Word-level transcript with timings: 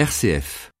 RCF. 0.00 0.72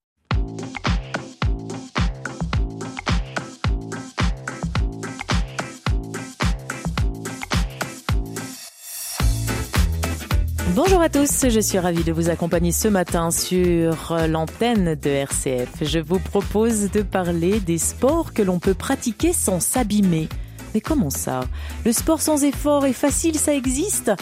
Bonjour 10.74 11.02
à 11.02 11.10
tous, 11.10 11.50
je 11.50 11.60
suis 11.60 11.78
ravie 11.78 12.02
de 12.02 12.12
vous 12.12 12.30
accompagner 12.30 12.72
ce 12.72 12.88
matin 12.88 13.30
sur 13.30 14.16
l'antenne 14.26 14.94
de 14.94 15.10
RCF. 15.10 15.68
Je 15.82 15.98
vous 15.98 16.18
propose 16.18 16.90
de 16.90 17.02
parler 17.02 17.60
des 17.60 17.76
sports 17.76 18.32
que 18.32 18.40
l'on 18.40 18.58
peut 18.58 18.72
pratiquer 18.72 19.34
sans 19.34 19.60
s'abîmer. 19.60 20.30
Mais 20.72 20.80
comment 20.80 21.10
ça? 21.10 21.40
Le 21.84 21.92
sport 21.92 22.22
sans 22.22 22.42
effort 22.44 22.86
est 22.86 22.94
facile, 22.94 23.36
ça 23.36 23.54
existe? 23.54 24.12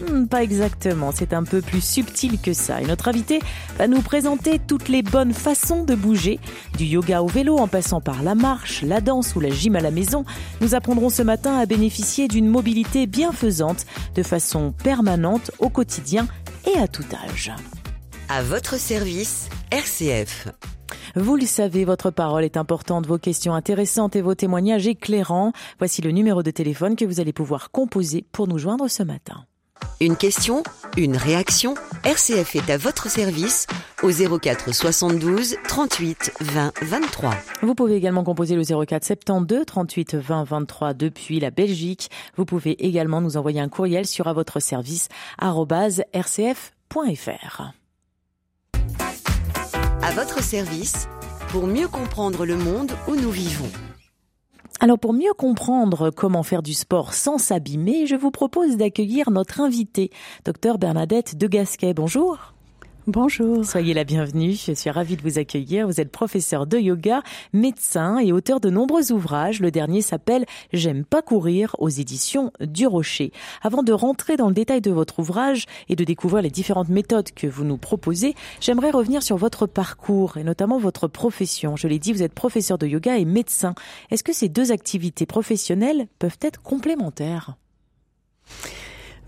Hmm, 0.00 0.26
pas 0.26 0.42
exactement, 0.42 1.12
c'est 1.12 1.32
un 1.32 1.44
peu 1.44 1.60
plus 1.60 1.84
subtil 1.84 2.40
que 2.40 2.52
ça. 2.52 2.80
Et 2.80 2.86
notre 2.86 3.08
invité 3.08 3.40
va 3.76 3.88
nous 3.88 4.00
présenter 4.00 4.58
toutes 4.58 4.88
les 4.88 5.02
bonnes 5.02 5.32
façons 5.32 5.84
de 5.84 5.94
bouger, 5.94 6.38
du 6.76 6.84
yoga 6.84 7.22
au 7.22 7.26
vélo 7.26 7.58
en 7.58 7.68
passant 7.68 8.00
par 8.00 8.22
la 8.22 8.34
marche, 8.34 8.82
la 8.82 9.00
danse 9.00 9.34
ou 9.34 9.40
la 9.40 9.50
gym 9.50 9.76
à 9.76 9.80
la 9.80 9.90
maison. 9.90 10.24
Nous 10.60 10.74
apprendrons 10.74 11.10
ce 11.10 11.22
matin 11.22 11.58
à 11.58 11.66
bénéficier 11.66 12.28
d'une 12.28 12.48
mobilité 12.48 13.06
bienfaisante 13.06 13.86
de 14.14 14.22
façon 14.22 14.72
permanente 14.72 15.50
au 15.58 15.68
quotidien 15.68 16.26
et 16.66 16.78
à 16.78 16.88
tout 16.88 17.04
âge. 17.28 17.52
À 18.28 18.42
votre 18.42 18.78
service, 18.78 19.48
RCF. 19.70 20.48
Vous 21.16 21.36
le 21.36 21.44
savez, 21.44 21.84
votre 21.84 22.10
parole 22.10 22.44
est 22.44 22.56
importante, 22.56 23.06
vos 23.06 23.18
questions 23.18 23.54
intéressantes 23.54 24.16
et 24.16 24.22
vos 24.22 24.34
témoignages 24.34 24.86
éclairants. 24.86 25.52
Voici 25.78 26.00
le 26.00 26.10
numéro 26.10 26.42
de 26.42 26.50
téléphone 26.50 26.96
que 26.96 27.04
vous 27.04 27.20
allez 27.20 27.32
pouvoir 27.32 27.70
composer 27.70 28.24
pour 28.32 28.48
nous 28.48 28.58
joindre 28.58 28.88
ce 28.88 29.02
matin. 29.02 29.44
Une 30.00 30.16
question, 30.16 30.62
une 30.96 31.16
réaction 31.16 31.74
RCF 32.04 32.56
est 32.56 32.70
à 32.70 32.76
votre 32.76 33.08
service 33.08 33.66
au 34.02 34.10
04 34.10 34.74
72 34.74 35.56
38 35.68 36.32
20 36.40 36.72
23. 36.82 37.34
Vous 37.62 37.74
pouvez 37.74 37.94
également 37.94 38.24
composer 38.24 38.56
le 38.56 38.64
04 38.64 39.04
72 39.04 39.64
38 39.64 40.14
20 40.16 40.44
23 40.44 40.94
depuis 40.94 41.38
la 41.40 41.50
Belgique. 41.50 42.10
Vous 42.36 42.44
pouvez 42.44 42.84
également 42.84 43.20
nous 43.20 43.36
envoyer 43.36 43.60
un 43.60 43.68
courriel 43.68 44.06
sur 44.06 44.26
à 44.26 44.32
votre 44.32 44.60
service 44.60 45.08
rcf.fr. 45.40 46.62
À 50.02 50.10
votre 50.12 50.42
service 50.42 51.08
pour 51.48 51.66
mieux 51.66 51.86
comprendre 51.86 52.44
le 52.44 52.56
monde 52.56 52.92
où 53.06 53.14
nous 53.14 53.30
vivons. 53.30 53.70
Alors 54.82 54.98
pour 54.98 55.12
mieux 55.12 55.32
comprendre 55.32 56.10
comment 56.10 56.42
faire 56.42 56.60
du 56.60 56.74
sport 56.74 57.14
sans 57.14 57.38
s'abîmer, 57.38 58.08
je 58.08 58.16
vous 58.16 58.32
propose 58.32 58.76
d'accueillir 58.76 59.30
notre 59.30 59.60
invitée, 59.60 60.10
docteur 60.44 60.76
Bernadette 60.78 61.38
de 61.38 61.46
Gasquet. 61.46 61.94
Bonjour. 61.94 62.52
Bonjour. 63.08 63.64
Soyez 63.64 63.94
la 63.94 64.04
bienvenue. 64.04 64.52
Je 64.52 64.70
suis 64.70 64.88
ravie 64.88 65.16
de 65.16 65.22
vous 65.22 65.40
accueillir. 65.40 65.88
Vous 65.88 66.00
êtes 66.00 66.12
professeur 66.12 66.68
de 66.68 66.78
yoga, 66.78 67.24
médecin 67.52 68.20
et 68.20 68.30
auteur 68.30 68.60
de 68.60 68.70
nombreux 68.70 69.10
ouvrages. 69.10 69.58
Le 69.58 69.72
dernier 69.72 70.02
s'appelle 70.02 70.46
J'aime 70.72 71.04
pas 71.04 71.20
courir 71.20 71.74
aux 71.80 71.88
éditions 71.88 72.52
du 72.60 72.86
Rocher. 72.86 73.32
Avant 73.60 73.82
de 73.82 73.92
rentrer 73.92 74.36
dans 74.36 74.46
le 74.46 74.54
détail 74.54 74.80
de 74.80 74.92
votre 74.92 75.18
ouvrage 75.18 75.66
et 75.88 75.96
de 75.96 76.04
découvrir 76.04 76.42
les 76.42 76.50
différentes 76.50 76.90
méthodes 76.90 77.32
que 77.32 77.48
vous 77.48 77.64
nous 77.64 77.76
proposez, 77.76 78.36
j'aimerais 78.60 78.92
revenir 78.92 79.24
sur 79.24 79.36
votre 79.36 79.66
parcours 79.66 80.36
et 80.36 80.44
notamment 80.44 80.78
votre 80.78 81.08
profession. 81.08 81.74
Je 81.74 81.88
l'ai 81.88 81.98
dit, 81.98 82.12
vous 82.12 82.22
êtes 82.22 82.34
professeur 82.34 82.78
de 82.78 82.86
yoga 82.86 83.18
et 83.18 83.24
médecin. 83.24 83.74
Est-ce 84.12 84.22
que 84.22 84.32
ces 84.32 84.48
deux 84.48 84.70
activités 84.70 85.26
professionnelles 85.26 86.06
peuvent 86.20 86.38
être 86.40 86.62
complémentaires? 86.62 87.56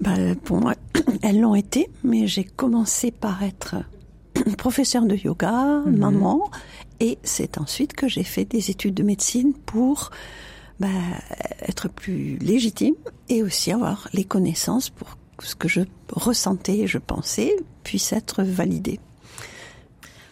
Bah, 0.01 0.15
pour 0.45 0.61
moi, 0.61 0.75
elles 1.23 1.41
l'ont 1.41 1.55
été, 1.55 1.89
mais 2.03 2.27
j'ai 2.27 2.45
commencé 2.45 3.11
par 3.11 3.43
être 3.43 3.77
professeur 4.59 5.05
de 5.07 5.15
yoga, 5.15 5.83
Mhm. 5.87 5.97
maman, 5.99 6.51
et 7.01 7.19
c'est 7.23 7.59
ensuite 7.59 7.93
que 7.95 8.09
j'ai 8.09 8.25
fait 8.25 8.45
des 8.45 8.71
études 8.71 8.95
de 8.95 9.03
médecine 9.03 9.53
pour 9.55 10.11
bah, 10.81 10.89
être 11.63 11.89
plus 11.89 12.37
légitime 12.39 12.95
et 13.29 13.43
aussi 13.43 13.71
avoir 13.73 14.09
les 14.13 14.25
connaissances 14.25 14.91
pour 14.91 15.17
que 15.39 15.47
ce 15.47 15.55
que 15.55 15.69
je 15.69 15.81
ressentais 16.13 16.79
et 16.79 16.87
je 16.87 16.99
pensais 16.99 17.55
puisse 17.85 18.13
être 18.13 18.43
validé. 18.43 18.99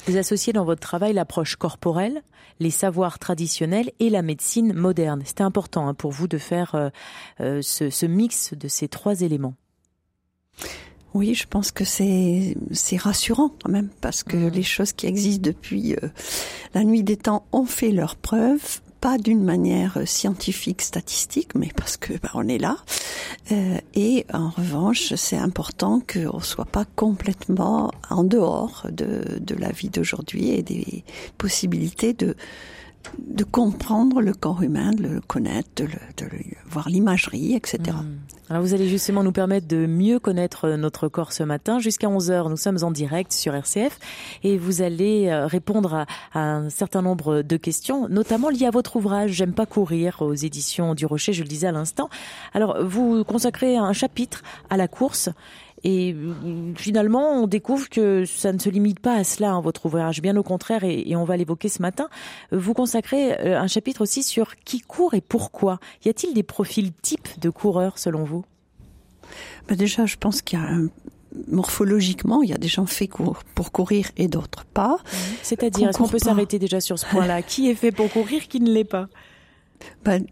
Vous 0.07 0.17
associez 0.17 0.53
dans 0.53 0.65
votre 0.65 0.81
travail 0.81 1.13
l'approche 1.13 1.55
corporelle, 1.57 2.23
les 2.63 2.71
savoirs 2.71 3.19
traditionnels 3.19 3.91
et 3.99 4.09
la 4.09 4.23
médecine 4.23 4.73
moderne. 4.73 5.23
C'était 5.25 5.43
important 5.43 5.89
hein, 5.89 5.95
pour 5.95 6.13
vous 6.13 6.29
de 6.29 6.39
faire 6.39 6.75
euh, 6.75 6.89
euh, 7.41 7.61
ce, 7.63 7.91
ce 7.91 8.07
mix 8.07 8.55
de 8.55 8.69
ces 8.69 8.89
trois 8.89 9.21
éléments. 9.21 9.55
Oui, 11.15 11.35
je 11.35 11.47
pense 11.47 11.73
que 11.73 11.85
c'est 11.85 12.57
c'est 12.71 12.97
rassurant 12.97 13.51
quand 13.63 13.71
même 13.71 13.91
parce 14.01 14.23
que 14.23 14.37
Mhm. 14.37 14.49
les 14.51 14.63
choses 14.63 14.93
qui 14.93 15.07
existent 15.07 15.43
depuis 15.45 15.95
euh, 15.95 16.09
la 16.73 16.85
nuit 16.85 17.03
des 17.03 17.19
temps 17.19 17.45
ont 17.53 17.67
fait 17.67 17.91
leurs 17.91 18.17
preuves, 18.17 18.81
pas 19.03 19.19
d'une 19.19 19.43
manière 19.43 19.99
scientifique, 20.07 20.81
statistique, 20.81 21.57
mais 21.57 21.71
parce 21.77 21.97
que 21.97 22.13
bah, 22.15 22.31
on 22.35 22.47
est 22.47 22.59
là. 22.59 22.77
Euh, 23.51 23.77
et 23.95 24.25
en 24.33 24.49
revanche, 24.49 25.13
c'est 25.17 25.37
important 25.37 26.01
qu'on 26.01 26.39
soit 26.39 26.67
pas 26.67 26.85
complètement 26.95 27.91
en 28.11 28.23
dehors 28.23 28.87
de 28.91 29.41
de 29.41 29.55
la 29.57 29.73
vie 29.73 29.89
d'aujourd'hui 29.89 30.51
et 30.51 30.63
des 30.63 31.03
possibilités 31.37 32.13
de 32.13 32.37
de 33.19 33.45
comprendre 33.45 34.21
le 34.21 34.33
corps 34.33 34.63
humain, 34.63 34.93
de 34.93 35.03
le 35.03 35.21
connaître, 35.21 35.69
de, 35.77 35.85
le, 35.85 35.99
de 36.17 36.25
le, 36.25 36.39
voir 36.67 36.89
l'imagerie, 36.89 37.55
etc. 37.55 37.79
Hmm. 37.91 38.33
Alors 38.51 38.63
vous 38.63 38.75
allez 38.75 38.89
justement 38.89 39.23
nous 39.23 39.33
permettre 39.33 39.67
de 39.67 39.87
mieux 39.87 40.19
connaître 40.19 40.69
notre 40.71 41.09
corps 41.09 41.33
ce 41.33 41.43
matin. 41.43 41.79
Jusqu'à 41.79 42.09
11h, 42.09 42.51
nous 42.51 42.57
sommes 42.57 42.79
en 42.83 42.91
direct 42.91 43.33
sur 43.33 43.55
RCF 43.55 43.99
et 44.43 44.59
vous 44.59 44.83
allez 44.83 45.29
euh, 45.29 45.47
répondre 45.47 45.95
à, 45.95 46.07
à 46.35 46.41
un 46.41 46.69
certain 46.69 47.01
nombre 47.01 47.41
de 47.41 47.57
questions, 47.57 48.09
notamment 48.09 48.51
liées 48.51 48.67
à 48.67 48.71
votre 48.71 48.97
ouvrage 48.97 49.33
J'aime 49.33 49.55
pas 49.55 49.65
courir 49.65 50.21
aux 50.21 50.35
éditions 50.35 50.95
du 50.95 51.07
Rocher, 51.07 51.33
je 51.33 51.43
le 51.43 51.49
disais 51.49 51.69
à 51.69 51.73
l'instant. 51.73 52.11
Alors 52.53 52.85
vous 52.85 53.25
consacrez 53.25 53.77
un 53.77 53.93
chapitre 53.93 54.43
à 54.69 54.77
la 54.77 54.89
course 54.89 55.31
et 55.85 56.15
euh, 56.15 56.73
finalement, 56.77 57.43
on 57.43 57.47
découvre 57.47 57.89
que 57.89 58.25
ça 58.25 58.53
ne 58.53 58.59
se 58.59 58.69
limite 58.69 59.01
pas 59.01 59.15
à 59.15 59.25
cela, 59.25 59.53
hein, 59.53 59.61
votre 59.61 59.87
ouvrage, 59.87 60.23
bien 60.23 60.37
au 60.37 60.43
contraire, 60.43 60.85
et, 60.85 61.03
et 61.07 61.17
on 61.17 61.25
va 61.25 61.37
l'évoquer 61.37 61.69
ce 61.69 61.83
matin. 61.83 62.09
Vous 62.51 62.75
consacrez 62.75 63.39
euh, 63.41 63.61
un 63.61 63.67
chapitre 63.67 64.03
aussi 64.03 64.23
sur 64.23 64.57
qui 64.57 64.81
court 64.81 65.15
et 65.15 65.21
pourquoi. 65.21 65.81
Y 66.05 66.09
a-t-il 66.11 66.35
des 66.35 66.43
profils 66.43 66.93
types 66.93 67.29
de 67.41 67.51
coureurs 67.51 67.99
selon 67.99 68.25
vous? 68.25 68.45
Ben 69.69 69.77
déjà, 69.77 70.07
je 70.07 70.17
pense 70.17 70.43
qu'il 70.43 70.59
y 70.59 70.63
a 70.63 70.65
un 70.67 70.89
morphologiquement, 71.49 72.43
il 72.43 72.51
y 72.51 72.53
a 72.53 72.59
des 72.59 72.69
gens 72.69 72.87
faits 72.87 73.11
pour, 73.11 73.73
courir 73.73 74.11
et 74.17 74.29
d'autres 74.29 74.65
pas. 74.65 74.99
C'est-à-dire, 75.43 75.85
Qu'on 75.85 75.91
est-ce 75.91 75.99
qu'on 75.99 76.09
peut 76.09 76.19
s'arrêter 76.19 76.59
déjà 76.59 76.81
sur 76.81 76.99
ce 76.99 77.07
point-là? 77.07 77.43
Qui 77.43 77.71
est 77.71 77.75
fait 77.75 77.93
pour 77.93 78.11
courir, 78.11 78.49
qui 78.49 78.61
ne 78.61 78.71
l'est 78.71 78.85
pas? 78.85 79.09
Ben, 80.05 80.25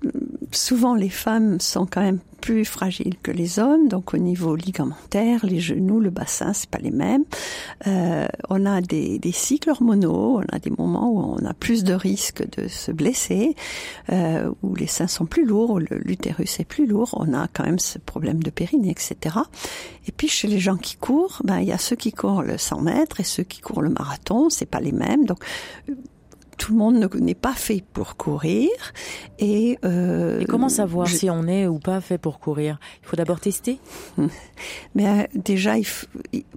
souvent, 0.52 0.94
les 0.94 1.10
femmes 1.10 1.60
sont 1.60 1.86
quand 1.86 2.00
même 2.00 2.18
plus 2.40 2.64
fragiles 2.64 3.16
que 3.22 3.30
les 3.30 3.58
hommes, 3.58 3.88
donc 3.88 4.14
au 4.14 4.18
niveau 4.18 4.56
ligamentaire, 4.56 5.44
les 5.44 5.60
genoux, 5.60 6.00
le 6.00 6.10
bassin, 6.10 6.52
c'est 6.52 6.70
pas 6.70 6.78
les 6.78 6.90
mêmes. 6.90 7.24
Euh, 7.86 8.26
on 8.48 8.66
a 8.66 8.80
des, 8.80 9.18
des 9.18 9.32
cycles 9.32 9.70
hormonaux, 9.70 10.40
on 10.40 10.54
a 10.54 10.58
des 10.58 10.70
moments 10.70 11.10
où 11.10 11.36
on 11.38 11.46
a 11.46 11.54
plus 11.54 11.84
de 11.84 11.92
risques 11.92 12.42
de 12.56 12.66
se 12.66 12.90
blesser, 12.92 13.54
euh, 14.10 14.50
où 14.62 14.74
les 14.74 14.86
seins 14.86 15.06
sont 15.06 15.26
plus 15.26 15.44
lourds, 15.44 15.70
où 15.70 15.78
l'utérus 15.78 16.60
est 16.60 16.64
plus 16.64 16.86
lourd, 16.86 17.10
on 17.12 17.34
a 17.34 17.46
quand 17.52 17.64
même 17.64 17.78
ce 17.78 17.98
problème 17.98 18.42
de 18.42 18.50
périnée, 18.50 18.90
etc. 18.90 19.36
Et 20.06 20.12
puis 20.12 20.28
chez 20.28 20.48
les 20.48 20.58
gens 20.58 20.76
qui 20.76 20.96
courent, 20.96 21.42
ben 21.44 21.58
il 21.60 21.68
y 21.68 21.72
a 21.72 21.78
ceux 21.78 21.96
qui 21.96 22.12
courent 22.12 22.42
le 22.42 22.58
100 22.58 22.80
mètres 22.80 23.20
et 23.20 23.24
ceux 23.24 23.42
qui 23.42 23.60
courent 23.60 23.82
le 23.82 23.90
marathon, 23.90 24.48
c'est 24.50 24.66
pas 24.66 24.80
les 24.80 24.92
mêmes, 24.92 25.26
donc 25.26 25.44
tout 26.60 26.72
le 26.72 26.78
monde 26.78 26.96
ne- 26.96 27.18
n'est 27.20 27.34
pas 27.34 27.54
fait 27.54 27.82
pour 27.94 28.16
courir 28.18 28.68
et, 29.38 29.78
euh, 29.82 30.40
Et 30.40 30.44
comment 30.44 30.68
savoir 30.68 31.06
je- 31.06 31.16
si 31.16 31.30
on 31.30 31.46
est 31.46 31.66
ou 31.66 31.78
pas 31.78 32.02
fait 32.02 32.18
pour 32.18 32.38
courir? 32.38 32.78
Il 33.02 33.08
faut 33.08 33.16
d'abord 33.16 33.40
tester 33.40 33.78
Mais 34.94 35.08
euh, 35.08 35.22
déjà, 35.34 35.78
il 35.78 35.86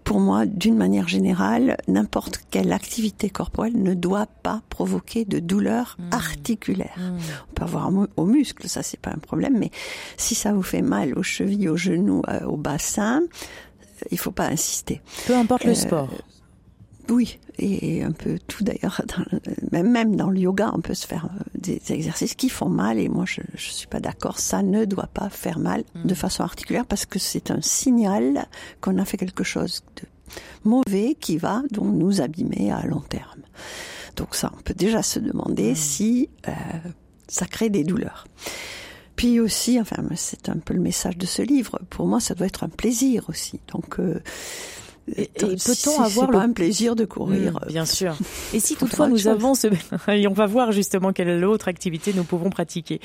pour 0.04 0.20
moi, 0.20 0.46
d'une 0.46 0.76
manière 0.76 1.08
générale, 1.08 1.78
n'importe 1.88 2.40
quelle 2.52 2.74
activité 2.74 3.30
corporelle 3.30 3.82
ne 3.82 3.94
doit 3.94 4.26
pas 4.28 4.62
provoquer 4.70 5.24
de 5.24 5.40
douleur 5.40 5.96
Hmm. 5.98 6.10
articulaire. 6.14 6.98
On 7.00 7.54
peut 7.54 7.64
avoir 7.64 7.90
aux 8.18 8.26
muscles, 8.26 8.68
ça 8.68 8.84
c'est 8.84 9.00
pas 9.00 9.12
un 9.12 9.20
problème, 9.20 9.58
mais 9.58 9.72
si 10.18 10.36
ça 10.36 10.52
vous 10.52 10.62
fait 10.64 10.82
mal 10.82 11.18
aux 11.18 11.24
chevilles, 11.24 11.70
aux 11.70 11.78
genoux, 11.78 12.22
euh, 12.28 12.42
au 12.46 12.58
bassin, 12.58 13.22
il 14.12 14.18
faut 14.20 14.32
pas 14.32 14.48
insister. 14.48 15.02
Peu 15.28 15.36
importe 15.36 15.64
le 15.64 15.76
sport. 15.76 16.10
Oui, 17.10 17.40
et 17.58 18.04
un 18.04 18.12
peu 18.12 18.40
tout 18.48 18.64
d'ailleurs. 18.64 19.02
Même, 19.72 20.16
dans 20.16 20.30
le 20.30 20.40
yoga, 20.40 20.72
on 20.74 20.82
peut 20.82 20.94
se 20.94 21.06
faire 21.06 21.26
euh, 21.26 21.44
des 21.56 21.82
exercices 21.90 22.36
qui 22.36 22.50
font 22.50 22.70
mal. 22.70 22.98
Et 22.98 23.10
moi, 23.10 23.26
je 23.26 23.42
ne 23.42 23.58
suis 23.58 23.88
pas 23.88 24.00
d'accord. 24.00 24.40
Ça 24.40 24.64
ne 24.64 24.86
doit 24.86 25.10
pas 25.14 25.30
faire 25.30 25.60
mal 25.60 25.84
de 25.96 26.14
façon 26.14 26.44
articulaire 26.44 26.86
parce 26.86 27.06
que 27.06 27.20
c'est 27.20 27.52
un 27.52 27.62
signal 27.62 28.48
qu'on 28.82 28.98
a 28.98 29.06
fait 29.06 29.18
quelque 29.18 29.44
chose 29.44 29.84
de 29.98 30.08
mauvais 30.64 31.16
qui 31.20 31.38
va 31.38 31.62
donc 31.72 31.94
nous 31.94 32.22
abîmer 32.22 32.72
à 32.72 32.86
long 32.86 33.02
terme. 33.02 33.42
Donc 34.16 34.36
ça, 34.36 34.52
on 34.58 34.62
peut 34.62 34.74
déjà 34.74 35.04
se 35.04 35.20
demander 35.20 35.76
si 35.76 36.30
euh, 36.48 36.52
ça 37.28 37.46
crée 37.46 37.70
des 37.70 37.84
douleurs. 37.84 38.28
Puis 39.16 39.40
aussi, 39.40 39.80
enfin, 39.80 39.98
c'est 40.16 40.50
un 40.50 40.58
peu 40.58 40.74
le 40.74 40.80
message 40.80 41.18
de 41.18 41.26
ce 41.26 41.42
livre. 41.42 41.80
Pour 41.90 42.08
moi, 42.08 42.20
ça 42.20 42.34
doit 42.34 42.48
être 42.48 42.64
un 42.64 42.70
plaisir 42.70 43.26
aussi. 43.30 43.60
Donc, 43.72 44.00
euh, 44.00 44.22
Et, 45.18 45.30
peut-on 45.36 46.02
avoir 46.02 46.32
le... 46.32 46.38
un 46.38 46.52
plaisir. 46.52 46.96
de 46.96 47.06
courir 47.06 47.54
mmh, 47.54 47.68
Bien 47.68 47.86
sûr. 47.86 48.16
Et 48.54 48.60
si 48.60 48.76
toutefois 48.76 49.08
nous 49.08 49.28
avons 49.28 49.54
ce... 49.54 49.68
et 50.10 50.28
on 50.28 50.34
va 50.34 50.46
voir 50.46 50.72
justement 50.72 51.12
quelle 51.12 51.44
autre 51.44 51.68
activité 51.68 52.14
nous 52.14 52.24
pouvons 52.24 52.50
pratiquer 52.50 53.02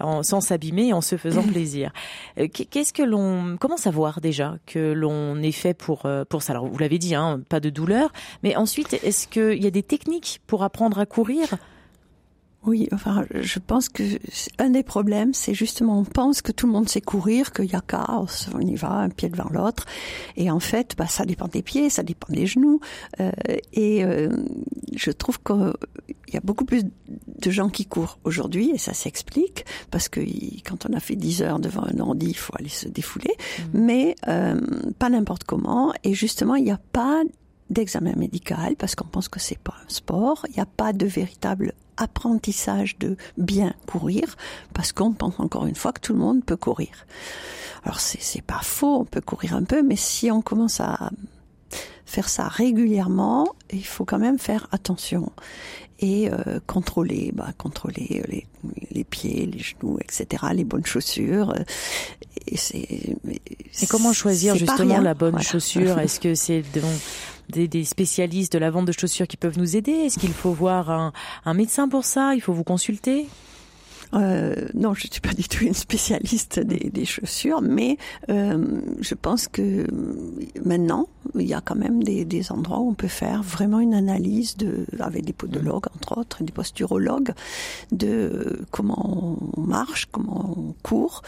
en, 0.00 0.22
sans 0.22 0.40
s'abîmer, 0.40 0.92
en 0.92 1.00
se 1.00 1.16
faisant 1.16 1.42
plaisir. 1.42 1.92
Euh, 2.38 2.48
qu'est-ce 2.48 2.92
que 2.92 3.02
l'on, 3.02 3.56
comment 3.58 3.76
savoir 3.76 4.20
déjà 4.20 4.56
que 4.66 4.92
l'on 4.92 5.40
est 5.42 5.52
fait 5.52 5.74
pour 5.74 6.06
euh, 6.06 6.24
pour 6.28 6.42
ça? 6.42 6.52
Alors 6.52 6.66
vous 6.66 6.78
l'avez 6.78 6.98
dit, 6.98 7.14
hein, 7.14 7.40
pas 7.48 7.60
de 7.60 7.70
douleur, 7.70 8.12
mais 8.42 8.56
ensuite 8.56 8.94
est-ce 9.02 9.28
qu'il 9.28 9.62
y 9.62 9.66
a 9.66 9.70
des 9.70 9.82
techniques 9.82 10.40
pour 10.46 10.62
apprendre 10.62 10.98
à 10.98 11.06
courir? 11.06 11.56
Oui, 12.64 12.88
enfin, 12.92 13.24
je 13.30 13.58
pense 13.60 13.88
que 13.88 14.02
un 14.58 14.70
des 14.70 14.82
problèmes, 14.82 15.32
c'est 15.32 15.54
justement 15.54 16.00
on 16.00 16.04
pense 16.04 16.42
que 16.42 16.50
tout 16.50 16.66
le 16.66 16.72
monde 16.72 16.88
sait 16.88 17.00
courir, 17.00 17.52
qu'il 17.52 17.66
y 17.66 17.76
a 17.76 17.80
chaos, 17.80 18.26
on 18.52 18.60
y 18.60 18.74
va 18.74 18.90
un 18.90 19.08
pied 19.08 19.28
devant 19.28 19.48
l'autre, 19.48 19.86
et 20.36 20.50
en 20.50 20.58
fait, 20.58 20.94
bah, 20.98 21.06
ça 21.06 21.24
dépend 21.24 21.46
des 21.46 21.62
pieds, 21.62 21.88
ça 21.88 22.02
dépend 22.02 22.32
des 22.32 22.46
genoux, 22.46 22.80
euh, 23.20 23.30
et 23.72 24.04
euh, 24.04 24.28
je 24.94 25.10
trouve 25.12 25.38
qu'il 25.40 25.72
y 26.34 26.36
a 26.36 26.40
beaucoup 26.40 26.64
plus 26.64 26.82
de 26.84 27.50
gens 27.50 27.68
qui 27.68 27.86
courent 27.86 28.18
aujourd'hui, 28.24 28.72
et 28.74 28.78
ça 28.78 28.92
s'explique 28.92 29.64
parce 29.90 30.08
que 30.08 30.20
quand 30.66 30.84
on 30.90 30.92
a 30.94 31.00
fait 31.00 31.16
10 31.16 31.42
heures 31.42 31.60
devant 31.60 31.84
un 31.84 32.00
ordi, 32.00 32.26
il 32.30 32.36
faut 32.36 32.54
aller 32.58 32.68
se 32.68 32.88
défouler, 32.88 33.34
mmh. 33.38 33.62
mais 33.72 34.16
euh, 34.26 34.60
pas 34.98 35.08
n'importe 35.08 35.44
comment, 35.44 35.94
et 36.02 36.12
justement, 36.12 36.56
il 36.56 36.64
n'y 36.64 36.72
a 36.72 36.80
pas 36.92 37.22
d'examen 37.70 38.14
médical 38.16 38.76
parce 38.76 38.94
qu'on 38.94 39.06
pense 39.06 39.28
que 39.28 39.40
c'est 39.40 39.58
pas 39.58 39.74
un 39.84 39.88
sport. 39.88 40.46
Il 40.48 40.54
n'y 40.54 40.60
a 40.60 40.66
pas 40.66 40.92
de 40.92 41.06
véritable 41.06 41.74
apprentissage 41.98 42.98
de 42.98 43.16
bien 43.36 43.74
courir 43.86 44.36
parce 44.74 44.92
qu'on 44.92 45.12
pense 45.12 45.38
encore 45.38 45.66
une 45.66 45.74
fois 45.74 45.92
que 45.92 46.00
tout 46.00 46.12
le 46.12 46.18
monde 46.18 46.44
peut 46.44 46.56
courir. 46.56 46.90
Alors 47.84 48.00
c'est 48.00 48.20
c'est 48.20 48.42
pas 48.42 48.60
faux, 48.62 49.00
on 49.00 49.04
peut 49.04 49.20
courir 49.20 49.54
un 49.54 49.64
peu, 49.64 49.82
mais 49.82 49.96
si 49.96 50.30
on 50.30 50.42
commence 50.42 50.80
à 50.80 51.10
faire 52.06 52.28
ça 52.28 52.48
régulièrement, 52.48 53.54
il 53.70 53.84
faut 53.84 54.04
quand 54.04 54.18
même 54.18 54.38
faire 54.38 54.66
attention 54.72 55.30
et 56.00 56.30
euh, 56.30 56.60
contrôler, 56.66 57.32
bah, 57.34 57.48
contrôler 57.58 58.22
les, 58.28 58.46
les, 58.92 59.04
pieds, 59.04 59.46
les 59.46 59.58
genoux, 59.58 59.98
etc., 60.00 60.44
les 60.54 60.64
bonnes 60.64 60.86
chaussures. 60.86 61.54
Et, 62.46 62.56
c'est, 62.56 62.78
et 62.78 63.86
comment 63.88 64.12
choisir 64.12 64.54
justement 64.54 65.00
la 65.00 65.14
bonne 65.14 65.40
chaussure? 65.42 65.98
Est-ce 66.00 66.20
que 66.20 66.34
c'est 66.34 66.62
des, 67.48 67.68
des, 67.68 67.84
spécialistes 67.84 68.52
de 68.52 68.58
la 68.58 68.70
vente 68.70 68.86
de 68.86 68.92
chaussures 68.92 69.26
qui 69.26 69.36
peuvent 69.36 69.58
nous 69.58 69.76
aider? 69.76 69.92
Est-ce 69.92 70.18
qu'il 70.18 70.32
faut 70.32 70.52
voir 70.52 70.90
un, 70.90 71.12
un 71.44 71.54
médecin 71.54 71.88
pour 71.88 72.04
ça? 72.04 72.34
Il 72.34 72.40
faut 72.40 72.52
vous 72.52 72.64
consulter? 72.64 73.26
Euh, 74.14 74.54
non, 74.74 74.94
je 74.94 75.06
ne 75.06 75.12
suis 75.12 75.20
pas 75.20 75.34
du 75.34 75.46
tout 75.48 75.64
une 75.64 75.74
spécialiste 75.74 76.60
des, 76.60 76.90
des 76.90 77.04
chaussures, 77.04 77.60
mais 77.60 77.98
euh, 78.30 78.80
je 79.00 79.14
pense 79.14 79.48
que 79.48 79.86
maintenant, 80.64 81.08
il 81.34 81.46
y 81.46 81.54
a 81.54 81.60
quand 81.60 81.76
même 81.76 82.02
des, 82.02 82.24
des, 82.24 82.50
endroits 82.50 82.80
où 82.80 82.88
on 82.88 82.94
peut 82.94 83.08
faire 83.08 83.42
vraiment 83.42 83.80
une 83.80 83.94
analyse 83.94 84.56
de, 84.56 84.86
avec 84.98 85.24
des 85.24 85.32
podologues 85.32 85.86
entre 85.94 86.18
autres, 86.18 86.42
des 86.42 86.52
posturologues, 86.52 87.32
de 87.92 88.64
comment 88.70 89.38
on 89.56 89.60
marche, 89.60 90.06
comment 90.10 90.54
on 90.56 90.74
court. 90.82 91.22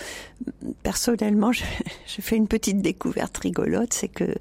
Personnellement, 0.83 1.53
je, 1.53 1.65
je 2.07 2.23
fais 2.23 2.37
une 2.37 2.49
petite 2.49 2.81
découverte 2.81 3.37
rigolote, 3.39 3.93
c'est 3.93 4.09
que 4.09 4.35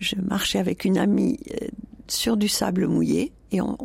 je 0.00 0.16
marchais 0.16 0.58
avec 0.58 0.84
une 0.84 0.96
amie 0.96 1.38
euh, 1.52 1.66
sur 2.08 2.36
du 2.36 2.48
sable 2.48 2.86
mouillé 2.86 3.32
et 3.52 3.60
on, 3.60 3.76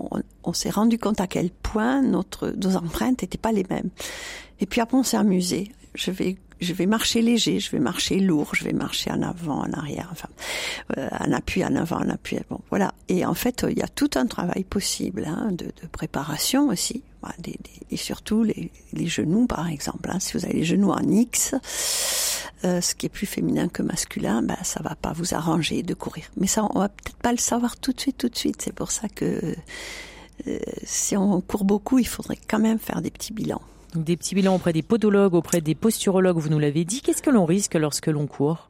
on, 0.44 0.54
s'est 0.54 0.70
rendu 0.70 0.98
compte 0.98 1.22
à 1.22 1.28
quel 1.28 1.52
point 1.52 2.02
notre, 2.02 2.50
nos 2.50 2.76
empreintes 2.76 3.22
n'étaient 3.22 3.38
pas 3.38 3.52
les 3.52 3.66
mêmes. 3.70 3.90
Et 4.60 4.66
puis 4.66 4.82
après 4.82 4.98
on 4.98 5.04
s'est 5.04 5.18
amusé. 5.18 5.72
Je 5.96 6.12
vais 6.12 6.38
je 6.62 6.74
vais 6.74 6.86
marcher 6.86 7.22
léger, 7.22 7.60
je 7.60 7.72
vais 7.72 7.80
marcher 7.80 8.20
lourd, 8.20 8.54
je 8.54 8.64
vais 8.64 8.74
marcher 8.74 9.12
en 9.12 9.22
avant, 9.22 9.60
en 9.60 9.72
arrière, 9.72 10.10
enfin, 10.12 10.28
euh, 10.98 11.08
en 11.20 11.32
appui, 11.32 11.64
en 11.64 11.76
avant, 11.76 11.98
en 11.98 12.10
appui. 12.10 12.38
Bon, 12.50 12.60
voilà. 12.70 12.94
Et 13.08 13.26
en 13.26 13.34
fait, 13.34 13.66
il 13.70 13.78
y 13.78 13.82
a 13.82 13.88
tout 13.88 14.10
un 14.16 14.26
travail 14.26 14.64
possible 14.64 15.26
hein, 15.26 15.50
de, 15.52 15.66
de, 15.66 15.88
préparation 15.92 16.68
aussi, 16.68 17.02
des, 17.38 17.52
des, 17.52 17.60
et 17.92 17.98
surtout 17.98 18.44
les, 18.44 18.72
les, 18.94 19.08
genoux, 19.08 19.48
par 19.48 19.68
exemple. 19.68 20.10
Hein. 20.12 20.20
Si 20.20 20.38
vous 20.38 20.46
avez 20.46 20.54
les 20.54 20.64
genoux 20.64 20.92
en 20.92 21.08
X, 21.10 21.56
euh, 22.66 22.82
ce 22.82 22.96
qui 22.96 23.06
est 23.06 23.10
plus 23.10 23.26
féminin 23.26 23.68
que 23.70 23.82
masculin, 23.82 24.42
ben 24.42 24.58
ça 24.64 24.82
va 24.84 24.96
pas 24.96 25.14
vous 25.14 25.34
arranger 25.34 25.84
de 25.84 25.94
courir. 25.94 26.26
Mais 26.38 26.48
ça, 26.48 26.68
on 26.74 26.80
va 26.80 26.90
peut-être 26.90 27.18
pas 27.18 27.32
le 27.32 27.38
savoir 27.38 27.78
tout 27.78 27.94
de 27.94 28.00
suite, 28.00 28.18
tout 28.18 28.30
de 28.30 28.38
suite. 28.38 28.62
C'est 28.62 28.74
pour 28.74 28.92
ça 28.92 29.08
que 29.08 29.56
euh, 30.48 30.60
si 30.84 31.16
on 31.16 31.42
court 31.42 31.64
beaucoup, 31.64 32.00
il 32.00 32.08
faudrait 32.08 32.40
quand 32.48 32.60
même 32.60 32.80
faire 32.80 33.02
des 33.02 33.12
petits 33.12 33.34
bilans. 33.34 33.62
Donc 33.94 34.04
des 34.04 34.18
petits 34.18 34.36
bilans 34.36 34.56
auprès 34.56 34.74
des 34.74 34.82
podologues, 34.82 35.34
auprès 35.34 35.62
des 35.62 35.76
posturologues, 35.76 36.38
vous 36.38 36.50
nous 36.50 36.60
l'avez 36.60 36.86
dit. 36.86 37.02
Qu'est-ce 37.02 37.22
que 37.22 37.30
l'on 37.30 37.46
risque 37.46 37.76
lorsque 37.76 38.08
l'on 38.08 38.28
court? 38.28 38.70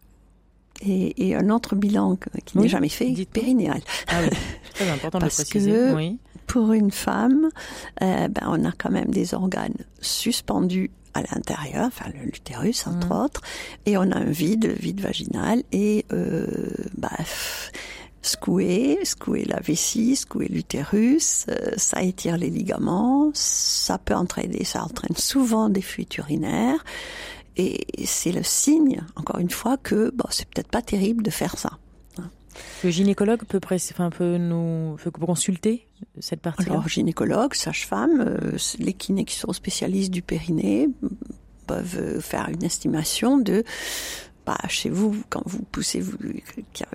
Et, 0.81 1.27
et, 1.27 1.35
un 1.35 1.49
autre 1.49 1.75
bilan 1.75 2.17
qui 2.45 2.57
n'est 2.57 2.69
jamais 2.69 2.87
fait, 2.87 3.13
périnéal. 3.25 3.81
Ah 4.07 4.21
oui, 4.23 4.29
très 4.73 4.89
important 4.89 5.17
de 5.17 5.23
Parce 5.25 5.35
préciser. 5.43 5.71
Que 5.71 5.93
oui. 5.93 6.19
Pour 6.49 6.73
une 6.73 6.89
femme, 6.89 7.49
euh, 8.01 8.27
ben, 8.27 8.41
on 8.47 8.65
a 8.65 8.71
quand 8.71 8.89
même 8.89 9.11
des 9.11 9.35
organes 9.35 9.77
suspendus 10.01 10.89
à 11.13 11.21
l'intérieur, 11.21 11.85
enfin 11.85 12.09
l'utérus 12.23 12.87
entre 12.87 13.09
mmh. 13.09 13.21
autres, 13.23 13.41
et 13.85 13.97
on 13.97 14.11
a 14.11 14.17
un 14.17 14.31
vide, 14.31 14.65
vide 14.65 14.99
vaginal, 14.99 15.61
et 15.71 16.05
euh, 16.11 16.47
bah, 16.97 17.11
secouer, 18.23 18.97
secouer 19.03 19.45
la 19.45 19.59
vessie, 19.59 20.15
secouer 20.15 20.47
l'utérus, 20.47 21.45
euh, 21.49 21.71
ça 21.77 22.01
étire 22.01 22.35
les 22.35 22.49
ligaments, 22.49 23.29
ça 23.35 23.99
peut 23.99 24.15
entraîner, 24.15 24.63
ça 24.63 24.83
entraîne 24.83 25.15
souvent 25.15 25.69
des 25.69 25.83
fuites 25.83 26.17
urinaires, 26.17 26.83
et 27.57 27.85
c'est 28.05 28.31
le 28.31 28.41
signe, 28.43 29.03
encore 29.15 29.37
une 29.37 29.51
fois, 29.51 29.77
que 29.77 30.09
bon, 30.15 30.25
c'est 30.31 30.47
peut-être 30.49 30.69
pas 30.71 30.81
terrible 30.81 31.21
de 31.21 31.29
faire 31.29 31.59
ça. 31.59 31.77
Le 32.83 32.89
gynécologue 32.89 33.43
peut, 33.45 33.59
enfin, 33.63 34.09
peut 34.09 34.37
nous 34.37 34.97
consulter 35.19 35.87
cette 36.19 36.41
partie-là? 36.41 36.71
Alors, 36.71 36.87
gynécologue, 36.87 37.53
sage-femme, 37.53 38.21
euh, 38.21 38.57
les 38.79 38.93
kinés 38.93 39.25
qui 39.25 39.35
sont 39.35 39.53
spécialistes 39.53 40.11
du 40.11 40.21
périnée 40.21 40.89
peuvent 41.67 42.19
faire 42.19 42.49
une 42.49 42.63
estimation 42.63 43.37
de 43.37 43.63
bah, 44.49 44.57
chez 44.67 44.89
vous, 44.89 45.15
quand 45.29 45.43
vous 45.45 45.61
poussez, 45.61 45.99
vous, 45.99 46.17
il 46.23 46.41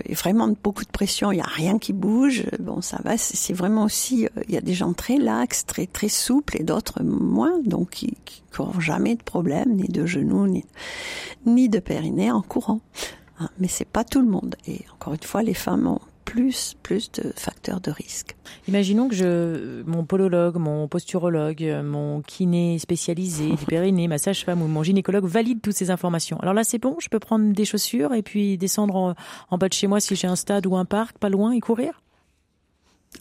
y 0.09 0.13
a 0.13 0.15
vraiment 0.17 0.49
beaucoup 0.65 0.85
de 0.85 0.91
pression, 0.91 1.31
il 1.31 1.37
n'y 1.37 1.41
a 1.41 1.47
rien 1.47 1.79
qui 1.79 1.93
bouge, 1.93 2.47
bon, 2.59 2.81
ça 2.81 2.99
va, 3.05 3.17
c'est 3.17 3.53
vraiment 3.53 3.85
aussi, 3.85 4.27
euh, 4.27 4.41
il 4.49 4.55
y 4.55 4.59
a 4.59 4.61
des 4.61 4.75
gens 4.75 4.93
très 4.93 5.19
laxes, 5.19 5.65
très, 5.65 5.87
très 5.87 6.09
souples 6.09 6.61
et 6.61 6.65
d'autres 6.65 7.05
moins, 7.05 7.61
donc 7.65 7.91
qui 7.91 8.17
n'auront 8.59 8.81
jamais 8.81 9.15
de 9.15 9.23
problème, 9.23 9.77
ni 9.77 9.87
de 9.87 10.05
genoux, 10.05 10.49
ni, 10.49 10.65
ni 11.47 11.69
de 11.69 11.79
périnée 11.79 12.33
en 12.33 12.43
courant. 12.43 12.81
Hein, 13.41 13.49
mais 13.59 13.69
c'est 13.69 13.89
pas 13.89 14.05
tout 14.05 14.21
le 14.21 14.29
monde. 14.29 14.57
Et 14.67 14.81
encore 14.93 15.15
une 15.15 15.23
fois, 15.23 15.43
les 15.43 15.55
femmes 15.55 15.87
ont 15.87 16.01
plus, 16.25 16.75
plus 16.83 17.11
de 17.13 17.33
facteurs 17.37 17.81
de 17.81 17.91
risque. 17.91 18.35
Imaginons 18.67 19.09
que 19.09 19.15
je, 19.15 19.83
mon 19.83 20.05
polologue, 20.05 20.57
mon 20.57 20.89
posturologue, 20.89 21.63
mon 21.85 22.23
kiné 22.23 22.79
spécialisé 22.79 23.51
du 23.59 23.65
périnée, 23.67 24.09
ma 24.09 24.19
sage-femme 24.19 24.63
ou 24.63 24.67
mon 24.67 24.83
gynécologue 24.83 25.27
valide 25.27 25.61
toutes 25.61 25.77
ces 25.77 25.91
informations. 25.91 26.39
Alors 26.41 26.55
là, 26.55 26.65
c'est 26.65 26.79
bon, 26.79 26.97
je 26.99 27.09
peux 27.09 27.19
prendre 27.19 27.53
des 27.53 27.65
chaussures 27.65 28.15
et 28.15 28.23
puis 28.23 28.59
descendre 28.59 28.97
en, 28.97 29.15
en 29.51 29.59
bas 29.59 29.69
de 29.69 29.75
chez 29.75 29.87
moi 29.87 30.01
si 30.01 30.17
j'ai 30.17 30.27
un 30.27 30.37
stade 30.37 30.67
ou 30.67 30.77
un 30.77 30.85
parc 30.85 31.19
pas 31.19 31.29
loin 31.29 31.53
et 31.53 31.61
courir? 31.61 32.01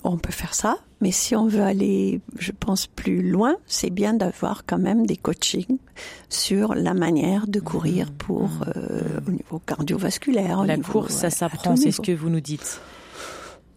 On 0.04 0.18
peut 0.18 0.32
faire 0.32 0.54
ça, 0.54 0.78
mais 1.02 1.12
si 1.12 1.36
on 1.36 1.48
veut 1.48 1.62
aller, 1.62 2.22
je 2.38 2.52
pense, 2.52 2.88
plus 2.88 3.22
loin, 3.22 3.56
c'est 3.66 3.90
bien 3.90 4.14
d'avoir 4.14 4.66
quand 4.66 4.78
même 4.78 5.06
des 5.06 5.18
coachings 5.18 5.78
sur 6.30 6.76
la 6.76 6.94
manière 6.94 7.48
de 7.48 7.60
courir 7.60 8.08
mmh. 8.08 8.14
pour 8.14 8.48
mmh. 8.48 8.66
euh, 8.76 9.02
au 9.28 9.32
niveau 9.32 9.60
cardiovasculaire. 9.60 10.64
La 10.66 10.78
course, 10.78 11.14
ça 11.14 11.30
s'apprend, 11.30 11.76
c'est 11.76 11.92
ce 11.92 12.02
que 12.02 12.12
vous 12.12 12.30
nous 12.30 12.42
dites. 12.42 12.80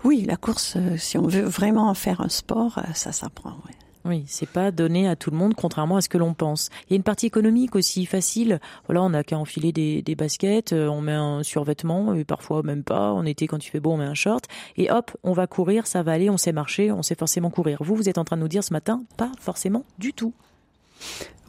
Oui, 0.04 0.25
la 0.26 0.37
course, 0.37 0.75
euh, 0.76 0.96
si 0.96 1.18
on 1.18 1.26
veut 1.26 1.42
vraiment 1.42 1.92
faire 1.94 2.20
un 2.20 2.28
sport, 2.28 2.78
euh, 2.78 2.82
ça 2.94 3.12
s'apprend. 3.12 3.50
Ouais. 3.50 3.75
Oui, 4.06 4.22
c'est 4.28 4.48
pas 4.48 4.70
donné 4.70 5.08
à 5.08 5.16
tout 5.16 5.32
le 5.32 5.36
monde, 5.36 5.54
contrairement 5.54 5.96
à 5.96 6.00
ce 6.00 6.08
que 6.08 6.16
l'on 6.16 6.32
pense. 6.32 6.70
Il 6.84 6.92
y 6.92 6.94
a 6.94 6.96
une 6.96 7.02
partie 7.02 7.26
économique 7.26 7.75
aussi 7.75 8.06
facile. 8.06 8.60
Voilà, 8.86 9.02
on 9.02 9.10
n'a 9.10 9.25
qu'à 9.25 9.36
enfiler 9.36 9.72
des, 9.72 10.14
baskets, 10.14 10.72
euh, 10.72 10.86
on 10.86 11.00
met 11.00 11.12
un 11.12 11.42
survêtement, 11.42 12.14
et 12.14 12.25
parfois 12.25 12.62
même 12.62 12.84
pas. 12.84 13.10
En 13.10 13.26
été, 13.26 13.48
quand 13.48 13.64
il 13.66 13.68
fait 13.68 13.80
beau, 13.80 13.92
on 13.92 13.96
met 13.96 14.04
un 14.04 14.14
short, 14.14 14.44
et 14.76 14.92
hop, 14.92 15.10
on 15.25 15.32
va 15.32 15.48
courir, 15.48 15.88
ça 15.88 16.04
va 16.04 16.12
aller, 16.12 16.30
on 16.30 16.36
sait 16.36 16.52
marcher, 16.52 16.92
on 16.92 17.02
sait 17.02 17.16
forcément 17.16 17.50
courir. 17.50 17.78
Vous, 17.80 17.96
vous 17.96 18.08
êtes 18.08 18.18
en 18.18 18.25
train 18.25 18.36
de 18.36 18.42
nous 18.42 18.48
dire 18.48 18.62
ce 18.62 18.72
matin, 18.72 19.02
pas 19.16 19.32
forcément 19.40 19.84
du 19.98 20.12
tout. 20.12 20.32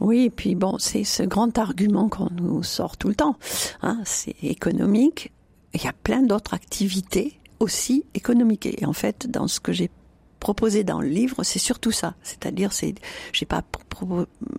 Oui, 0.00 0.24
et 0.24 0.30
puis 0.30 0.56
bon, 0.56 0.78
c'est 0.78 1.04
ce 1.04 1.22
grand 1.22 1.56
argument 1.58 2.08
qu'on 2.08 2.30
nous 2.32 2.64
sort 2.64 2.96
tout 2.96 3.08
le 3.08 3.14
temps. 3.14 3.36
Hein, 3.82 4.00
c'est 4.04 4.34
économique. 4.42 5.32
Il 5.74 5.82
y 5.82 5.86
a 5.86 5.92
plein 5.92 6.22
d'autres 6.22 6.54
activités 6.54 7.38
aussi 7.60 8.04
économiques. 8.14 8.66
Et 8.66 8.84
en 8.84 8.92
fait, 8.92 9.30
dans 9.30 9.48
ce 9.48 9.60
que 9.60 9.72
j'ai 9.72 9.90
proposé 10.38 10.84
dans 10.84 11.00
le 11.00 11.08
livre, 11.08 11.42
c'est 11.42 11.58
surtout 11.58 11.92
ça. 11.92 12.14
C'est-à-dire, 12.22 12.72
c'est, 12.72 12.94
j'ai 13.32 13.46
pas, 13.46 13.62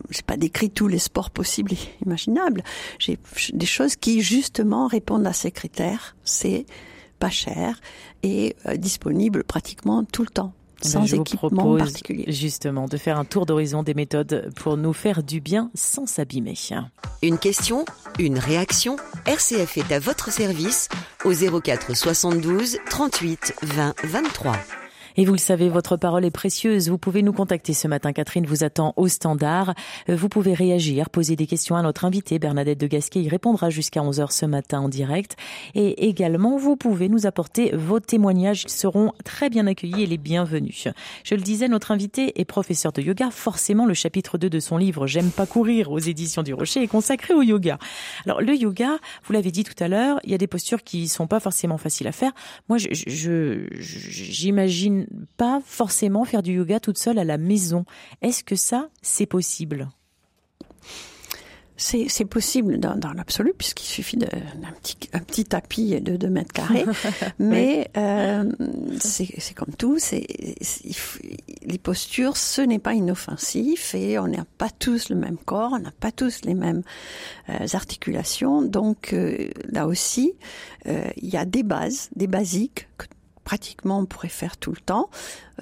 j'ai 0.09 0.21
pas 0.21 0.37
décrit 0.37 0.69
tous 0.69 0.87
les 0.87 0.99
sports 0.99 1.29
possibles 1.29 1.73
et 1.73 2.03
imaginables. 2.05 2.63
J'ai 2.99 3.17
des 3.53 3.65
choses 3.65 3.95
qui 3.95 4.21
justement 4.21 4.87
répondent 4.87 5.27
à 5.27 5.33
ces 5.33 5.51
critères. 5.51 6.15
C'est 6.23 6.65
pas 7.19 7.29
cher 7.29 7.79
et 8.23 8.55
euh, 8.65 8.77
disponible 8.77 9.43
pratiquement 9.43 10.03
tout 10.05 10.23
le 10.23 10.29
temps. 10.29 10.53
sans 10.81 11.05
je 11.05 11.17
équipement 11.17 11.49
vous 11.49 11.55
propose 11.55 11.79
particulier. 11.79 12.31
Justement, 12.31 12.87
de 12.87 12.97
faire 12.97 13.19
un 13.19 13.25
tour 13.25 13.45
d'horizon 13.45 13.83
des 13.83 13.93
méthodes 13.93 14.51
pour 14.55 14.77
nous 14.77 14.93
faire 14.93 15.21
du 15.21 15.41
bien 15.41 15.69
sans 15.75 16.05
s'abîmer. 16.05 16.55
Une 17.21 17.37
question, 17.37 17.85
une 18.17 18.39
réaction 18.39 18.95
RCF 19.25 19.77
est 19.77 19.91
à 19.91 19.99
votre 19.99 20.31
service 20.31 20.87
au 21.25 21.33
04 21.33 21.95
72 21.95 22.77
38 22.89 23.53
20 23.61 23.93
23. 24.05 24.55
Et 25.19 25.25
vous 25.25 25.33
le 25.33 25.37
savez, 25.37 25.67
votre 25.67 25.97
parole 25.97 26.23
est 26.23 26.31
précieuse. 26.31 26.87
Vous 26.87 26.97
pouvez 26.97 27.23
nous 27.23 27.33
contacter 27.33 27.73
ce 27.73 27.89
matin. 27.89 28.13
Catherine 28.13 28.45
vous 28.45 28.63
attend 28.63 28.93
au 28.95 29.09
standard. 29.09 29.73
Vous 30.07 30.29
pouvez 30.29 30.53
réagir, 30.53 31.09
poser 31.09 31.35
des 31.35 31.45
questions 31.45 31.75
à 31.75 31.81
notre 31.81 32.05
invité 32.05 32.39
Bernadette 32.39 32.79
de 32.79 32.87
Gasquet. 32.87 33.19
Il 33.19 33.27
répondra 33.27 33.69
jusqu'à 33.69 33.99
11h 33.99 34.31
ce 34.31 34.45
matin 34.45 34.79
en 34.79 34.87
direct. 34.87 35.35
Et 35.75 36.07
également, 36.07 36.55
vous 36.55 36.77
pouvez 36.77 37.09
nous 37.09 37.25
apporter 37.25 37.75
vos 37.75 37.99
témoignages. 37.99 38.63
Ils 38.63 38.71
seront 38.71 39.11
très 39.25 39.49
bien 39.49 39.67
accueillis 39.67 40.03
et 40.03 40.05
les 40.05 40.17
bienvenus. 40.17 40.87
Je 41.25 41.35
le 41.35 41.41
disais, 41.41 41.67
notre 41.67 41.91
invité 41.91 42.39
est 42.39 42.45
professeur 42.45 42.93
de 42.93 43.01
yoga. 43.01 43.29
Forcément, 43.29 43.85
le 43.85 43.93
chapitre 43.93 44.37
2 44.37 44.49
de 44.49 44.59
son 44.61 44.77
livre 44.77 45.05
J'aime 45.05 45.31
pas 45.31 45.45
courir 45.45 45.91
aux 45.91 45.99
éditions 45.99 46.43
du 46.43 46.53
Rocher 46.53 46.81
est 46.81 46.87
consacré 46.87 47.33
au 47.33 47.41
yoga. 47.41 47.77
Alors, 48.25 48.39
le 48.39 48.55
yoga, 48.55 48.99
vous 49.25 49.33
l'avez 49.33 49.51
dit 49.51 49.65
tout 49.65 49.83
à 49.83 49.89
l'heure, 49.89 50.21
il 50.23 50.31
y 50.31 50.33
a 50.33 50.37
des 50.37 50.47
postures 50.47 50.81
qui 50.81 51.09
sont 51.09 51.27
pas 51.27 51.41
forcément 51.41 51.77
faciles 51.77 52.07
à 52.07 52.13
faire. 52.13 52.31
Moi, 52.69 52.77
je, 52.77 53.67
j'imagine 53.73 55.07
pas 55.37 55.61
forcément 55.65 56.25
faire 56.25 56.43
du 56.43 56.53
yoga 56.53 56.79
toute 56.79 56.97
seule 56.97 57.19
à 57.19 57.23
la 57.23 57.37
maison. 57.37 57.85
Est-ce 58.21 58.43
que 58.43 58.55
ça, 58.55 58.89
c'est 59.01 59.25
possible? 59.25 59.89
C'est 61.81 62.25
possible 62.25 62.77
dans, 62.77 62.97
dans 62.97 63.13
l'absolu, 63.13 63.53
puisqu'il 63.57 63.85
suffit 63.85 64.17
d'un 64.17 64.27
petit, 64.83 64.97
un 65.13 65.19
petit 65.19 65.45
tapis 65.45 66.01
de 66.01 66.17
2 66.17 66.27
mètres 66.27 66.51
carrés. 66.51 66.83
Mais 67.39 67.89
euh, 67.95 68.51
c'est 68.99 69.53
comme 69.55 69.73
tout, 69.77 69.97
c'est 69.97 70.27
les 71.61 71.77
postures, 71.77 72.35
ce 72.35 72.61
n'est 72.61 72.79
pas 72.79 72.95
inoffensif 72.95 73.95
et 73.95 74.19
on 74.19 74.27
n'a 74.27 74.43
pas 74.57 74.69
tous 74.69 75.07
le 75.07 75.15
même 75.15 75.37
corps, 75.37 75.71
on 75.71 75.79
n'a 75.79 75.93
pas 75.97 76.11
tous 76.11 76.41
les 76.43 76.53
mêmes 76.53 76.81
euh, 77.47 77.65
articulations. 77.71 78.61
Donc 78.61 79.13
euh, 79.13 79.47
là 79.69 79.87
aussi, 79.87 80.33
il 80.85 81.29
y 81.29 81.37
a 81.37 81.45
des 81.45 81.63
bases, 81.63 82.09
des 82.13 82.27
basiques 82.27 82.89
que 82.97 83.05
pratiquement 83.49 83.97
on 83.97 84.05
pourrait 84.05 84.29
faire 84.29 84.57
tout 84.57 84.69
le 84.69 84.79
temps, 84.79 85.09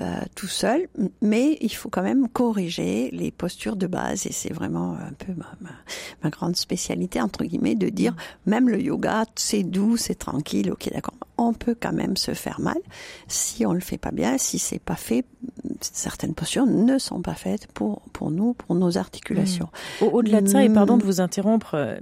euh, 0.01 0.20
tout 0.36 0.50
seul, 0.50 0.89
mais 1.22 1.58
il 1.62 1.74
faut 1.74 1.89
quand 1.89 2.03
même 2.03 2.27
corriger 2.27 3.10
les 3.13 3.32
postures 3.32 3.77
de 3.77 3.88
base 3.88 4.27
et 4.27 4.34
c'est 4.34 4.51
vraiment 4.51 4.96
un 4.96 5.13
peu 5.13 5.32
ma, 5.34 5.48
ma, 5.62 5.70
ma, 6.22 6.29
grande 6.29 6.58
spécialité 6.58 7.22
entre 7.22 7.46
guillemets 7.46 7.75
de 7.75 7.88
dire 7.88 8.12
mm. 8.12 8.50
même 8.50 8.67
le 8.67 8.82
yoga 8.82 9.24
c'est 9.36 9.63
doux, 9.63 9.96
c'est 9.96 10.15
tranquille, 10.15 10.70
ok 10.70 10.91
d'accord, 10.94 11.15
on 11.38 11.53
peut 11.53 11.75
quand 11.79 11.94
même 11.94 12.17
se 12.17 12.34
faire 12.34 12.60
mal 12.60 12.77
si 13.29 13.65
on 13.65 13.72
le 13.72 13.79
fait 13.79 13.98
pas 13.98 14.12
bien, 14.12 14.38
si 14.38 14.60
c'est 14.60 14.79
pas 14.79 14.96
fait, 14.96 15.24
certaines 15.79 16.34
postures 16.34 16.65
ne 16.65 16.98
sont 16.98 17.22
pas 17.22 17.36
faites 17.36 17.67
pour 17.67 18.01
pour 18.12 18.32
nous, 18.32 18.53
pour 18.53 18.75
nos 18.75 18.98
articulations. 18.98 19.70
Mmh. 20.01 20.06
Au-delà 20.06 20.41
de 20.41 20.48
ça, 20.48 20.63
et 20.63 20.70
pardon 20.70 20.98
de 20.98 21.03
vous 21.03 21.22
interrompre, 21.22 21.75
euh, 21.75 21.98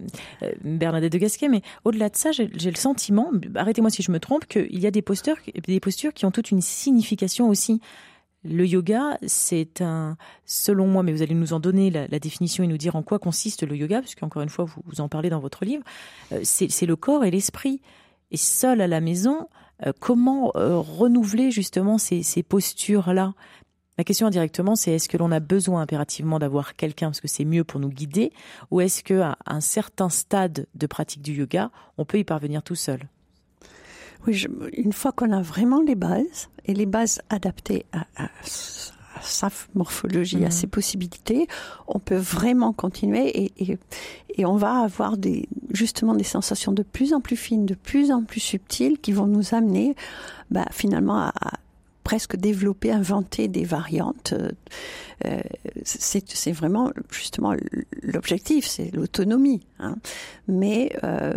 Bernadette 0.64 1.12
de 1.12 1.18
Gasquet, 1.18 1.50
mais 1.50 1.62
au-delà 1.84 2.10
de 2.10 2.16
ça, 2.16 2.32
j'ai 2.32 2.48
le 2.48 2.76
sentiment, 2.76 3.30
arrêtez-moi 3.56 3.92
si 3.92 4.02
je 4.02 4.12
me 4.12 4.20
trompe, 4.20 4.46
qu'il 4.46 4.80
y 4.80 4.88
a 4.88 4.92
des 4.92 5.02
postures, 5.02 5.36
des 5.68 5.75
postures 5.80 6.14
qui 6.14 6.26
ont 6.26 6.32
toute 6.32 6.52
une 6.52 6.62
signification 6.62 7.50
aussi. 7.50 7.82
Le 8.48 8.66
yoga, 8.66 9.18
c'est 9.26 9.82
un, 9.82 10.18
selon 10.46 10.88
moi, 10.88 11.02
mais 11.02 11.12
vous 11.12 11.24
allez 11.24 11.34
nous 11.34 11.54
en 11.54 11.60
donner 11.60 11.90
la, 11.90 12.20
définition 12.20 12.64
et 12.64 12.68
nous 12.68 12.78
dire 12.78 12.96
en 12.96 13.02
quoi 13.02 13.18
consiste 13.18 13.64
le 13.64 13.76
yoga, 13.76 14.02
parce 14.02 14.14
qu'encore 14.14 14.44
une 14.44 14.50
fois, 14.50 14.66
vous, 14.66 14.82
vous 14.86 15.02
en 15.02 15.10
parlez 15.10 15.32
dans 15.32 15.40
votre 15.40 15.66
livre, 15.66 15.84
euh, 16.32 16.42
c'est 16.44 16.86
le 16.86 16.96
corps 16.96 17.26
et 17.26 17.32
l'esprit. 17.32 17.82
Et 18.30 18.38
seul 18.38 18.82
à 18.82 18.88
la 18.88 19.02
maison, 19.02 19.48
euh, 19.86 19.94
comment 20.00 20.52
euh, 20.56 20.78
renouveler 20.78 21.50
justement 21.50 21.98
ces, 21.98 22.22
postures-là? 22.44 23.34
La 23.98 24.04
question 24.04 24.28
indirectement, 24.28 24.76
c'est 24.76 24.92
est-ce 24.92 25.10
que 25.10 25.18
l'on 25.18 25.32
a 25.32 25.40
besoin 25.40 25.82
impérativement 25.82 26.38
d'avoir 26.38 26.76
quelqu'un 26.76 27.08
parce 27.08 27.22
que 27.22 27.28
c'est 27.28 27.46
mieux 27.46 27.64
pour 27.64 27.80
nous 27.80 27.90
guider, 27.90 28.32
ou 28.70 28.82
est-ce 28.82 29.04
que 29.04 29.22
à 29.22 29.38
un 29.48 29.62
certain 29.62 30.10
stade 30.10 30.68
de 30.76 30.86
pratique 30.88 31.22
du 31.22 31.34
yoga, 31.34 31.72
on 31.98 32.06
peut 32.06 32.20
y 32.20 32.24
parvenir 32.24 32.62
tout 32.62 32.76
seul? 32.76 33.08
Oui, 34.28 34.34
je, 34.34 34.48
une 34.74 34.94
fois 34.94 35.12
qu'on 35.12 35.32
a 35.32 35.42
vraiment 35.42 35.82
les 35.82 35.96
bases 35.96 36.50
et 36.66 36.74
les 36.74 36.86
bases 36.86 37.22
adaptées 37.30 37.86
à, 37.92 38.06
à, 38.16 38.26
à 38.26 39.22
sa 39.22 39.50
morphologie, 39.74 40.38
mmh. 40.38 40.46
à 40.46 40.52
ses 40.52 40.68
possibilités, 40.68 41.48
on 41.88 42.00
peut 42.00 42.18
vraiment 42.18 42.74
continuer 42.74 43.28
et, 43.28 43.52
et, 43.58 43.78
et, 44.38 44.46
on 44.46 44.56
va 44.56 44.80
avoir 44.80 45.18
des, 45.18 45.48
justement 45.72 46.14
des 46.14 46.24
sensations 46.24 46.72
de 46.72 46.84
plus 46.84 47.14
en 47.14 47.22
plus 47.22 47.38
fines, 47.38 47.66
de 47.66 47.76
plus 47.76 48.12
en 48.12 48.24
plus 48.24 48.40
subtiles 48.40 49.00
qui 49.00 49.12
vont 49.12 49.28
nous 49.28 49.54
amener 49.54 49.96
bah, 50.52 50.66
finalement 50.72 51.18
à, 51.18 51.34
à 51.42 51.52
presque 52.06 52.38
développer, 52.38 52.92
inventer 52.92 53.50
des 53.50 53.66
variantes. 53.66 54.36
Euh, 55.26 55.42
c'est 55.84 56.52
vraiment 56.52 56.92
justement 57.12 57.54
l'objectif, 58.04 58.66
c'est 58.66 58.92
l'autonomie. 58.96 59.66
Hein. 59.80 59.96
Mais 60.48 60.96
euh, 61.04 61.34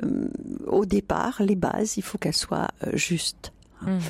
au 0.67 0.85
départ, 0.85 1.43
les 1.43 1.57
bases, 1.57 1.97
il 1.97 2.03
faut 2.03 2.19
qu'elles 2.19 2.37
soient 2.37 2.69
euh, 2.87 2.91
justes. 2.95 3.53
Hein. 3.81 3.97
Mmh. 3.97 4.01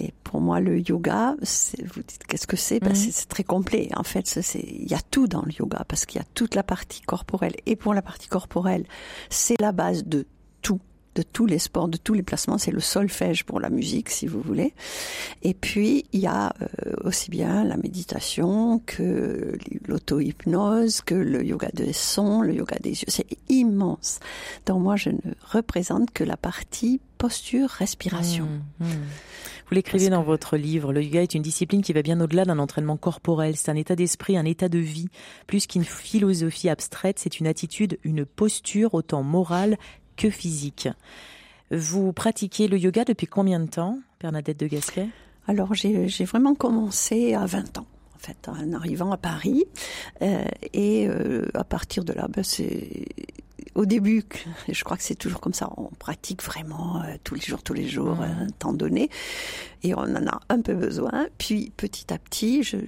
Et 0.00 0.12
pour 0.22 0.40
moi, 0.40 0.60
le 0.60 0.80
yoga, 0.80 1.34
vous 1.40 2.02
dites 2.02 2.24
qu'est-ce 2.28 2.46
que 2.46 2.56
c'est? 2.56 2.82
Mmh. 2.82 2.88
ben, 2.88 2.94
C'est 2.94 3.28
très 3.28 3.44
complet. 3.44 3.88
En 3.96 4.02
fait, 4.02 4.38
il 4.54 4.90
y 4.90 4.94
a 4.94 5.00
tout 5.10 5.26
dans 5.26 5.42
le 5.42 5.52
yoga 5.52 5.84
parce 5.88 6.04
qu'il 6.04 6.20
y 6.20 6.22
a 6.22 6.26
toute 6.34 6.54
la 6.54 6.62
partie 6.62 7.00
corporelle. 7.00 7.54
Et 7.64 7.74
pour 7.74 7.94
la 7.94 8.02
partie 8.02 8.28
corporelle, 8.28 8.84
c'est 9.30 9.58
la 9.62 9.72
base 9.72 10.04
de 10.04 10.26
tout 10.60 10.80
de 11.16 11.22
tous 11.22 11.46
les 11.46 11.58
sports, 11.58 11.88
de 11.88 11.96
tous 11.96 12.14
les 12.14 12.22
placements. 12.22 12.58
C'est 12.58 12.70
le 12.70 12.80
solfège 12.80 13.44
pour 13.44 13.58
la 13.58 13.70
musique, 13.70 14.10
si 14.10 14.26
vous 14.26 14.40
voulez. 14.40 14.74
Et 15.42 15.54
puis, 15.54 16.04
il 16.12 16.20
y 16.20 16.26
a 16.26 16.54
euh, 16.60 16.92
aussi 17.04 17.30
bien 17.30 17.64
la 17.64 17.76
méditation 17.76 18.80
que 18.84 19.58
l'auto-hypnose, 19.88 21.00
que 21.00 21.14
le 21.14 21.44
yoga 21.44 21.70
des 21.72 21.94
sons, 21.94 22.42
le 22.42 22.54
yoga 22.54 22.76
des 22.80 22.90
yeux. 22.90 23.08
C'est 23.08 23.26
immense. 23.48 24.20
Donc 24.66 24.82
moi, 24.82 24.96
je 24.96 25.10
ne 25.10 25.32
représente 25.50 26.10
que 26.10 26.22
la 26.22 26.36
partie 26.36 27.00
posture, 27.16 27.70
respiration. 27.70 28.44
Mmh, 28.78 28.84
mmh. 28.84 28.88
Vous 29.68 29.74
l'écrivez 29.74 30.10
dans 30.10 30.22
votre 30.22 30.56
livre, 30.56 30.92
le 30.92 31.02
yoga 31.02 31.22
est 31.22 31.34
une 31.34 31.42
discipline 31.42 31.82
qui 31.82 31.92
va 31.92 32.02
bien 32.02 32.20
au-delà 32.20 32.44
d'un 32.44 32.58
entraînement 32.58 32.96
corporel. 32.96 33.56
C'est 33.56 33.70
un 33.70 33.76
état 33.76 33.96
d'esprit, 33.96 34.36
un 34.36 34.44
état 34.44 34.68
de 34.68 34.78
vie. 34.78 35.08
Plus 35.46 35.66
qu'une 35.66 35.84
philosophie 35.84 36.68
abstraite, 36.68 37.18
c'est 37.18 37.40
une 37.40 37.46
attitude, 37.46 37.98
une 38.04 38.26
posture 38.26 38.94
autant 38.94 39.22
morale 39.22 39.78
que 40.16 40.30
physique. 40.30 40.88
Vous 41.70 42.12
pratiquez 42.12 42.68
le 42.68 42.78
yoga 42.78 43.04
depuis 43.04 43.26
combien 43.26 43.60
de 43.60 43.68
temps, 43.68 43.98
Bernadette 44.20 44.60
de 44.60 44.66
Gasquet? 44.66 45.08
Alors, 45.48 45.74
j'ai 45.74 46.24
vraiment 46.24 46.54
commencé 46.54 47.34
à 47.34 47.46
20 47.46 47.78
ans. 47.78 47.86
En 48.26 48.32
fait, 48.32 48.48
en 48.48 48.72
arrivant 48.72 49.12
à 49.12 49.16
Paris, 49.16 49.66
euh, 50.20 50.44
et 50.72 51.06
euh, 51.06 51.46
à 51.54 51.62
partir 51.62 52.04
de 52.04 52.12
là, 52.12 52.26
ben, 52.28 52.42
c'est 52.42 53.06
au 53.76 53.86
début, 53.86 54.24
je 54.68 54.82
crois 54.82 54.96
que 54.96 55.04
c'est 55.04 55.14
toujours 55.14 55.40
comme 55.40 55.54
ça, 55.54 55.70
on 55.76 55.90
pratique 55.98 56.42
vraiment 56.42 57.02
euh, 57.02 57.14
tous 57.22 57.36
les 57.36 57.40
jours, 57.40 57.62
tous 57.62 57.72
les 57.72 57.88
jours, 57.88 58.16
mmh. 58.16 58.22
un 58.22 58.50
temps 58.58 58.72
donné, 58.72 59.10
et 59.84 59.94
on 59.94 60.00
en 60.00 60.26
a 60.26 60.40
un 60.48 60.60
peu 60.60 60.74
besoin. 60.74 61.28
Puis 61.38 61.72
petit 61.76 62.12
à 62.12 62.18
petit, 62.18 62.64
je, 62.64 62.78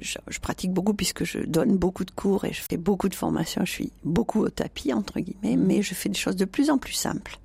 je, 0.00 0.18
je, 0.26 0.38
pratique 0.40 0.72
beaucoup 0.72 0.94
puisque 0.94 1.22
je 1.22 1.38
donne 1.38 1.76
beaucoup 1.76 2.04
de 2.04 2.10
cours 2.10 2.44
et 2.44 2.52
je 2.52 2.62
fais 2.62 2.76
beaucoup 2.76 3.08
de 3.08 3.14
formations. 3.14 3.64
Je 3.64 3.70
suis 3.70 3.92
beaucoup 4.02 4.40
au 4.40 4.48
tapis 4.48 4.92
entre 4.92 5.20
guillemets, 5.20 5.56
mmh. 5.56 5.64
mais 5.64 5.82
je 5.82 5.94
fais 5.94 6.08
des 6.08 6.18
choses 6.18 6.36
de 6.36 6.44
plus 6.44 6.70
en 6.70 6.78
plus 6.78 6.94
simples, 6.94 7.38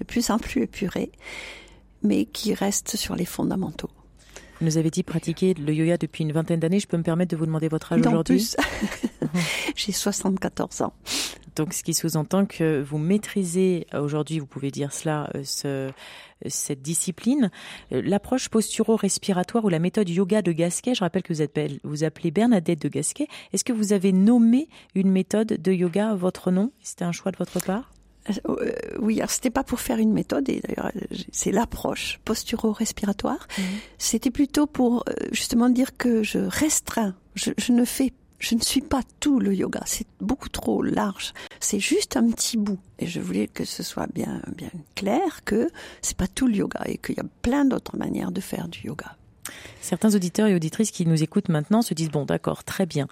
de 0.00 0.04
plus 0.04 0.28
en 0.30 0.40
plus 0.40 0.62
épurées, 0.62 1.12
mais 2.02 2.24
qui 2.24 2.52
restent 2.52 2.96
sur 2.96 3.14
les 3.14 3.26
fondamentaux. 3.26 3.90
Vous 4.64 4.70
nous 4.70 4.78
avez 4.78 4.90
dit 4.90 5.02
pratiquer 5.02 5.52
le 5.52 5.74
yoga 5.74 5.98
depuis 5.98 6.24
une 6.24 6.32
vingtaine 6.32 6.58
d'années. 6.58 6.80
Je 6.80 6.86
peux 6.86 6.96
me 6.96 7.02
permettre 7.02 7.32
de 7.32 7.36
vous 7.36 7.44
demander 7.44 7.68
votre 7.68 7.92
âge 7.92 8.00
aujourd'hui 8.00 8.48
J'ai 9.76 9.92
74 9.92 10.80
ans. 10.80 10.94
Donc, 11.54 11.74
ce 11.74 11.82
qui 11.82 11.92
sous-entend 11.92 12.46
que 12.46 12.80
vous 12.80 12.96
maîtrisez 12.96 13.86
aujourd'hui, 13.92 14.38
vous 14.38 14.46
pouvez 14.46 14.70
dire 14.70 14.90
cela, 14.90 15.30
ce, 15.44 15.90
cette 16.46 16.80
discipline, 16.80 17.50
l'approche 17.90 18.48
posturo-respiratoire 18.48 19.66
ou 19.66 19.68
la 19.68 19.80
méthode 19.80 20.08
yoga 20.08 20.40
de 20.40 20.52
Gasquet. 20.52 20.94
Je 20.94 21.00
rappelle 21.00 21.22
que 21.22 21.34
vous 21.34 21.42
appelez, 21.42 21.78
vous 21.84 22.02
appelez 22.02 22.30
Bernadette 22.30 22.80
de 22.80 22.88
Gasquet. 22.88 23.28
Est-ce 23.52 23.64
que 23.64 23.74
vous 23.74 23.92
avez 23.92 24.12
nommé 24.12 24.70
une 24.94 25.10
méthode 25.10 25.60
de 25.60 25.72
yoga 25.72 26.12
à 26.12 26.14
votre 26.14 26.50
nom? 26.50 26.72
C'était 26.80 27.04
un 27.04 27.12
choix 27.12 27.32
de 27.32 27.36
votre 27.36 27.60
part? 27.60 27.90
euh, 27.90 27.93
oui, 28.98 29.18
alors 29.18 29.30
c'était 29.30 29.50
pas 29.50 29.64
pour 29.64 29.80
faire 29.80 29.98
une 29.98 30.12
méthode, 30.12 30.48
et 30.48 30.60
d'ailleurs 30.60 30.92
c'est 31.30 31.52
l'approche 31.52 32.20
posturo-respiratoire. 32.24 33.46
Mmh. 33.58 33.62
C'était 33.98 34.30
plutôt 34.30 34.66
pour 34.66 35.04
justement 35.32 35.68
dire 35.68 35.96
que 35.96 36.22
je 36.22 36.38
restreins, 36.38 37.14
je, 37.34 37.50
je 37.58 37.72
ne 37.72 37.84
fais 37.84 38.12
je 38.44 38.54
ne 38.54 38.60
suis 38.60 38.82
pas 38.82 39.00
tout 39.20 39.40
le 39.40 39.54
yoga, 39.54 39.80
c'est 39.86 40.06
beaucoup 40.20 40.50
trop 40.50 40.82
large. 40.82 41.32
C'est 41.60 41.80
juste 41.80 42.16
un 42.16 42.30
petit 42.30 42.58
bout. 42.58 42.78
Et 42.98 43.06
je 43.06 43.20
voulais 43.20 43.46
que 43.46 43.64
ce 43.64 43.82
soit 43.82 44.06
bien, 44.12 44.42
bien 44.54 44.70
clair 44.94 45.44
que 45.44 45.68
c'est 46.02 46.16
pas 46.16 46.26
tout 46.26 46.46
le 46.46 46.56
yoga 46.56 46.82
et 46.84 46.98
qu'il 46.98 47.16
y 47.16 47.20
a 47.20 47.26
plein 47.42 47.64
d'autres 47.64 47.96
manières 47.96 48.32
de 48.32 48.40
faire 48.40 48.68
du 48.68 48.80
yoga. 48.80 49.16
Certains 49.80 50.14
auditeurs 50.14 50.46
et 50.46 50.54
auditrices 50.54 50.90
qui 50.90 51.06
nous 51.06 51.22
écoutent 51.22 51.48
maintenant 51.48 51.82
se 51.82 51.94
disent 51.94 52.10
bon 52.10 52.24
d'accord 52.24 52.64
très 52.64 52.86
bien. 52.86 53.06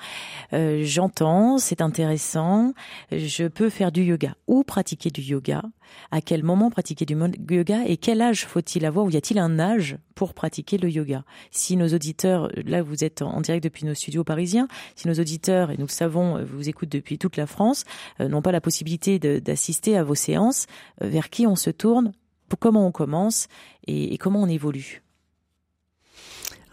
Euh, 0.52 0.82
j'entends 0.84 1.58
c'est 1.58 1.82
intéressant. 1.82 2.72
Je 3.10 3.46
peux 3.46 3.68
faire 3.68 3.92
du 3.92 4.02
yoga 4.02 4.34
ou 4.46 4.64
pratiquer 4.64 5.10
du 5.10 5.20
yoga. 5.20 5.62
À 6.10 6.22
quel 6.22 6.42
moment 6.42 6.70
pratiquer 6.70 7.04
du 7.04 7.16
yoga 7.50 7.84
et 7.86 7.98
quel 7.98 8.22
âge 8.22 8.46
faut-il 8.46 8.86
avoir 8.86 9.04
ou 9.04 9.10
y 9.10 9.16
a-t-il 9.16 9.38
un 9.38 9.58
âge 9.58 9.98
pour 10.14 10.32
pratiquer 10.32 10.78
le 10.78 10.88
yoga? 10.88 11.24
Si 11.50 11.76
nos 11.76 11.88
auditeurs 11.88 12.50
là 12.64 12.82
vous 12.82 13.04
êtes 13.04 13.20
en 13.20 13.40
direct 13.42 13.62
depuis 13.62 13.84
nos 13.84 13.94
studios 13.94 14.24
parisiens 14.24 14.68
si 14.96 15.08
nos 15.08 15.14
auditeurs 15.14 15.70
et 15.70 15.76
nous 15.76 15.86
le 15.86 15.92
savons 15.92 16.42
vous 16.44 16.68
écoutent 16.68 16.92
depuis 16.92 17.18
toute 17.18 17.36
la 17.36 17.46
France 17.46 17.84
euh, 18.20 18.28
n'ont 18.28 18.42
pas 18.42 18.52
la 18.52 18.60
possibilité 18.62 19.18
d'assister 19.18 19.96
à 19.98 20.04
vos 20.04 20.14
séances 20.14 20.66
euh, 21.02 21.08
vers 21.08 21.28
qui 21.28 21.46
on 21.46 21.56
se 21.56 21.70
tourne? 21.70 22.12
Comment 22.60 22.86
on 22.86 22.92
commence 22.92 23.48
et 23.86 24.18
comment 24.18 24.42
on 24.42 24.48
évolue? 24.48 25.02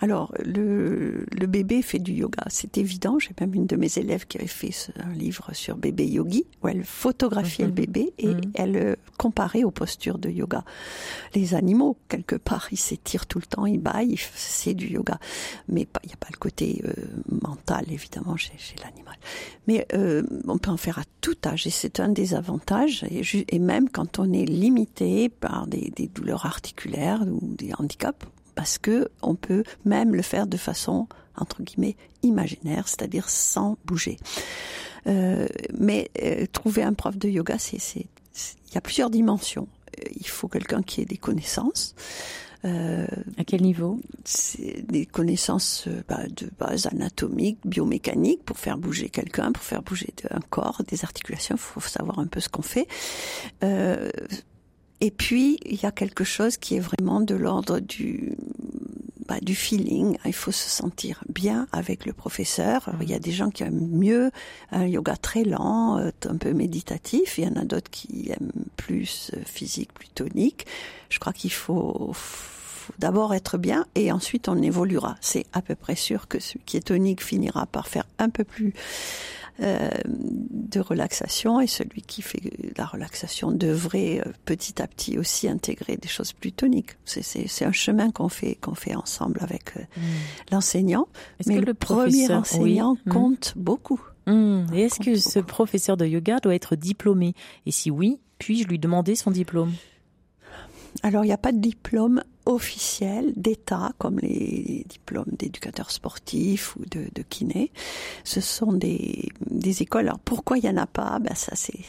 Alors, 0.02 0.34
le, 0.44 1.26
le, 1.38 1.48
bébé 1.48 1.82
fait 1.82 2.00
du 2.00 2.14
yoga, 2.14 2.44
c'est 2.48 2.78
évident. 2.78 3.20
J'ai 3.20 3.32
même 3.40 3.54
une 3.54 3.66
de 3.66 3.76
mes 3.76 3.98
élèves 3.98 4.28
qui 4.28 4.38
avait 4.38 4.48
fait 4.48 4.72
un 4.96 5.12
livre 5.12 5.54
sur 5.54 5.76
bébé 5.76 6.08
yogi, 6.08 6.46
où 6.64 6.70
elle 6.70 6.86
photographiait 6.86 7.66
le 7.66 7.72
mhm. 7.72 7.76
bébé 7.76 8.14
et 8.18 8.28
mhm. 8.28 8.42
elle 8.54 8.78
euh, 8.78 8.96
comparait 9.18 9.64
aux 9.64 9.72
postures 9.72 10.18
de 10.18 10.30
yoga. 10.30 10.64
Les 11.36 11.54
animaux, 11.54 11.98
quelque 12.08 12.38
part, 12.38 12.70
ils 12.72 12.80
s'étirent 12.80 13.26
tout 13.26 13.40
le 13.40 13.46
temps, 13.46 13.66
ils 13.66 13.80
baillent, 13.80 14.16
c'est 14.36 14.74
du 14.74 14.88
yoga. 14.88 15.20
Mais 15.68 15.86
il 16.04 16.08
n'y 16.08 16.14
a 16.14 16.18
pas 16.18 16.30
le 16.32 16.38
côté 16.38 16.82
euh, 16.86 16.94
mental, 17.42 17.86
évidemment, 17.92 18.38
chez, 18.38 18.54
chez 18.58 18.76
l'animal. 18.82 19.18
Mais 19.68 19.86
euh, 19.94 20.24
on 20.48 20.58
peut 20.58 20.72
en 20.72 20.78
faire 20.78 21.00
à 21.00 21.04
tout 21.20 21.38
âge 21.46 21.68
et 21.68 21.72
c'est 21.72 22.00
un 22.00 22.10
des 22.10 22.34
avantages. 22.34 23.04
Et, 23.12 23.22
et, 23.50 23.60
même 23.60 23.90
quand 23.90 24.18
on 24.18 24.32
est 24.32 24.46
limité 24.46 25.28
par 25.28 25.68
des, 25.68 25.92
des 25.94 26.08
douleurs 26.08 26.46
articulaires 26.46 27.22
ou 27.28 27.54
des 27.56 27.72
handicaps, 27.78 28.26
parce 28.60 28.78
que 28.78 29.08
on 29.22 29.36
peut 29.36 29.64
même 29.86 30.14
le 30.14 30.22
faire 30.22 30.46
de 30.46 30.58
façon 30.58 31.08
entre 31.38 31.64
guillemets 31.64 31.96
imaginaire, 32.24 32.90
c'est-à-dire 32.90 33.30
sans 33.30 33.78
bouger. 33.86 34.18
Euh, 35.08 35.48
mais 35.74 36.12
euh, 36.22 36.46
trouver 36.52 36.84
un 36.84 36.92
prof 36.92 37.18
de 37.18 37.30
yoga, 37.30 37.56
c'est, 37.58 37.78
il 37.78 38.76
y 38.76 38.78
a 38.78 38.82
plusieurs 38.82 39.10
dimensions. 39.10 39.70
Euh, 39.98 40.04
il 40.14 40.28
faut 40.28 40.50
quelqu'un 40.50 40.84
qui 40.84 41.00
ait 41.00 41.06
des 41.06 41.16
connaissances. 41.16 41.96
Euh, 42.66 43.08
à 43.38 43.46
quel 43.46 43.62
niveau? 43.62 44.02
des 44.84 45.06
connaissances 45.06 45.88
bah, 46.10 46.24
de 46.28 46.50
base 46.60 46.88
anatomiques, 46.88 47.60
biomécaniques, 47.64 48.44
pour 48.44 48.58
faire 48.58 48.78
bouger 48.78 49.08
quelqu'un, 49.10 49.54
pour 49.54 49.64
faire 49.64 49.82
bouger 49.82 50.14
un 50.30 50.42
corps, 50.50 50.82
des 50.86 51.06
articulations. 51.06 51.56
Il 51.56 51.60
faut 51.60 51.80
savoir 51.80 52.20
un 52.20 52.28
peu 52.28 52.42
ce 52.42 52.50
qu'on 52.50 52.62
fait. 52.62 52.88
Euh, 53.64 54.10
et 55.02 55.12
puis, 55.12 55.58
il 55.66 55.82
y 55.82 55.86
a 55.86 55.92
quelque 55.92 56.24
chose 56.24 56.58
qui 56.58 56.76
est 56.76 56.80
vraiment 56.80 57.22
de 57.22 57.36
l'ordre 57.36 57.80
du, 57.80 58.36
bah, 59.28 59.38
du 59.42 59.56
feeling. 59.56 60.18
Il 60.26 60.34
faut 60.34 60.52
se 60.52 60.70
sentir 60.70 61.24
bien 61.30 61.68
avec 61.72 62.06
le 62.06 62.12
professeur. 62.12 62.90
il 63.02 63.10
y 63.10 63.14
a 63.14 63.20
des 63.20 63.32
gens 63.32 63.50
qui 63.50 63.64
aiment 63.64 63.88
mieux 63.92 64.32
un 64.72 64.86
yoga 64.86 65.16
très 65.16 65.44
lent, 65.44 66.00
euh, 66.00 66.12
un 66.28 66.36
peu 66.36 66.52
méditatif. 66.52 67.38
Il 67.38 67.46
y 67.46 67.48
en 67.48 67.56
a 67.56 67.64
d'autres 67.64 67.90
qui 67.90 68.30
aiment 68.30 68.52
plus 68.76 69.32
euh, 69.36 69.42
physique, 69.46 69.94
plus 69.94 70.10
tonique. 70.10 70.66
Je 71.10 71.20
crois 71.20 71.32
qu'il 71.32 71.54
faut, 71.54 72.12
faut 72.14 72.94
d'abord 72.98 73.34
être 73.34 73.58
bien 73.58 73.86
et 73.96 74.12
ensuite 74.12 74.50
on 74.50 74.62
évoluera. 74.62 75.16
C'est 75.22 75.46
à 75.54 75.62
peu 75.62 75.76
près 75.76 75.96
sûr 75.96 76.28
que 76.28 76.40
celui 76.40 76.62
qui 76.66 76.76
est 76.76 76.88
tonique 76.88 77.24
finira 77.24 77.68
par 77.68 77.88
faire 77.88 78.06
un 78.18 78.30
peu 78.30 78.44
plus 78.44 78.74
euh, 79.62 79.90
de 80.06 80.80
relaxation 80.80 81.60
et 81.60 81.68
celui 81.68 82.02
qui 82.02 82.22
fait 82.22 82.42
la 82.78 82.86
relaxation 82.86 83.52
devrait 83.52 84.22
euh, 84.26 84.32
petit 84.46 84.82
à 84.82 84.88
petit 84.88 85.18
aussi 85.18 85.50
intégrer 85.50 85.98
des 85.98 86.08
choses 86.08 86.32
plus 86.32 86.54
toniques. 86.54 86.92
C'est 87.06 87.66
un 87.66 87.72
chemin 87.72 88.12
qu'on 88.12 88.30
fait 88.30 88.56
qu'on 88.56 88.76
fait 88.76 88.96
ensemble 88.96 89.40
avec 89.42 89.76
euh, 89.76 89.82
mm. 89.98 90.02
l'enseignant. 90.52 91.08
Mais 91.46 91.60
le 91.60 91.74
premier 91.74 92.32
enseignant 92.32 92.96
mm. 93.06 93.12
compte 93.12 93.54
beaucoup. 93.58 94.02
Mm. 94.28 94.68
Et 94.74 94.84
est-ce 94.84 95.00
que 95.00 95.16
ce 95.16 95.40
professeur 95.40 95.98
de 95.98 96.06
yoga 96.06 96.40
doit 96.40 96.56
être 96.56 96.76
diplômé? 96.76 97.34
Et 97.66 97.72
si 97.72 97.92
oui, 97.92 98.20
puis-je 98.38 98.68
lui 98.68 98.80
demander 98.80 99.16
son 99.16 99.32
diplôme? 99.32 99.74
Alors, 101.04 101.24
il 101.24 101.28
n'y 101.28 101.34
a 101.34 101.38
pas 101.38 101.52
de 101.52 101.60
diplôme 101.60 102.24
officiel 102.50 103.32
d'État 103.36 103.92
comme 104.00 104.20
les 104.20 104.84
diplômes 104.90 105.32
d'éducateurs 105.32 105.92
sportifs 105.92 106.76
ou 106.76 106.86
de, 106.90 107.06
de 107.14 107.22
kiné. 107.22 107.72
Ce 108.24 108.42
sont 108.42 108.74
des, 108.74 109.30
écoles. 109.82 110.08
Alors 110.08 110.20
pourquoi 110.20 110.58
il 110.58 110.66
y 110.66 110.70
en 110.70 110.78
a 110.78 110.88
pas? 110.88 111.20
Ben 111.20 111.36
ça 111.36 111.56
c'est 111.56 111.80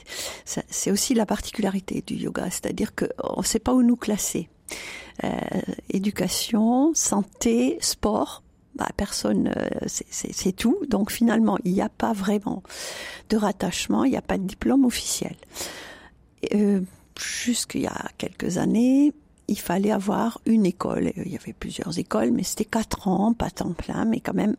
c'est 0.44 0.90
aussi 0.90 1.14
la 1.14 1.26
particularité 1.26 2.02
du 2.06 2.14
yoga, 2.14 2.44
c'est-à-dire 2.50 2.94
qu'on 2.94 3.40
ne 3.40 3.46
sait 3.46 3.58
pas 3.58 3.72
où 3.72 3.82
nous 3.82 3.96
classer. 3.96 4.48
Euh, 5.24 5.30
éducation, 5.90 6.92
santé, 6.94 7.78
sport, 7.80 8.42
bah, 8.74 8.88
personne, 8.96 9.52
euh, 9.56 9.68
c'est 9.86 10.52
tout. 10.52 10.78
Donc 10.88 11.10
finalement, 11.10 11.58
il 11.64 11.72
n'y 11.72 11.82
a 11.82 11.88
pas 11.88 12.12
vraiment 12.12 12.62
de 13.30 13.36
rattachement, 13.36 14.04
il 14.04 14.10
n'y 14.10 14.16
a 14.16 14.22
pas 14.22 14.38
de 14.38 14.44
diplôme 14.44 14.84
officiel. 14.84 15.36
Euh, 16.54 16.80
jusqu'il 17.18 17.82
y 17.82 17.86
a 17.86 18.08
quelques 18.16 18.58
années, 18.58 19.12
il 19.50 19.58
fallait 19.58 19.90
avoir 19.90 20.40
une 20.46 20.64
école. 20.64 21.12
Il 21.16 21.28
y 21.28 21.36
avait 21.36 21.52
plusieurs 21.52 21.98
écoles, 21.98 22.30
mais 22.30 22.44
c'était 22.44 22.64
quatre 22.64 23.08
ans, 23.08 23.34
pas 23.34 23.50
temps 23.50 23.72
plein, 23.72 24.04
mais 24.04 24.20
quand 24.20 24.32
même 24.32 24.56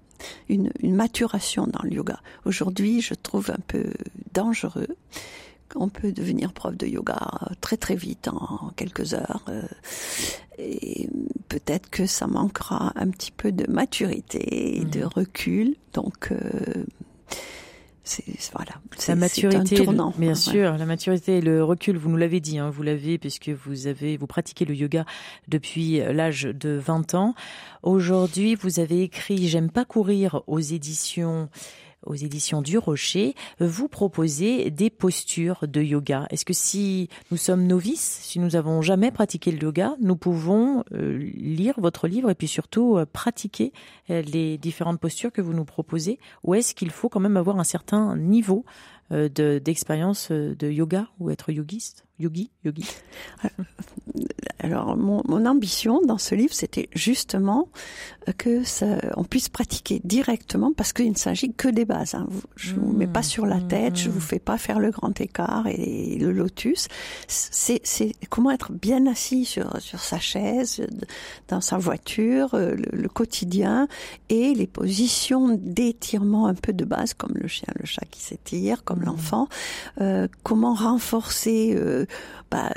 une, 0.49 0.69
une 0.81 0.93
maturation 0.93 1.65
dans 1.65 1.81
le 1.83 1.93
yoga. 1.93 2.19
Aujourd'hui, 2.45 3.01
je 3.01 3.13
trouve 3.13 3.51
un 3.51 3.61
peu 3.67 3.85
dangereux. 4.33 4.89
On 5.75 5.87
peut 5.87 6.11
devenir 6.11 6.51
prof 6.51 6.75
de 6.75 6.85
yoga 6.85 7.17
très 7.61 7.77
très 7.77 7.95
vite, 7.95 8.27
en 8.27 8.71
quelques 8.75 9.13
heures. 9.13 9.45
Euh, 9.47 9.63
et 10.57 11.09
peut-être 11.47 11.89
que 11.89 12.05
ça 12.05 12.27
manquera 12.27 12.91
un 12.95 13.09
petit 13.09 13.31
peu 13.31 13.53
de 13.53 13.71
maturité 13.71 14.77
et 14.77 14.83
de 14.83 15.05
mmh. 15.05 15.09
recul. 15.15 15.75
Donc, 15.93 16.33
euh, 16.33 16.83
voilà. 18.53 18.71
La 19.07 19.15
maturité, 19.15 19.85
bien 20.17 20.35
sûr, 20.35 20.77
la 20.77 20.85
maturité 20.85 21.37
et 21.37 21.41
le 21.41 21.63
recul. 21.63 21.97
Vous 21.97 22.09
nous 22.09 22.17
l'avez 22.17 22.39
dit, 22.39 22.57
hein, 22.57 22.69
vous 22.69 22.83
l'avez 22.83 23.17
puisque 23.17 23.49
vous 23.49 23.87
avez 23.87 24.17
vous 24.17 24.27
pratiquez 24.27 24.65
le 24.65 24.75
yoga 24.75 25.05
depuis 25.47 25.99
l'âge 25.99 26.43
de 26.43 26.71
20 26.71 27.15
ans. 27.15 27.35
Aujourd'hui, 27.83 28.55
vous 28.55 28.79
avez 28.79 29.01
écrit 29.01 29.47
"J'aime 29.47 29.69
pas 29.69 29.85
courir" 29.85 30.41
aux 30.47 30.59
éditions 30.59 31.49
aux 32.05 32.15
éditions 32.15 32.61
du 32.61 32.77
Rocher, 32.77 33.35
vous 33.59 33.87
proposez 33.87 34.71
des 34.71 34.89
postures 34.89 35.65
de 35.67 35.81
yoga. 35.81 36.27
Est-ce 36.29 36.45
que 36.45 36.53
si 36.53 37.09
nous 37.31 37.37
sommes 37.37 37.65
novices, 37.67 38.19
si 38.21 38.39
nous 38.39 38.49
n'avons 38.49 38.81
jamais 38.81 39.11
pratiqué 39.11 39.51
le 39.51 39.59
yoga, 39.59 39.95
nous 39.99 40.15
pouvons 40.15 40.83
euh, 40.93 41.17
lire 41.35 41.75
votre 41.77 42.07
livre 42.07 42.29
et 42.29 42.35
puis 42.35 42.47
surtout 42.47 42.97
euh, 42.97 43.05
pratiquer 43.05 43.73
euh, 44.09 44.21
les 44.21 44.57
différentes 44.57 44.99
postures 44.99 45.31
que 45.31 45.41
vous 45.41 45.53
nous 45.53 45.65
proposez? 45.65 46.19
Ou 46.43 46.55
est-ce 46.55 46.73
qu'il 46.73 46.89
faut 46.91 47.09
quand 47.09 47.19
même 47.19 47.37
avoir 47.37 47.59
un 47.59 47.63
certain 47.63 48.15
niveau 48.15 48.65
d'expérience 49.11 50.31
de 50.31 50.71
yoga 50.71 51.09
ou 51.19 51.31
être 51.31 51.51
yogiste 51.51 52.05
Yogi 52.21 52.51
Yogi 52.63 52.85
alors, 54.59 54.95
mon, 54.95 55.23
mon, 55.27 55.45
ambition 55.45 56.01
dans 56.05 56.19
ce 56.19 56.35
livre, 56.35 56.53
c'était 56.53 56.87
justement 56.93 57.69
euh, 58.27 58.31
que 58.33 58.63
ça, 58.63 58.85
on 59.17 59.23
puisse 59.23 59.49
pratiquer 59.49 60.01
directement 60.03 60.71
parce 60.71 60.93
qu'il 60.93 61.09
ne 61.09 61.15
s'agit 61.15 61.51
que 61.51 61.67
des 61.67 61.85
bases. 61.85 62.13
Hein. 62.13 62.27
Je 62.55 62.75
vous 62.75 62.91
mets 62.93 63.07
pas 63.07 63.23
sur 63.23 63.45
la 63.47 63.57
mmh, 63.57 63.67
tête, 63.67 63.95
je 63.97 64.09
mmh. 64.09 64.11
vous 64.11 64.19
fais 64.19 64.39
pas 64.39 64.57
faire 64.59 64.79
le 64.79 64.91
grand 64.91 65.19
écart 65.19 65.65
et 65.67 66.17
le 66.19 66.31
lotus. 66.31 66.87
C'est 67.27 67.81
comment 68.29 68.51
être 68.51 68.71
bien 68.71 69.07
assis 69.07 69.45
sur, 69.45 69.81
sur 69.81 69.99
sa 69.99 70.19
chaise, 70.19 70.85
dans 71.47 71.61
sa 71.61 71.77
voiture, 71.77 72.53
euh, 72.53 72.75
le, 72.75 73.01
le 73.01 73.09
quotidien 73.09 73.87
et 74.29 74.53
les 74.53 74.67
positions 74.67 75.57
d'étirement 75.59 76.47
un 76.47 76.53
peu 76.53 76.73
de 76.73 76.85
base, 76.85 77.13
comme 77.13 77.33
le 77.33 77.47
chien, 77.47 77.67
le 77.79 77.85
chat 77.85 78.05
qui 78.09 78.21
s'étire, 78.21 78.83
comme 78.83 79.01
l'enfant. 79.01 79.47
Euh, 79.99 80.27
comment 80.43 80.73
renforcer 80.73 81.73
euh, 81.75 82.05
bah, 82.49 82.71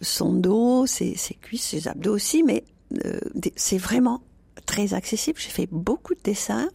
son 0.00 0.32
dos, 0.32 0.86
ses, 0.86 1.14
ses, 1.16 1.34
cuisses, 1.34 1.64
ses 1.64 1.88
abdos 1.88 2.14
aussi, 2.14 2.42
mais 2.42 2.64
euh, 3.04 3.20
c'est 3.56 3.78
vraiment 3.78 4.22
très 4.66 4.94
accessible. 4.94 5.38
J'ai 5.40 5.50
fait 5.50 5.68
beaucoup 5.70 6.14
de 6.14 6.20
dessins. 6.22 6.68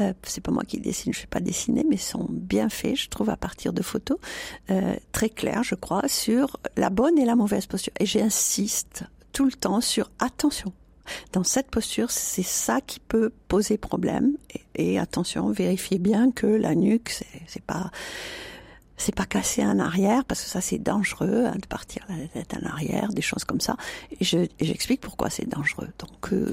Euh, 0.00 0.12
c'est 0.24 0.40
pas 0.40 0.50
moi 0.50 0.64
qui 0.64 0.80
dessine, 0.80 1.12
je 1.12 1.20
ne 1.20 1.22
vais 1.22 1.28
pas 1.28 1.40
dessiner, 1.40 1.84
mais 1.88 1.96
sont 1.96 2.26
bien 2.28 2.68
faits, 2.68 2.96
je 2.96 3.08
trouve, 3.08 3.30
à 3.30 3.36
partir 3.36 3.72
de 3.72 3.82
photos 3.82 4.18
euh, 4.70 4.96
très 5.12 5.28
claires, 5.28 5.62
je 5.62 5.76
crois, 5.76 6.08
sur 6.08 6.58
la 6.76 6.90
bonne 6.90 7.16
et 7.18 7.24
la 7.24 7.36
mauvaise 7.36 7.66
posture. 7.66 7.92
Et 8.00 8.06
j'insiste 8.06 9.04
tout 9.32 9.44
le 9.44 9.52
temps 9.52 9.80
sur 9.80 10.10
attention. 10.18 10.72
Dans 11.32 11.44
cette 11.44 11.70
posture, 11.70 12.10
c'est 12.10 12.42
ça 12.42 12.80
qui 12.80 12.98
peut 12.98 13.30
poser 13.46 13.78
problème. 13.78 14.32
Et, 14.74 14.94
et 14.94 14.98
attention, 14.98 15.50
vérifiez 15.50 15.98
bien 15.98 16.32
que 16.32 16.46
la 16.46 16.74
nuque, 16.74 17.10
c'est 17.46 17.62
pas 17.62 17.90
c'est 18.96 19.14
pas 19.14 19.26
casser 19.26 19.64
en 19.64 19.78
arrière 19.78 20.24
parce 20.24 20.42
que 20.42 20.48
ça 20.48 20.60
c'est 20.60 20.78
dangereux 20.78 21.46
hein, 21.46 21.56
de 21.60 21.66
partir 21.66 22.04
la 22.08 22.26
tête 22.28 22.54
en 22.54 22.66
arrière, 22.66 23.12
des 23.12 23.22
choses 23.22 23.44
comme 23.44 23.60
ça. 23.60 23.76
Et 24.20 24.24
j'explique 24.24 25.00
pourquoi 25.00 25.30
c'est 25.30 25.48
dangereux. 25.48 25.88
Donc 25.98 26.32
euh, 26.32 26.52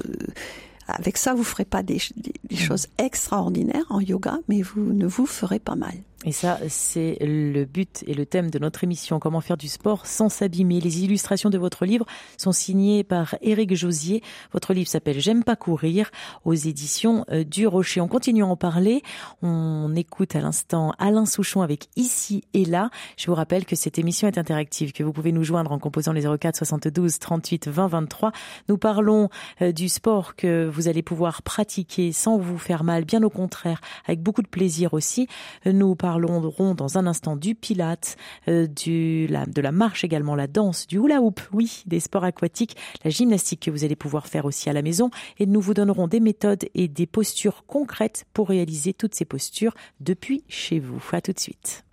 avec 0.88 1.16
ça, 1.16 1.34
vous 1.34 1.44
ferez 1.44 1.64
pas 1.64 1.82
des, 1.82 1.98
des, 2.16 2.32
mmh. 2.50 2.56
choses 2.56 2.86
extraordinaires 2.98 3.86
en 3.90 4.00
yoga, 4.00 4.38
mais 4.48 4.62
vous 4.62 4.92
ne 4.92 5.06
vous 5.06 5.26
ferez 5.26 5.58
pas 5.58 5.76
mal. 5.76 5.94
Et 6.24 6.30
ça, 6.30 6.58
c'est 6.68 7.16
le 7.20 7.64
but 7.64 8.04
et 8.06 8.14
le 8.14 8.26
thème 8.26 8.48
de 8.48 8.60
notre 8.60 8.84
émission, 8.84 9.18
comment 9.18 9.40
faire 9.40 9.56
du 9.56 9.66
sport 9.66 10.06
sans 10.06 10.28
s'abîmer. 10.28 10.80
Les 10.80 11.02
illustrations 11.02 11.50
de 11.50 11.58
votre 11.58 11.84
livre 11.84 12.06
sont 12.38 12.52
signées 12.52 13.02
par 13.02 13.34
Éric 13.42 13.74
Josier. 13.74 14.22
Votre 14.52 14.72
livre 14.72 14.88
s'appelle 14.88 15.18
J'aime 15.18 15.42
pas 15.42 15.56
courir 15.56 16.12
aux 16.44 16.54
éditions 16.54 17.24
euh, 17.32 17.42
du 17.42 17.66
Rocher. 17.66 18.00
On 18.00 18.06
continue 18.06 18.44
à 18.44 18.46
en 18.46 18.56
parler. 18.56 19.02
On 19.42 19.92
écoute 19.96 20.36
à 20.36 20.40
l'instant 20.40 20.94
Alain 21.00 21.26
Souchon 21.26 21.60
avec 21.60 21.88
Ici 21.96 22.44
et 22.54 22.64
là. 22.64 22.90
Je 23.16 23.26
vous 23.26 23.34
rappelle 23.34 23.64
que 23.64 23.74
cette 23.74 23.98
émission 23.98 24.28
est 24.28 24.38
interactive, 24.38 24.92
que 24.92 25.02
vous 25.02 25.12
pouvez 25.12 25.32
nous 25.32 25.42
joindre 25.42 25.72
en 25.72 25.80
composant 25.80 26.12
les 26.12 26.22
04 26.22 26.56
72 26.56 27.18
38 27.18 27.66
20 27.66 27.88
23. 27.88 28.30
Nous 28.68 28.78
parlons 28.78 29.28
euh, 29.60 29.72
du 29.72 29.88
sport 29.88 30.36
que 30.36 30.68
vous 30.68 30.86
allez 30.86 31.02
pouvoir 31.02 31.42
pratiquer 31.42 32.12
sans 32.12 32.38
vous 32.38 32.58
faire 32.58 32.84
mal, 32.84 33.04
bien 33.04 33.24
au 33.24 33.30
contraire, 33.30 33.80
avec 34.06 34.22
beaucoup 34.22 34.42
de 34.42 34.48
plaisir 34.48 34.94
aussi. 34.94 35.26
Nous 35.66 35.96
parlons 35.96 36.11
parlerons 36.12 36.74
dans 36.74 36.98
un 36.98 37.06
instant 37.06 37.36
du 37.36 37.54
pilate, 37.54 38.16
euh, 38.48 38.66
de 38.66 39.60
la 39.60 39.72
marche 39.72 40.04
également, 40.04 40.34
la 40.34 40.46
danse, 40.46 40.86
du 40.86 40.98
hula 40.98 41.22
hoop, 41.22 41.40
oui, 41.52 41.84
des 41.86 42.00
sports 42.00 42.24
aquatiques, 42.24 42.76
la 43.02 43.10
gymnastique 43.10 43.60
que 43.60 43.70
vous 43.70 43.84
allez 43.84 43.96
pouvoir 43.96 44.26
faire 44.26 44.44
aussi 44.44 44.68
à 44.68 44.74
la 44.74 44.82
maison. 44.82 45.10
Et 45.38 45.46
nous 45.46 45.60
vous 45.60 45.72
donnerons 45.72 46.08
des 46.08 46.20
méthodes 46.20 46.64
et 46.74 46.86
des 46.88 47.06
postures 47.06 47.64
concrètes 47.66 48.26
pour 48.34 48.48
réaliser 48.48 48.92
toutes 48.92 49.14
ces 49.14 49.24
postures 49.24 49.72
depuis 50.00 50.44
chez 50.48 50.80
vous. 50.80 51.02
À 51.12 51.22
tout 51.22 51.32
de 51.32 51.40
suite. 51.40 51.84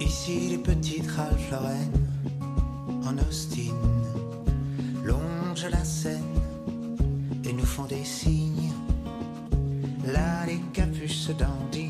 Ici 0.00 0.48
les 0.50 0.58
petites 0.58 1.10
Ralph 1.10 1.50
Lauren 1.50 1.90
en 3.06 3.16
Austin 3.26 3.74
longent 5.02 5.68
la 5.70 5.84
Seine 5.84 6.22
et 7.44 7.52
nous 7.54 7.64
font 7.64 7.84
des 7.84 8.04
signes. 8.04 8.72
Là 10.04 10.44
les 10.46 10.60
capuches 10.74 11.28
dandinent 11.38 11.87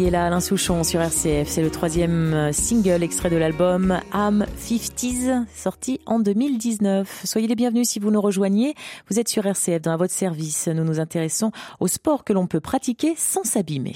Et 0.00 0.08
là, 0.08 0.24
Alain 0.24 0.40
Souchon 0.40 0.82
sur 0.82 1.02
RCF. 1.02 1.46
C'est 1.46 1.60
le 1.60 1.70
troisième 1.70 2.32
euh, 2.32 2.52
single 2.52 3.02
extrait 3.02 3.28
de 3.28 3.36
l'album 3.36 4.00
Am 4.12 4.46
50s, 4.58 5.44
sorti 5.54 6.00
en 6.06 6.20
2019. 6.20 7.20
Soyez 7.24 7.46
les 7.46 7.54
bienvenus 7.54 7.86
si 7.86 7.98
vous 7.98 8.10
nous 8.10 8.22
rejoignez. 8.22 8.74
Vous 9.10 9.20
êtes 9.20 9.28
sur 9.28 9.44
RCF 9.44 9.82
dans 9.82 9.98
votre 9.98 10.14
service. 10.14 10.68
Nous 10.68 10.84
nous 10.84 11.00
intéressons 11.00 11.52
au 11.80 11.86
sport 11.86 12.24
que 12.24 12.32
l'on 12.32 12.46
peut 12.46 12.60
pratiquer 12.60 13.12
sans 13.14 13.44
s'abîmer. 13.44 13.94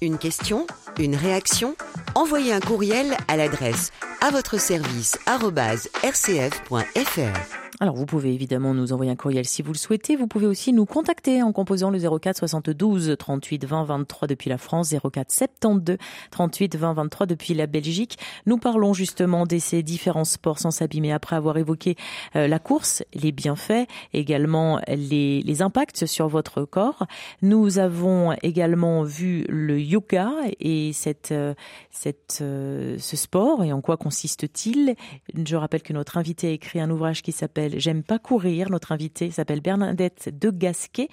Une 0.00 0.18
question, 0.18 0.64
une 0.96 1.16
réaction? 1.16 1.74
Envoyez 2.14 2.52
un 2.52 2.60
courriel 2.60 3.16
à 3.26 3.36
l'adresse 3.36 3.90
à 4.20 4.30
votre 4.30 4.60
service 4.60 5.18
rcf.fr. 5.26 7.65
Alors 7.78 7.94
vous 7.94 8.06
pouvez 8.06 8.32
évidemment 8.32 8.72
nous 8.72 8.94
envoyer 8.94 9.12
un 9.12 9.16
courriel 9.16 9.44
si 9.44 9.60
vous 9.60 9.72
le 9.72 9.76
souhaitez. 9.76 10.16
Vous 10.16 10.26
pouvez 10.26 10.46
aussi 10.46 10.72
nous 10.72 10.86
contacter 10.86 11.42
en 11.42 11.52
composant 11.52 11.90
le 11.90 11.98
04 11.98 12.38
72 12.38 13.16
38 13.18 13.66
20 13.66 13.84
23 13.84 14.28
depuis 14.28 14.48
la 14.48 14.56
France, 14.56 14.94
04 14.94 15.30
72 15.30 15.98
38 16.30 16.76
20 16.76 16.94
23 16.94 17.26
depuis 17.26 17.52
la 17.52 17.66
Belgique. 17.66 18.18
Nous 18.46 18.56
parlons 18.56 18.94
justement 18.94 19.44
de 19.44 19.58
ces 19.58 19.82
différents 19.82 20.24
sports 20.24 20.58
sans 20.58 20.70
s'abîmer 20.70 21.12
après 21.12 21.36
avoir 21.36 21.58
évoqué 21.58 21.96
euh, 22.34 22.48
la 22.48 22.58
course, 22.58 23.04
les 23.12 23.30
bienfaits, 23.30 23.86
également 24.14 24.80
les, 24.88 25.42
les 25.42 25.60
impacts 25.60 26.06
sur 26.06 26.28
votre 26.28 26.64
corps. 26.64 27.06
Nous 27.42 27.78
avons 27.78 28.32
également 28.42 29.02
vu 29.02 29.44
le 29.50 29.78
yoga 29.78 30.32
et 30.60 30.94
cette, 30.94 31.32
euh, 31.32 31.52
cette, 31.90 32.38
euh, 32.40 32.96
ce 32.98 33.16
sport 33.18 33.64
et 33.64 33.72
en 33.74 33.82
quoi 33.82 33.98
consiste-t-il? 33.98 34.94
Je 35.34 35.56
rappelle 35.56 35.82
que 35.82 35.92
notre 35.92 36.16
invité 36.16 36.48
a 36.48 36.50
écrit 36.52 36.80
un 36.80 36.88
ouvrage 36.88 37.20
qui 37.20 37.32
s'appelle 37.32 37.65
J'aime 37.76 38.02
pas 38.02 38.18
courir. 38.18 38.70
Notre 38.70 38.92
invitée 38.92 39.30
s'appelle 39.30 39.60
Bernadette 39.60 40.30
de 40.38 40.50
Gasquet. 40.50 41.08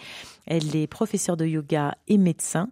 Elle 0.46 0.76
est 0.76 0.88
professeure 0.88 1.38
de 1.38 1.46
yoga 1.46 1.96
et 2.08 2.18
médecin. 2.18 2.70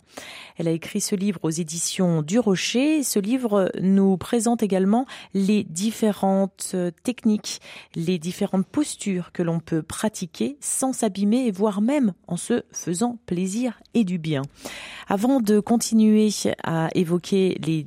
Elle 0.57 0.67
a 0.67 0.71
écrit 0.71 1.01
ce 1.01 1.15
livre 1.15 1.39
aux 1.43 1.49
éditions 1.49 2.21
du 2.21 2.37
Rocher. 2.37 3.03
Ce 3.03 3.19
livre 3.19 3.71
nous 3.79 4.17
présente 4.17 4.61
également 4.61 5.05
les 5.33 5.63
différentes 5.63 6.75
techniques, 7.03 7.61
les 7.95 8.19
différentes 8.19 8.67
postures 8.67 9.31
que 9.31 9.43
l'on 9.43 9.59
peut 9.59 9.81
pratiquer 9.81 10.57
sans 10.59 10.93
s'abîmer 10.93 11.51
voire 11.51 11.81
même 11.81 12.13
en 12.27 12.37
se 12.37 12.63
faisant 12.71 13.19
plaisir 13.25 13.79
et 13.93 14.03
du 14.03 14.17
bien. 14.17 14.41
Avant 15.07 15.39
de 15.39 15.59
continuer 15.59 16.29
à 16.63 16.89
évoquer 16.95 17.59
les 17.65 17.85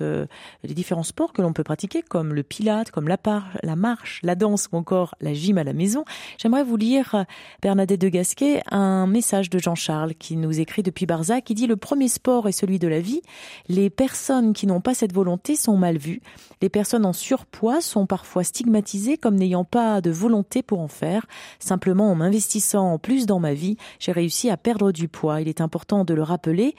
euh, 0.00 0.26
différents 0.64 1.02
sports 1.02 1.32
que 1.32 1.42
l'on 1.42 1.52
peut 1.52 1.62
pratiquer, 1.62 2.02
comme 2.02 2.34
le 2.34 2.42
pilate, 2.42 2.90
comme 2.90 3.08
la, 3.08 3.18
la 3.62 3.76
marche, 3.76 4.20
la 4.22 4.34
danse 4.34 4.68
ou 4.72 4.76
encore 4.76 4.93
la 5.20 5.34
gym 5.34 5.58
à 5.58 5.64
la 5.64 5.72
maison, 5.72 6.04
j'aimerais 6.38 6.64
vous 6.64 6.76
lire, 6.76 7.24
Bernadette 7.62 8.00
de 8.00 8.08
Gasquet, 8.08 8.62
un 8.70 9.06
message 9.06 9.50
de 9.50 9.58
Jean-Charles 9.58 10.14
qui 10.14 10.36
nous 10.36 10.60
écrit 10.60 10.82
depuis 10.82 11.06
Barzac, 11.06 11.44
qui 11.44 11.54
dit 11.54 11.66
le 11.66 11.76
premier 11.76 12.08
sport 12.08 12.48
est 12.48 12.52
celui 12.52 12.78
de 12.78 12.88
la 12.88 13.00
vie. 13.00 13.22
Les 13.68 13.90
personnes 13.90 14.52
qui 14.52 14.66
n'ont 14.66 14.80
pas 14.80 14.94
cette 14.94 15.12
volonté 15.12 15.56
sont 15.56 15.76
mal 15.76 15.98
vues. 15.98 16.20
Les 16.62 16.68
personnes 16.68 17.06
en 17.06 17.12
surpoids 17.12 17.80
sont 17.80 18.06
parfois 18.06 18.44
stigmatisées 18.44 19.16
comme 19.16 19.36
n'ayant 19.36 19.64
pas 19.64 20.00
de 20.00 20.10
volonté 20.10 20.62
pour 20.62 20.80
en 20.80 20.88
faire. 20.88 21.26
Simplement 21.58 22.10
en 22.10 22.14
m'investissant 22.14 22.98
plus 22.98 23.26
dans 23.26 23.40
ma 23.40 23.54
vie, 23.54 23.76
j'ai 23.98 24.12
réussi 24.12 24.50
à 24.50 24.56
perdre 24.56 24.92
du 24.92 25.08
poids. 25.08 25.40
Il 25.40 25.48
est 25.48 25.60
important 25.60 26.04
de 26.04 26.14
le 26.14 26.22
rappeler. 26.22 26.74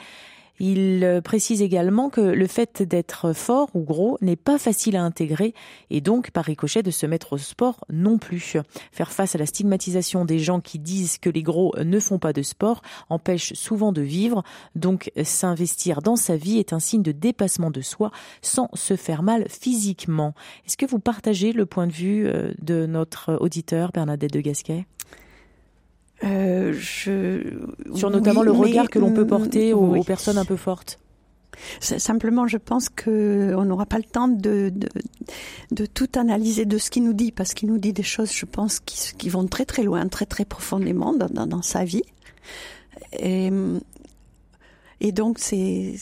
Il 0.59 1.03
euh, 1.03 1.21
précise 1.21 1.61
également 1.61 2.09
que 2.09 2.21
le 2.21 2.47
fait 2.47 2.81
d'être 2.81 3.33
fort 3.33 3.69
ou 3.73 3.81
gros 3.81 4.17
n'est 4.21 4.35
pas 4.35 4.57
facile 4.57 4.95
à 4.95 5.03
intégrer 5.03 5.53
et 5.89 6.01
donc 6.01 6.31
par 6.31 6.45
ricochet 6.45 6.83
de 6.83 6.91
se 6.91 7.05
mettre 7.05 7.33
au 7.33 7.37
sport 7.37 7.83
non 7.91 8.17
plus. 8.17 8.57
Faire 8.91 9.11
face 9.11 9.35
à 9.35 9.37
la 9.37 9.45
stigmatisation 9.45 10.23
des 10.23 10.39
gens 10.39 10.61
qui 10.61 10.79
disent 10.79 11.17
que 11.17 11.29
les 11.29 11.43
gros 11.43 11.73
ne 11.83 11.99
font 11.99 12.19
pas 12.19 12.33
de 12.33 12.41
sport 12.41 12.81
empêche 13.09 13.53
souvent 13.53 13.91
de 13.91 14.01
vivre, 14.01 14.43
donc 14.75 15.11
s'investir 15.23 16.01
dans 16.01 16.15
sa 16.15 16.37
vie 16.37 16.59
est 16.59 16.73
un 16.73 16.79
signe 16.79 17.03
de 17.03 17.11
dépassement 17.11 17.71
de 17.71 17.81
soi 17.81 18.11
sans 18.41 18.69
se 18.73 18.95
faire 18.95 19.23
mal 19.23 19.45
physiquement. 19.49 20.33
Est-ce 20.65 20.77
que 20.77 20.85
vous 20.85 20.99
partagez 20.99 21.51
le 21.51 21.65
point 21.65 21.87
de 21.87 21.91
vue 21.91 22.27
euh, 22.27 22.53
de 22.61 22.85
notre 22.85 23.35
auditeur 23.41 23.91
Bernadette 23.91 24.33
de 24.33 24.41
Gasquet? 24.41 24.85
Euh, 26.23 26.73
je... 26.73 27.60
Sur 27.93 28.10
notamment 28.10 28.43
le 28.43 28.51
regard 28.51 28.89
que 28.89 28.99
l'on 28.99 29.12
peut 29.12 29.28
porter 29.28 29.73
aux, 29.73 30.04
personnes 30.04 30.38
un 30.38 30.45
peu 30.45 30.56
fortes. 30.56 30.99
Simplement, 31.80 32.47
je 32.47 32.58
pense 32.58 32.89
qu'on 32.89 33.63
n'aura 33.63 33.86
pas 33.86 33.97
le 33.97 34.04
temps 34.04 34.28
de, 34.28 34.69
de, 34.75 34.89
de, 35.71 35.86
tout 35.86 36.10
analyser 36.15 36.65
de 36.65 36.78
ce 36.78 36.89
qu'il 36.89 37.04
nous 37.04 37.13
dit, 37.13 37.32
parce 37.32 37.54
qu'il 37.54 37.69
nous 37.69 37.78
dit 37.78 37.93
des 37.93 38.04
choses, 38.04 38.34
je 38.34 38.45
pense, 38.45 38.82
qui, 38.82 39.15
qui, 39.17 39.30
vont 39.30 39.47
très 39.47 39.63
très 39.63 39.84
loin, 39.84 40.06
très 40.10 40.25
très 40.25 40.43
profondément 40.43 41.13
dans, 41.13 41.30
dans, 41.30 41.47
dans 41.47 41.62
sa 41.62 41.86
vie. 41.86 42.04
Et, 43.13 43.49
et 44.99 45.12
donc, 45.13 45.39
c'est... 45.39 45.95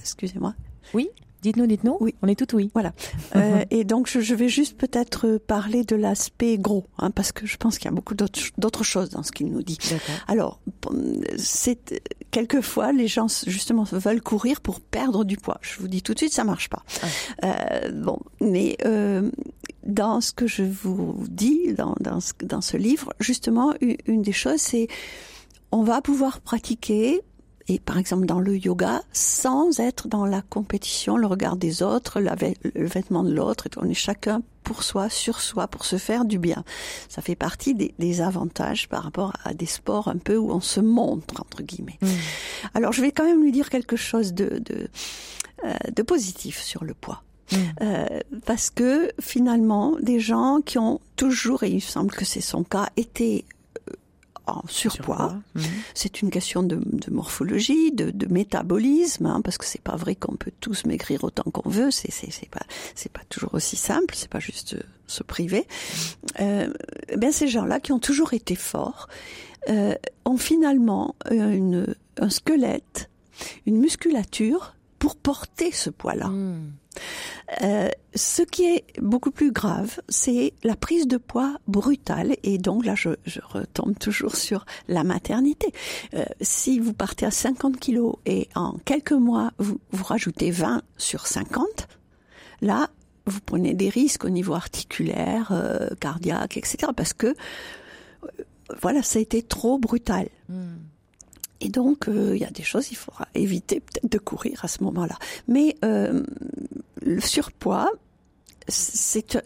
Excusez-moi. 0.00 0.54
Oui 0.94 1.08
Dites-nous, 1.42 1.66
dites-nous. 1.66 1.96
Oui. 2.00 2.14
On 2.22 2.28
est 2.28 2.36
tout 2.36 2.56
oui. 2.56 2.70
Voilà. 2.72 2.92
euh, 3.36 3.64
et 3.70 3.84
donc, 3.84 4.08
je, 4.08 4.20
je 4.20 4.34
vais 4.34 4.48
juste 4.48 4.76
peut-être 4.78 5.38
parler 5.38 5.84
de 5.84 5.96
l'aspect 5.96 6.56
gros, 6.56 6.86
hein, 6.98 7.10
parce 7.10 7.32
que 7.32 7.46
je 7.46 7.56
pense 7.56 7.78
qu'il 7.78 7.86
y 7.86 7.88
a 7.88 7.94
beaucoup 7.94 8.14
d'autres 8.14 8.84
choses 8.84 9.10
dans 9.10 9.22
ce 9.22 9.32
qu'il 9.32 9.50
nous 9.50 9.62
dit. 9.62 9.78
Alors, 10.28 10.60
c'est 11.36 12.02
quelquefois 12.30 12.92
les 12.92 13.08
gens 13.08 13.26
justement 13.46 13.84
veulent 13.84 14.22
courir 14.22 14.60
pour 14.60 14.80
perdre 14.80 15.24
du 15.24 15.36
poids. 15.36 15.58
Je 15.62 15.78
vous 15.80 15.88
dis 15.88 16.02
tout 16.02 16.14
de 16.14 16.18
suite, 16.18 16.32
ça 16.32 16.44
marche 16.44 16.68
pas. 16.68 16.82
Ah. 17.02 17.06
Euh, 17.44 17.90
bon, 17.92 18.20
mais 18.40 18.76
euh, 18.84 19.30
dans 19.84 20.20
ce 20.20 20.32
que 20.32 20.46
je 20.46 20.62
vous 20.62 21.24
dis 21.28 21.74
dans, 21.74 21.94
dans, 22.00 22.20
ce, 22.20 22.32
dans 22.44 22.60
ce 22.60 22.76
livre, 22.76 23.12
justement, 23.20 23.74
une 24.06 24.22
des 24.22 24.32
choses, 24.32 24.60
c'est 24.60 24.86
on 25.72 25.82
va 25.82 26.02
pouvoir 26.02 26.40
pratiquer 26.40 27.22
et 27.68 27.78
par 27.78 27.98
exemple 27.98 28.26
dans 28.26 28.40
le 28.40 28.56
yoga, 28.56 29.02
sans 29.12 29.80
être 29.80 30.08
dans 30.08 30.26
la 30.26 30.42
compétition, 30.42 31.16
le 31.16 31.26
regard 31.26 31.56
des 31.56 31.82
autres, 31.82 32.20
le 32.20 32.86
vêtement 32.86 33.22
de 33.22 33.32
l'autre, 33.32 33.68
on 33.76 33.88
est 33.88 33.94
chacun 33.94 34.42
pour 34.62 34.82
soi, 34.82 35.08
sur 35.08 35.40
soi, 35.40 35.66
pour 35.68 35.84
se 35.84 35.96
faire 35.96 36.24
du 36.24 36.38
bien. 36.38 36.64
Ça 37.08 37.22
fait 37.22 37.34
partie 37.34 37.74
des, 37.74 38.20
avantages 38.20 38.88
par 38.88 39.02
rapport 39.02 39.32
à 39.44 39.54
des 39.54 39.66
sports 39.66 40.08
un 40.08 40.18
peu 40.18 40.36
où 40.36 40.50
on 40.50 40.60
se 40.60 40.80
montre, 40.80 41.40
entre 41.40 41.62
guillemets. 41.62 41.98
Mmh. 42.00 42.06
Alors 42.74 42.92
je 42.92 43.00
vais 43.00 43.12
quand 43.12 43.24
même 43.24 43.42
lui 43.42 43.52
dire 43.52 43.70
quelque 43.70 43.96
chose 43.96 44.32
de, 44.34 44.58
de, 44.58 44.88
euh, 45.64 45.74
de 45.94 46.02
positif 46.02 46.60
sur 46.60 46.84
le 46.84 46.94
poids. 46.94 47.22
Mmh. 47.50 47.56
Euh, 47.82 48.20
parce 48.46 48.70
que 48.70 49.10
finalement, 49.20 49.96
des 50.00 50.20
gens 50.20 50.60
qui 50.64 50.78
ont 50.78 51.00
toujours, 51.16 51.64
et 51.64 51.70
il 51.70 51.80
semble 51.80 52.12
que 52.12 52.24
c'est 52.24 52.40
son 52.40 52.64
cas, 52.64 52.88
été 52.96 53.44
en 54.46 54.62
surpoids. 54.68 55.36
Mhm. 55.54 55.62
C'est 55.94 56.22
une 56.22 56.30
question 56.30 56.62
de, 56.62 56.80
morphologie, 57.10 57.92
de, 57.92 58.26
métabolisme, 58.26 59.26
hein, 59.26 59.40
parce 59.42 59.58
que 59.58 59.64
c'est 59.64 59.80
pas 59.80 59.96
vrai 59.96 60.14
qu'on 60.14 60.36
peut 60.36 60.52
tous 60.60 60.84
maigrir 60.86 61.24
autant 61.24 61.50
qu'on 61.50 61.68
veut. 61.68 61.90
C'est 61.90 62.10
c'est 62.10 62.48
pas 62.50 62.64
c'est 62.94 63.12
pas 63.12 63.22
toujours 63.28 63.54
aussi 63.54 63.76
simple. 63.76 64.14
C'est 64.16 64.30
pas 64.30 64.40
juste 64.40 64.74
euh, 64.74 64.82
se 65.06 65.22
priver. 65.22 65.66
Euh, 66.40 66.72
bien 67.16 67.32
ces 67.32 67.48
gens-là 67.48 67.80
qui 67.80 67.92
ont 67.92 67.98
toujours 67.98 68.32
été 68.32 68.54
forts 68.54 69.08
euh, 69.68 69.94
ont 70.24 70.38
finalement 70.38 71.14
une, 71.30 71.94
un 72.18 72.30
squelette, 72.30 73.10
une 73.66 73.78
musculature 73.78 74.74
pour 74.98 75.16
porter 75.16 75.72
ce 75.72 75.90
poids-là. 75.90 76.28
Hmm. 76.28 76.72
Euh, 77.62 77.88
ce 78.14 78.42
qui 78.42 78.64
est 78.64 78.84
beaucoup 79.00 79.30
plus 79.30 79.52
grave, 79.52 80.00
c'est 80.08 80.52
la 80.62 80.76
prise 80.76 81.06
de 81.06 81.16
poids 81.16 81.56
brutale. 81.66 82.36
Et 82.42 82.58
donc 82.58 82.84
là, 82.84 82.94
je, 82.94 83.10
je 83.24 83.40
retombe 83.42 83.98
toujours 83.98 84.36
sur 84.36 84.64
la 84.88 85.04
maternité. 85.04 85.72
Euh, 86.14 86.24
si 86.40 86.78
vous 86.78 86.92
partez 86.92 87.26
à 87.26 87.30
50 87.30 87.78
kilos 87.78 88.16
et 88.26 88.48
en 88.54 88.76
quelques 88.84 89.12
mois, 89.12 89.52
vous, 89.58 89.80
vous 89.90 90.04
rajoutez 90.04 90.50
20 90.50 90.82
sur 90.96 91.26
50, 91.26 91.66
là, 92.60 92.90
vous 93.26 93.40
prenez 93.40 93.74
des 93.74 93.88
risques 93.88 94.24
au 94.24 94.30
niveau 94.30 94.54
articulaire, 94.54 95.52
euh, 95.52 95.90
cardiaque, 96.00 96.56
etc. 96.56 96.92
Parce 96.96 97.12
que, 97.12 97.34
voilà, 98.80 99.02
ça 99.02 99.18
a 99.18 99.22
été 99.22 99.42
trop 99.42 99.78
brutal. 99.78 100.28
Hmm. 100.48 100.76
Et 101.62 101.68
donc, 101.68 102.08
euh, 102.08 102.32
il 102.34 102.42
y 102.42 102.44
a 102.44 102.50
des 102.50 102.64
choses, 102.64 102.90
il 102.90 102.96
faudra 102.96 103.28
éviter 103.34 103.78
peut-être 103.78 104.10
de 104.10 104.18
courir 104.18 104.64
à 104.64 104.68
ce 104.68 104.82
moment-là. 104.82 105.16
Mais 105.46 105.76
euh, 105.84 106.24
le 107.04 107.20
surpoids, 107.20 107.90
c'est, 108.68 109.36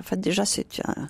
enfin 0.00 0.16
déjà 0.16 0.44
c'est 0.44 0.66
un, 0.84 1.08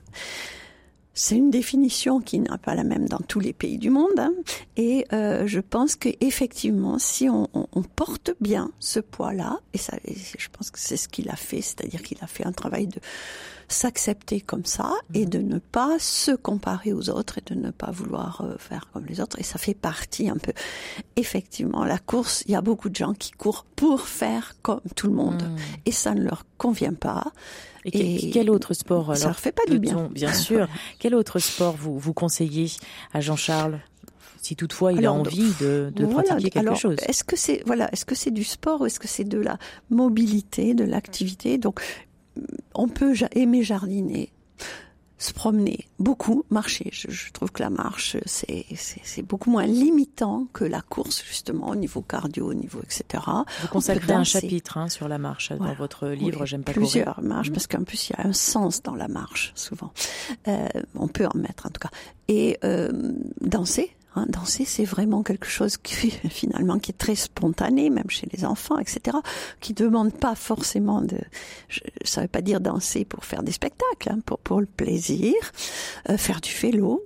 c'est 1.17 1.37
une 1.37 1.51
définition 1.51 2.21
qui 2.21 2.39
n'est 2.39 2.49
pas 2.63 2.75
la 2.75 2.85
même 2.85 3.09
dans 3.09 3.19
tous 3.27 3.41
les 3.41 3.55
pays 3.55 3.79
du 3.79 3.89
monde. 3.89 4.19
Hein. 4.19 4.33
Et 4.77 5.07
euh, 5.15 5.47
je 5.47 5.61
pense 5.61 5.97
qu'effectivement, 5.97 6.99
si 6.99 7.29
on, 7.31 7.49
on, 7.55 7.67
on, 7.73 7.83
porte 7.83 8.33
bien 8.41 8.71
ce 8.81 9.01
poids-là, 9.01 9.59
et 9.73 9.79
ça, 9.79 9.97
je 10.07 10.49
pense 10.53 10.71
que 10.71 10.79
c'est 10.79 10.99
ce 10.99 11.09
qu'il 11.09 11.31
a 11.31 11.37
fait, 11.37 11.63
c'est-à-dire 11.63 12.03
qu'il 12.03 12.19
a 12.21 12.27
fait 12.27 12.47
un 12.47 12.53
travail 12.53 12.87
de 12.87 13.01
s'accepter 13.69 14.41
comme 14.41 14.65
ça 14.65 14.93
et 15.15 15.25
mhm. 15.25 15.31
de 15.31 15.39
ne 15.39 15.59
pas 15.59 15.99
se 15.99 16.33
comparer 16.33 16.93
aux 16.93 17.09
autres 17.11 17.39
et 17.39 17.43
de 17.47 17.55
ne 17.55 17.71
pas 17.71 17.91
vouloir 17.91 18.43
euh, 18.43 18.57
faire 18.59 18.89
comme 18.93 19.07
les 19.07 19.21
autres. 19.21 19.39
Et 19.41 19.43
ça 19.43 19.59
fait 19.59 19.75
partie 19.75 20.29
un 20.29 20.37
peu. 20.37 20.53
Effectivement, 21.17 21.85
la 21.85 21.99
course, 21.99 22.45
il 22.47 22.53
y 22.53 22.57
a 22.57 22.61
beaucoup 22.61 22.89
de 22.89 22.97
gens 22.97 23.15
qui 23.15 23.33
courent 23.33 23.65
pour 23.75 24.03
faire 24.03 24.55
comme 24.63 24.81
tout 24.95 25.07
le 25.09 25.15
monde 25.15 25.43
mhm. 25.43 25.57
et 25.87 25.93
ça 25.93 26.15
ne 26.15 26.23
leur 26.23 26.45
convient 26.59 26.95
pas. 26.95 27.25
Et, 27.93 28.31
quel 28.31 28.51
autre 28.51 28.75
sport 28.75 29.05
alors, 29.05 29.17
Ça 29.17 29.27
leur 29.27 29.39
fait 29.39 29.53
pas 29.53 29.65
du 29.69 29.79
bien. 29.79 30.09
Bien 30.13 30.33
sûr. 30.35 30.69
quel 30.99 31.15
autre 31.15 31.39
sport 31.39 31.77
vous 31.77 31.99
vous 31.99 32.13
conseillez 32.13 32.71
à 33.13 33.21
Jean-Charles 33.21 33.81
si 34.43 34.55
toutefois 34.55 34.93
il 34.93 35.05
a 35.05 35.13
envie 35.13 35.53
de, 35.61 35.93
de 35.95 36.07
pratiquer 36.07 36.51
quelque 36.51 36.59
alors, 36.59 36.77
chose? 36.77 36.97
Est-ce 37.09 37.25
que 37.25 37.35
c'est 37.37 37.63
voilà, 37.67 37.89
est-ce 37.93 38.05
que 38.05 38.15
c'est 38.15 38.31
du 38.31 38.45
sport 38.45 38.81
ou 38.83 38.87
est-ce 38.87 39.01
que 39.01 39.09
c'est 39.09 39.25
de 39.25 39.39
la 39.39 39.59
mobilité, 39.91 40.75
de 40.75 40.85
l'activité? 40.85 41.59
Donc 41.59 41.81
on 42.75 42.89
peut 42.89 43.15
aimer 43.33 43.63
jardiner, 43.65 44.31
se 45.19 45.33
promener, 45.33 45.87
beaucoup 45.99 46.45
marcher. 46.51 46.91
Je, 46.93 47.33
trouve 47.33 47.51
que 47.51 47.63
la 47.63 47.71
marche, 47.71 48.17
c'est 48.27 49.23
beaucoup 49.23 49.51
moins 49.51 49.67
limitant 49.67 50.47
que 50.53 50.65
la 50.65 50.83
course, 50.83 51.25
justement, 51.27 51.69
au 51.69 51.75
niveau 51.75 52.03
cardio, 52.03 52.51
au 52.51 52.55
niveau 52.55 52.81
etc. 52.83 53.25
Vous 53.63 53.69
consacrez 53.69 54.13
un 54.13 54.25
chapitre 54.25 54.77
hein, 54.77 54.89
sur 54.89 55.09
la 55.09 55.19
marche 55.19 55.53
dans 55.53 55.75
votre 55.75 56.09
livre 56.09 56.45
J'aime 56.45 56.65
pas 56.65 56.73
Plusieurs 56.73 57.23
marches, 57.23 57.51
mmh. 57.51 57.53
parce 57.55 57.67
qu'en 57.67 57.85
plus, 57.85 58.11
il 58.11 58.17
y 58.19 58.21
a 58.21 58.27
un 58.27 58.33
sens 58.33 58.83
dans 58.83 58.95
la 58.95 59.09
marche, 59.09 59.53
souvent. 59.55 59.93
Euh, 60.49 60.69
on 60.95 61.09
peut 61.09 61.27
en 61.27 61.39
mettre, 61.39 61.67
en 61.67 61.71
tout 61.71 61.81
cas. 61.81 61.91
Et 62.29 62.59
euh, 62.65 62.91
danser, 63.41 63.96
Hein, 64.17 64.25
danser, 64.29 64.65
c'est 64.65 64.85
vraiment 64.85 65.23
quelque 65.23 65.47
chose 65.47 65.77
qui 65.77 66.11
finalement 66.31 66.79
qui 66.79 66.91
est 66.93 66.99
très 66.99 67.15
spontané, 67.15 67.91
même 67.91 68.09
chez 68.09 68.27
les 68.33 68.45
enfants, 68.45 68.79
etc. 68.79 69.19
Qui 69.61 69.75
demande 69.75 70.13
pas 70.13 70.35
forcément 70.35 71.03
de. 71.03 71.19
Je, 71.69 71.81
ça 72.03 72.23
veut 72.23 72.29
pas 72.29 72.41
dire 72.41 72.61
danser 72.61 73.05
pour 73.05 73.27
faire 73.27 73.43
des 73.43 73.53
spectacles, 73.53 74.11
hein, 74.11 74.21
pour 74.25 74.39
pour 74.39 74.61
le 74.61 74.67
plaisir, 74.67 75.35
euh, 76.09 76.17
faire 76.17 76.41
du 76.41 76.53
vélo. 76.53 77.05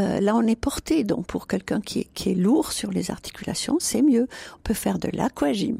Euh, 0.00 0.20
là, 0.20 0.34
on 0.36 0.42
est 0.42 0.56
porté, 0.56 1.04
donc 1.04 1.26
pour 1.26 1.46
quelqu'un 1.46 1.80
qui 1.80 2.00
est, 2.00 2.08
qui 2.14 2.30
est 2.30 2.34
lourd 2.34 2.72
sur 2.72 2.90
les 2.90 3.10
articulations, 3.10 3.78
c'est 3.80 4.02
mieux. 4.02 4.28
On 4.56 4.60
peut 4.62 4.74
faire 4.74 4.98
de 4.98 5.08
l'aquagym. 5.12 5.78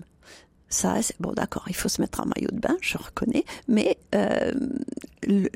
Ça, 0.69 1.01
c'est 1.03 1.21
bon, 1.21 1.33
d'accord. 1.33 1.65
Il 1.69 1.75
faut 1.75 1.89
se 1.89 2.01
mettre 2.01 2.21
en 2.21 2.27
maillot 2.27 2.51
de 2.53 2.61
bain, 2.61 2.77
je 2.81 2.99
reconnais, 2.99 3.45
mais 3.69 3.97
euh, 4.15 4.53
le, 5.23 5.49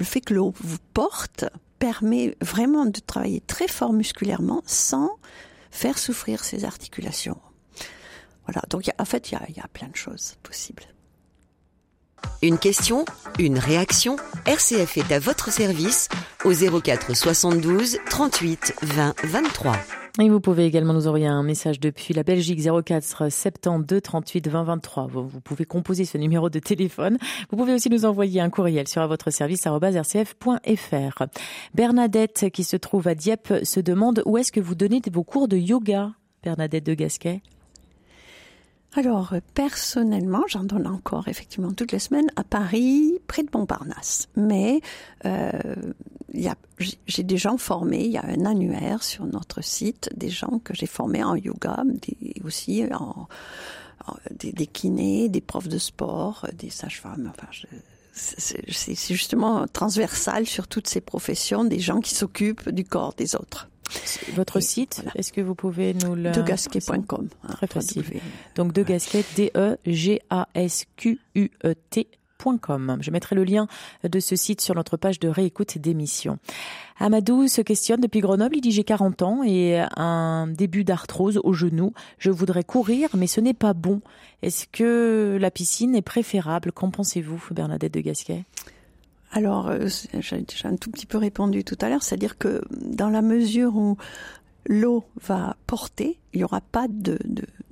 fait 0.00 0.20
que 0.20 0.34
l'eau 0.34 0.54
vous 0.60 0.78
porte 0.94 1.44
permet 1.80 2.36
vraiment 2.40 2.86
de 2.86 3.00
travailler 3.00 3.40
très 3.40 3.66
fort 3.66 3.92
musculairement 3.92 4.62
sans 4.66 5.10
faire 5.72 5.98
souffrir 5.98 6.44
ses 6.44 6.64
articulations. 6.64 7.38
Voilà, 8.46 8.62
donc 8.70 8.88
en 8.98 9.04
fait, 9.04 9.30
il 9.30 9.34
y 9.34 9.36
a, 9.36 9.50
y 9.50 9.60
a 9.60 9.68
plein 9.68 9.88
de 9.88 9.96
choses 9.96 10.36
possibles. 10.44 10.84
Une 12.42 12.58
question, 12.58 13.04
une 13.38 13.58
réaction, 13.58 14.16
RCF 14.46 14.98
est 14.98 15.12
à 15.12 15.18
votre 15.18 15.50
service 15.50 16.08
au 16.44 16.52
04 16.52 17.16
72 17.16 17.98
38 18.08 18.74
20 18.82 19.14
23. 19.24 19.99
Et 20.18 20.28
vous 20.28 20.40
pouvez 20.40 20.66
également 20.66 20.92
nous 20.92 21.06
envoyer 21.06 21.28
un 21.28 21.44
message 21.44 21.78
depuis 21.78 22.12
la 22.14 22.24
Belgique 22.24 22.60
04 22.60 23.30
72 23.30 24.02
38 24.02 24.48
20 24.48 24.64
23. 24.64 25.06
Vous 25.06 25.40
pouvez 25.40 25.64
composer 25.64 26.04
ce 26.04 26.18
numéro 26.18 26.50
de 26.50 26.58
téléphone. 26.58 27.16
Vous 27.50 27.56
pouvez 27.56 27.72
aussi 27.72 27.88
nous 27.90 28.04
envoyer 28.04 28.40
un 28.40 28.50
courriel 28.50 28.88
sur 28.88 29.06
votre 29.06 29.30
service 29.30 29.66
rcf.fr. 29.66 31.22
Bernadette, 31.74 32.50
qui 32.52 32.64
se 32.64 32.76
trouve 32.76 33.06
à 33.06 33.14
Dieppe, 33.14 33.54
se 33.62 33.78
demande 33.78 34.22
où 34.26 34.36
est-ce 34.36 34.50
que 34.50 34.60
vous 34.60 34.74
donnez 34.74 35.00
vos 35.12 35.22
cours 35.22 35.46
de 35.46 35.56
yoga, 35.56 36.10
Bernadette 36.42 36.86
de 36.86 36.94
Gasquet 36.94 37.40
alors, 38.96 39.34
personnellement, 39.54 40.42
j'en 40.48 40.64
donne 40.64 40.88
encore 40.88 41.28
effectivement 41.28 41.72
toutes 41.72 41.92
les 41.92 42.00
semaines 42.00 42.30
à 42.34 42.42
Paris, 42.42 43.20
près 43.28 43.44
de 43.44 43.50
Montparnasse. 43.54 44.28
Mais 44.34 44.80
euh, 45.26 45.52
j'ai 47.06 47.22
des 47.22 47.36
gens 47.36 47.56
formés, 47.56 48.04
il 48.04 48.10
y 48.10 48.18
a 48.18 48.24
un 48.24 48.44
annuaire 48.46 49.04
sur 49.04 49.26
notre 49.26 49.62
site, 49.62 50.10
des 50.16 50.28
gens 50.28 50.60
que 50.64 50.74
j'ai 50.74 50.86
formés 50.86 51.22
en 51.22 51.36
yoga, 51.36 51.84
aussi 52.44 52.84
en, 52.92 53.28
des, 54.32 54.66
kinés, 54.66 55.28
des 55.28 55.40
profs 55.40 55.68
de 55.68 55.78
sport, 55.78 56.46
des 56.54 56.70
sages-femmes. 56.70 57.30
Enfin, 57.30 57.48
c'est 58.12 59.14
justement 59.14 59.66
transversal 59.68 60.46
sur 60.46 60.66
toutes 60.66 60.88
ces 60.88 61.00
professions, 61.00 61.64
des 61.64 61.78
gens 61.78 62.00
qui 62.00 62.14
s'occupent 62.14 62.70
du 62.70 62.84
corps 62.84 63.14
des 63.14 63.36
autres. 63.36 63.69
Votre 64.34 64.60
site, 64.60 65.04
est-ce 65.14 65.32
que 65.32 65.40
vous 65.40 65.54
pouvez 65.54 65.94
nous 65.94 66.14
le... 66.14 66.30
Degasquet.com. 66.32 67.28
Hein, 67.42 67.48
Très 67.48 67.66
facile. 67.66 68.04
Donc 68.54 68.72
Degasquet, 68.72 69.24
D-E-G-A-S-Q-U-E-T. 69.36 70.20
Je 73.00 73.10
mettrai 73.10 73.36
le 73.36 73.44
lien 73.44 73.66
de 74.02 74.20
ce 74.20 74.36
site 74.36 74.60
sur 74.60 74.74
notre 74.74 74.96
page 74.96 75.20
de 75.20 75.28
réécoute 75.28 75.78
d'émission. 75.78 76.38
Amadou 76.98 77.48
se 77.48 77.60
questionne 77.60 78.00
depuis 78.00 78.20
Grenoble. 78.20 78.56
Il 78.56 78.60
dit 78.60 78.72
j'ai 78.72 78.84
40 78.84 79.22
ans 79.22 79.42
et 79.44 79.82
un 79.96 80.46
début 80.46 80.84
d'arthrose 80.84 81.40
au 81.42 81.52
genou. 81.52 81.92
Je 82.18 82.30
voudrais 82.30 82.64
courir, 82.64 83.10
mais 83.14 83.26
ce 83.26 83.40
n'est 83.40 83.54
pas 83.54 83.74
bon. 83.74 84.00
Est-ce 84.42 84.66
que 84.66 85.36
la 85.40 85.50
piscine 85.50 85.94
est 85.94 86.02
préférable? 86.02 86.72
Qu'en 86.72 86.90
pensez-vous, 86.90 87.42
Bernadette 87.50 87.94
de 87.94 88.00
Gasquet 88.00 88.44
alors, 89.32 89.68
euh, 89.68 89.86
j'ai 90.18 90.40
déjà 90.42 90.68
un 90.68 90.76
tout 90.76 90.90
petit 90.90 91.06
peu 91.06 91.18
répondu 91.18 91.64
tout 91.64 91.78
à 91.80 91.88
l'heure, 91.88 92.02
c'est-à-dire 92.02 92.36
que 92.36 92.62
dans 92.70 93.10
la 93.10 93.22
mesure 93.22 93.76
où 93.76 93.96
l'eau 94.66 95.04
va 95.22 95.56
porter, 95.66 96.18
il 96.32 96.38
n'y 96.38 96.44
aura 96.44 96.60
pas 96.60 96.86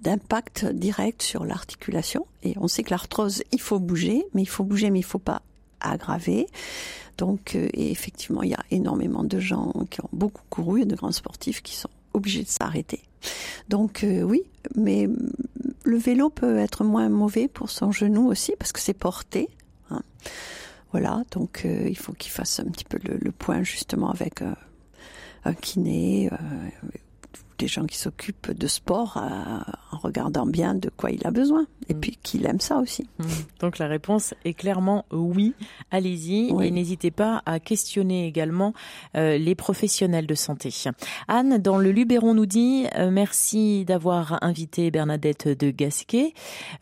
d'impact 0.01 0.67
direct 0.67 1.23
sur 1.23 1.45
l'articulation. 1.45 2.27
Et 2.43 2.55
on 2.59 2.69
sait 2.69 2.83
que 2.83 2.91
l'arthrose, 2.91 3.43
il 3.53 3.61
faut 3.61 3.81
bouger, 3.81 4.25
mais 4.35 4.43
il 4.43 4.49
faut 4.49 4.65
bouger, 4.65 4.91
mais 4.91 5.01
il 5.01 5.03
ne 5.03 5.09
faut 5.09 5.19
pas 5.19 5.43
aggraver. 5.81 6.47
Donc, 7.19 7.57
euh, 7.57 7.69
et 7.73 7.91
effectivement, 7.91 8.43
il 8.43 8.51
y 8.51 8.55
a 8.55 8.65
énormément 8.71 9.25
de 9.25 9.41
gens 9.41 9.73
qui 9.91 10.01
ont 10.01 10.11
beaucoup 10.13 10.43
couru, 10.51 10.83
et 10.83 10.85
de 10.85 10.95
grands 10.95 11.13
sportifs 11.13 11.63
qui 11.63 11.75
sont 11.75 11.91
obligés 12.15 12.43
de 12.43 12.49
s'arrêter. 12.49 13.03
Donc 13.69 14.05
euh, 14.05 14.23
oui, 14.23 14.43
mais 14.77 15.09
le 15.85 15.97
vélo 15.97 16.31
peut 16.31 16.59
être 16.59 16.85
moins 16.85 17.09
mauvais 17.09 17.49
pour 17.49 17.71
son 17.71 17.91
genou 17.91 18.29
aussi 18.29 18.53
parce 18.59 18.73
que 18.73 18.81
c'est 18.81 18.95
porté. 18.95 19.49
Hein. 19.91 20.03
Voilà, 20.93 21.23
donc 21.33 21.63
euh, 21.65 21.87
il 21.89 21.99
faut 21.99 22.13
qu'il 22.13 22.33
fasse 22.33 22.61
un 22.61 22.65
petit 22.65 22.85
peu 22.85 22.99
le, 23.03 23.31
point 23.31 23.63
justement 23.63 24.11
avec 24.11 24.41
euh, 24.41 24.55
un 25.45 25.53
kiné, 25.53 26.31
euh, 27.59 27.65
des 27.65 27.69
gens 27.69 27.87
qui 27.87 27.99
s'occupent 27.99 28.53
de 28.53 28.67
sport 28.67 29.17
en 29.93 29.99
regardant 29.99 30.47
bien 30.47 30.75
de 30.75 30.91
quoi 30.97 31.11
il 31.11 31.27
a 31.27 31.31
besoin 31.31 31.67
et 31.89 31.95
mm. 31.95 32.01
puis 32.01 32.19
qu'il 32.23 32.47
aime 32.47 32.61
ça 32.61 32.79
aussi. 32.79 33.09
Mm. 33.19 33.25
Donc 33.61 33.79
la 33.79 33.87
réponse 33.87 34.35
est 34.45 34.55
clairement 34.55 35.05
oui. 35.13 35.55
Allez-y 35.91 36.51
et 36.63 36.71
n'hésitez 36.71 37.11
pas 37.11 37.43
à 37.47 37.61
questionner 37.61 38.27
également 38.27 38.75
euh, 39.17 39.39
les 39.39 39.55
professionnels 39.55 40.27
de 40.27 40.35
santé. 40.35 40.73
Anne, 41.29 41.59
dans 41.59 41.79
le 41.79 41.91
Luberon, 41.91 42.35
nous 42.35 42.47
dit 42.47 42.87
euh, 42.97 43.11
merci 43.11 43.85
d'avoir 43.85 44.39
invité 44.43 44.91
Bernadette 44.91 45.49
de 45.49 45.71
Gasquet. 45.71 46.35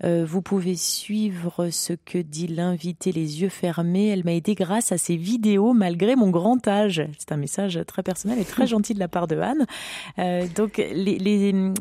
Euh, 0.04 0.24
vous 0.26 0.42
pouvez 0.42 0.76
suivre 0.76 1.70
ce 1.70 1.92
que 1.92 2.18
dit 2.18 2.48
l'invité 2.48 3.12
les 3.12 3.42
yeux 3.42 3.48
fermés. 3.48 4.08
Elle 4.08 4.24
m'a 4.24 4.34
aidé 4.34 4.54
grâce 4.54 4.92
à 4.92 4.98
ses 4.98 5.16
vidéos 5.16 5.72
malgré 5.72 6.16
mon 6.16 6.30
grand 6.30 6.66
âge. 6.66 7.02
C'est 7.18 7.32
un 7.32 7.36
message 7.36 7.78
très 7.86 8.02
personnel 8.02 8.38
et 8.38 8.44
très 8.44 8.66
gentil 8.66 8.94
de 8.94 8.98
la 8.98 9.08
part 9.08 9.26
de 9.26 9.36
Anne. 9.36 9.66
donc 10.54 10.65
les, 10.76 11.18
les 11.18 11.72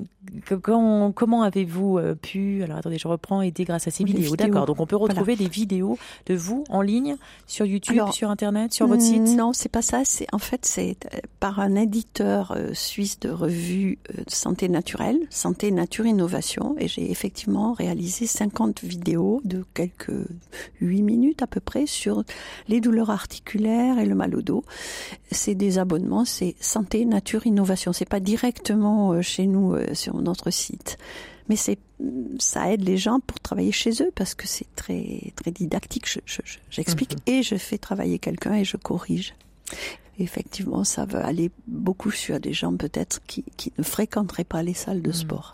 quand, 0.62 1.12
comment 1.14 1.44
avez-vous 1.44 2.00
pu 2.22 2.64
alors 2.64 2.78
attendez 2.78 2.98
je 2.98 3.08
reprend 3.08 3.42
aider 3.42 3.64
grâce 3.64 3.88
à 3.88 3.92
ces 3.92 4.04
vidéos. 4.04 4.36
D'accord. 4.36 4.66
Donc 4.66 4.80
on 4.80 4.86
peut 4.86 4.96
retrouver 4.96 5.36
des 5.36 5.48
vidéos 5.48 5.98
de 6.26 6.36
vous 6.36 6.64
en 6.70 6.82
ligne 6.82 7.16
sur 7.48 7.66
YouTube, 7.66 8.02
sur 8.12 8.30
Internet, 8.30 8.74
sur 8.74 8.88
votre 8.88 9.02
site? 9.02 9.36
Non, 9.36 9.54
c'est 9.54 9.70
pas 9.70 9.82
ça. 9.82 10.02
C'est 10.04 10.28
en 10.34 10.40
fait 10.40 10.66
c'est 10.66 10.98
euh, 11.14 11.20
par 11.40 11.60
un 11.60 11.76
éditeur 11.76 12.54
euh, 12.56 12.74
suisse 12.74 13.20
de 13.20 13.30
revue 13.30 14.00
euh, 14.12 14.24
santé 14.28 14.70
naturelle, 14.70 15.20
Santé 15.30 15.72
Nature 15.72 16.06
Innovation, 16.06 16.76
et 16.80 16.88
j'ai 16.88 17.10
effectivement 17.12 17.74
réalisé 17.74 18.26
50 18.28 18.84
vidéos 18.84 19.42
de 19.44 19.64
quelques 19.74 20.28
8 20.82 21.02
minutes 21.02 21.42
à 21.42 21.48
peu 21.48 21.60
près 21.60 21.86
sur 21.86 22.24
les 22.68 22.82
douleurs 22.82 23.10
articulaires 23.10 24.00
et 24.00 24.06
le 24.06 24.16
mal 24.16 24.36
au 24.36 24.42
dos. 24.42 24.64
C'est 25.32 25.56
des 25.56 25.78
abonnements, 25.78 26.26
c'est 26.26 26.56
Santé 26.60 27.06
Nature 27.06 27.46
Innovation. 27.46 27.94
C'est 27.94 28.10
pas 28.10 28.20
directement 28.20 28.75
chez 29.22 29.46
nous 29.46 29.76
sur 29.94 30.16
notre 30.16 30.52
site 30.52 30.98
mais 31.50 31.56
c'est 31.56 31.78
ça 32.40 32.72
aide 32.72 32.84
les 32.84 32.98
gens 32.98 33.20
pour 33.20 33.40
travailler 33.40 33.72
chez 33.72 33.92
eux 34.02 34.12
parce 34.16 34.34
que 34.34 34.48
c'est 34.48 34.68
très 34.76 35.32
très 35.36 35.52
didactique. 35.52 36.08
J'explique 36.70 37.12
je, 37.12 37.32
mhm. 37.32 37.40
et 37.40 37.44
je 37.44 37.56
fais 37.56 37.78
travailler 37.78 38.20
quelqu'un 38.20 38.56
et 38.56 38.66
je 38.66 38.78
corrige 38.78 39.36
effectivement, 40.20 40.84
ça 40.84 41.06
va 41.06 41.26
aller 41.26 41.52
beaucoup 41.68 42.12
sur 42.12 42.40
des 42.40 42.54
gens 42.54 42.76
peut-être 42.76 43.22
qui, 43.28 43.44
qui, 43.58 43.74
ne 43.78 43.84
fréquenteraient 43.84 44.44
pas 44.44 44.64
les 44.64 44.74
salles 44.74 45.02
de 45.02 45.10
hmm. 45.10 45.14
sport. 45.14 45.54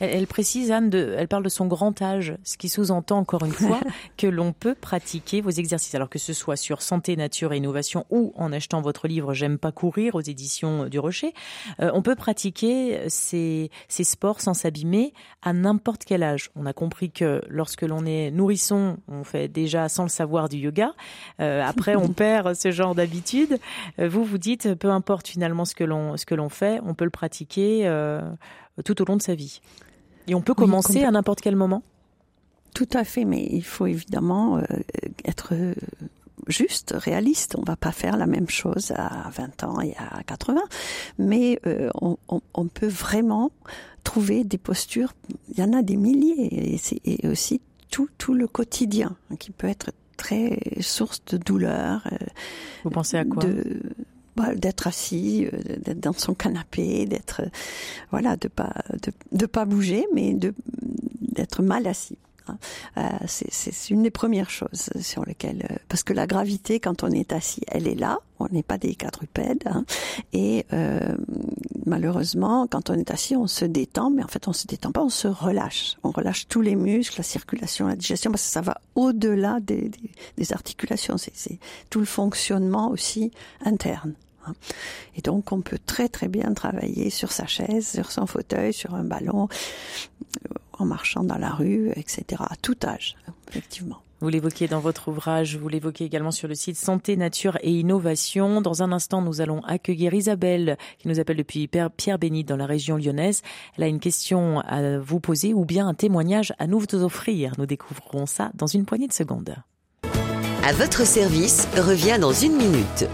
Elle, 0.00 0.26
précise, 0.26 0.70
Anne, 0.70 0.90
de, 0.90 1.14
elle 1.16 1.28
parle 1.28 1.42
de 1.42 1.48
son 1.48 1.66
grand 1.66 2.02
âge, 2.02 2.34
ce 2.44 2.58
qui 2.58 2.68
sous-entend 2.68 3.18
encore 3.18 3.44
une 3.44 3.52
fois 3.52 3.80
que 4.18 4.26
l'on 4.26 4.52
peut 4.52 4.74
pratiquer 4.74 5.40
vos 5.40 5.50
exercices, 5.50 5.94
alors 5.94 6.10
que 6.10 6.18
ce 6.18 6.34
soit 6.34 6.56
sur 6.56 6.82
santé, 6.82 7.16
nature 7.16 7.52
et 7.52 7.56
innovation 7.56 8.04
ou 8.10 8.34
en 8.36 8.52
achetant 8.52 8.82
votre 8.82 9.08
livre 9.08 9.32
J'aime 9.32 9.58
pas 9.58 9.72
courir 9.72 10.14
aux 10.14 10.20
éditions 10.20 10.86
du 10.86 10.98
Rocher. 10.98 11.32
Euh, 11.80 11.90
on 11.94 12.02
peut 12.02 12.14
pratiquer 12.14 13.00
ces, 13.08 13.70
ces 13.88 14.04
sports 14.04 14.40
sans 14.40 14.54
s'abîmer 14.54 15.14
à 15.42 15.52
n'importe 15.52 16.04
quel 16.04 16.22
âge. 16.22 16.50
On 16.56 16.66
a 16.66 16.72
compris 16.72 17.10
que 17.10 17.42
lorsque 17.48 17.82
l'on 17.82 18.04
est 18.04 18.30
nourrisson, 18.30 18.98
on 19.08 19.24
fait 19.24 19.48
déjà 19.48 19.88
sans 19.88 20.02
le 20.02 20.08
savoir 20.08 20.48
du 20.48 20.58
yoga. 20.58 20.92
Euh, 21.40 21.62
après, 21.64 21.96
on 21.96 22.08
perd 22.12 22.54
ce 22.54 22.70
genre 22.70 22.94
d'habitude. 22.94 23.58
Euh, 23.98 24.08
vous 24.08 24.24
vous 24.24 24.38
dites, 24.38 24.74
peu 24.74 24.90
importe 24.90 25.28
finalement 25.28 25.64
ce 25.64 25.74
que 25.74 25.84
l'on 25.84 26.16
ce 26.16 26.26
que 26.26 26.34
l'on 26.34 26.48
fait, 26.48 26.80
on 26.84 26.94
peut 26.94 27.04
le 27.04 27.10
pratiquer 27.10 27.86
euh, 27.86 28.20
tout 28.84 29.00
au 29.00 29.04
long 29.04 29.16
de 29.16 29.22
sa 29.22 29.34
vie. 29.34 29.60
Et 30.28 30.34
on 30.34 30.40
peut 30.40 30.54
commencer 30.54 31.02
à 31.02 31.10
n'importe 31.10 31.40
quel 31.40 31.56
moment. 31.56 31.82
Tout 32.74 32.88
à 32.92 33.04
fait, 33.04 33.24
mais 33.24 33.48
il 33.50 33.64
faut 33.64 33.86
évidemment 33.86 34.58
euh, 34.58 34.62
être 35.24 35.54
juste, 36.46 36.94
réaliste. 36.96 37.56
On 37.56 37.62
va 37.62 37.76
pas 37.76 37.92
faire 37.92 38.16
la 38.16 38.26
même 38.26 38.48
chose 38.48 38.92
à 38.94 39.30
20 39.30 39.64
ans 39.64 39.80
et 39.80 39.94
à 39.96 40.22
80, 40.24 40.60
mais 41.18 41.60
on, 41.94 42.18
on, 42.28 42.66
peut 42.66 42.88
vraiment 42.88 43.50
trouver 44.04 44.44
des 44.44 44.58
postures. 44.58 45.14
Il 45.48 45.58
y 45.58 45.62
en 45.62 45.72
a 45.72 45.82
des 45.82 45.96
milliers, 45.96 46.74
et, 46.74 46.78
et 47.04 47.28
aussi 47.28 47.62
tout, 47.90 48.08
tout 48.18 48.34
le 48.34 48.46
quotidien 48.46 49.16
qui 49.38 49.50
peut 49.50 49.68
être 49.68 49.92
très 50.16 50.58
source 50.80 51.22
de 51.26 51.36
douleur. 51.36 52.06
Euh, 52.12 52.16
Vous 52.84 52.90
pensez 52.90 53.16
à 53.16 53.24
quoi? 53.24 53.42
Bah, 54.36 54.54
d'être 54.54 54.86
assis, 54.86 55.46
euh, 55.46 55.78
d'être 55.78 56.00
dans 56.00 56.12
son 56.12 56.34
canapé, 56.34 57.06
d'être 57.06 57.42
voilà, 58.10 58.36
de 58.36 58.48
pas 58.48 58.72
de, 59.02 59.12
de 59.32 59.46
pas 59.46 59.64
bouger, 59.64 60.06
mais 60.14 60.34
de 60.34 60.54
d'être 61.20 61.62
mal 61.62 61.86
assis. 61.86 62.18
Hein. 62.48 62.58
Euh, 62.98 63.02
c'est 63.26 63.90
une 63.90 64.02
des 64.02 64.10
premières 64.10 64.50
choses 64.50 64.90
sur 65.00 65.24
lesquelles, 65.24 65.66
euh, 65.70 65.76
parce 65.88 66.02
que 66.02 66.12
la 66.12 66.26
gravité, 66.26 66.80
quand 66.80 67.02
on 67.02 67.10
est 67.10 67.32
assis, 67.32 67.62
elle 67.68 67.86
est 67.86 67.94
là. 67.94 68.18
On 68.38 68.48
n'est 68.50 68.62
pas 68.62 68.76
des 68.76 68.94
quadrupèdes. 68.94 69.64
Hein, 69.66 69.84
et 70.34 70.66
euh, 70.72 71.16
malheureusement, 71.86 72.66
quand 72.66 72.90
on 72.90 72.94
est 72.94 73.10
assis, 73.10 73.34
on 73.34 73.46
se 73.46 73.64
détend, 73.64 74.10
mais 74.10 74.22
en 74.22 74.28
fait, 74.28 74.46
on 74.46 74.52
se 74.52 74.66
détend 74.66 74.92
pas, 74.92 75.02
on 75.02 75.08
se 75.08 75.26
relâche. 75.28 75.96
On 76.02 76.10
relâche 76.10 76.46
tous 76.46 76.60
les 76.60 76.76
muscles, 76.76 77.18
la 77.18 77.24
circulation, 77.24 77.86
la 77.86 77.96
digestion, 77.96 78.30
parce 78.30 78.44
que 78.44 78.50
ça 78.50 78.60
va 78.60 78.78
au-delà 78.94 79.60
des, 79.60 79.88
des, 79.88 80.10
des 80.36 80.52
articulations. 80.52 81.16
C'est 81.16 81.58
tout 81.88 82.00
le 82.00 82.06
fonctionnement 82.06 82.90
aussi 82.90 83.32
interne. 83.64 84.12
Hein. 84.46 84.54
Et 85.16 85.22
donc, 85.22 85.52
on 85.52 85.60
peut 85.60 85.78
très 85.84 86.08
très 86.08 86.28
bien 86.28 86.52
travailler 86.54 87.10
sur 87.10 87.32
sa 87.32 87.46
chaise, 87.46 87.86
sur 87.86 88.10
son 88.10 88.26
fauteuil, 88.26 88.72
sur 88.72 88.94
un 88.94 89.04
ballon, 89.04 89.48
en 90.78 90.84
marchant 90.84 91.24
dans 91.24 91.38
la 91.38 91.50
rue, 91.50 91.90
etc. 91.96 92.42
À 92.48 92.56
tout 92.56 92.76
âge, 92.84 93.16
effectivement. 93.48 94.00
Vous 94.20 94.30
l'évoquiez 94.30 94.66
dans 94.66 94.80
votre 94.80 95.08
ouvrage, 95.08 95.58
vous 95.58 95.68
l'évoquez 95.68 96.04
également 96.04 96.30
sur 96.30 96.48
le 96.48 96.54
site 96.54 96.76
Santé, 96.76 97.16
Nature 97.18 97.58
et 97.60 97.70
Innovation. 97.70 98.62
Dans 98.62 98.82
un 98.82 98.90
instant, 98.90 99.20
nous 99.20 99.42
allons 99.42 99.60
accueillir 99.64 100.14
Isabelle, 100.14 100.78
qui 100.98 101.08
nous 101.08 101.20
appelle 101.20 101.36
depuis 101.36 101.68
Pierre 101.68 102.18
Bénit 102.18 102.44
dans 102.44 102.56
la 102.56 102.64
région 102.64 102.96
lyonnaise. 102.96 103.42
Elle 103.76 103.84
a 103.84 103.88
une 103.88 104.00
question 104.00 104.60
à 104.60 104.98
vous 104.98 105.20
poser 105.20 105.52
ou 105.52 105.66
bien 105.66 105.86
un 105.86 105.92
témoignage 105.92 106.54
à 106.58 106.66
nous 106.66 106.82
offrir. 106.94 107.52
Nous 107.58 107.66
découvrirons 107.66 108.24
ça 108.24 108.50
dans 108.54 108.66
une 108.66 108.86
poignée 108.86 109.08
de 109.08 109.12
secondes. 109.12 109.54
À 110.64 110.72
votre 110.72 111.06
service 111.06 111.68
revient 111.76 112.16
dans 112.18 112.32
une 112.32 112.56
minute. 112.56 113.06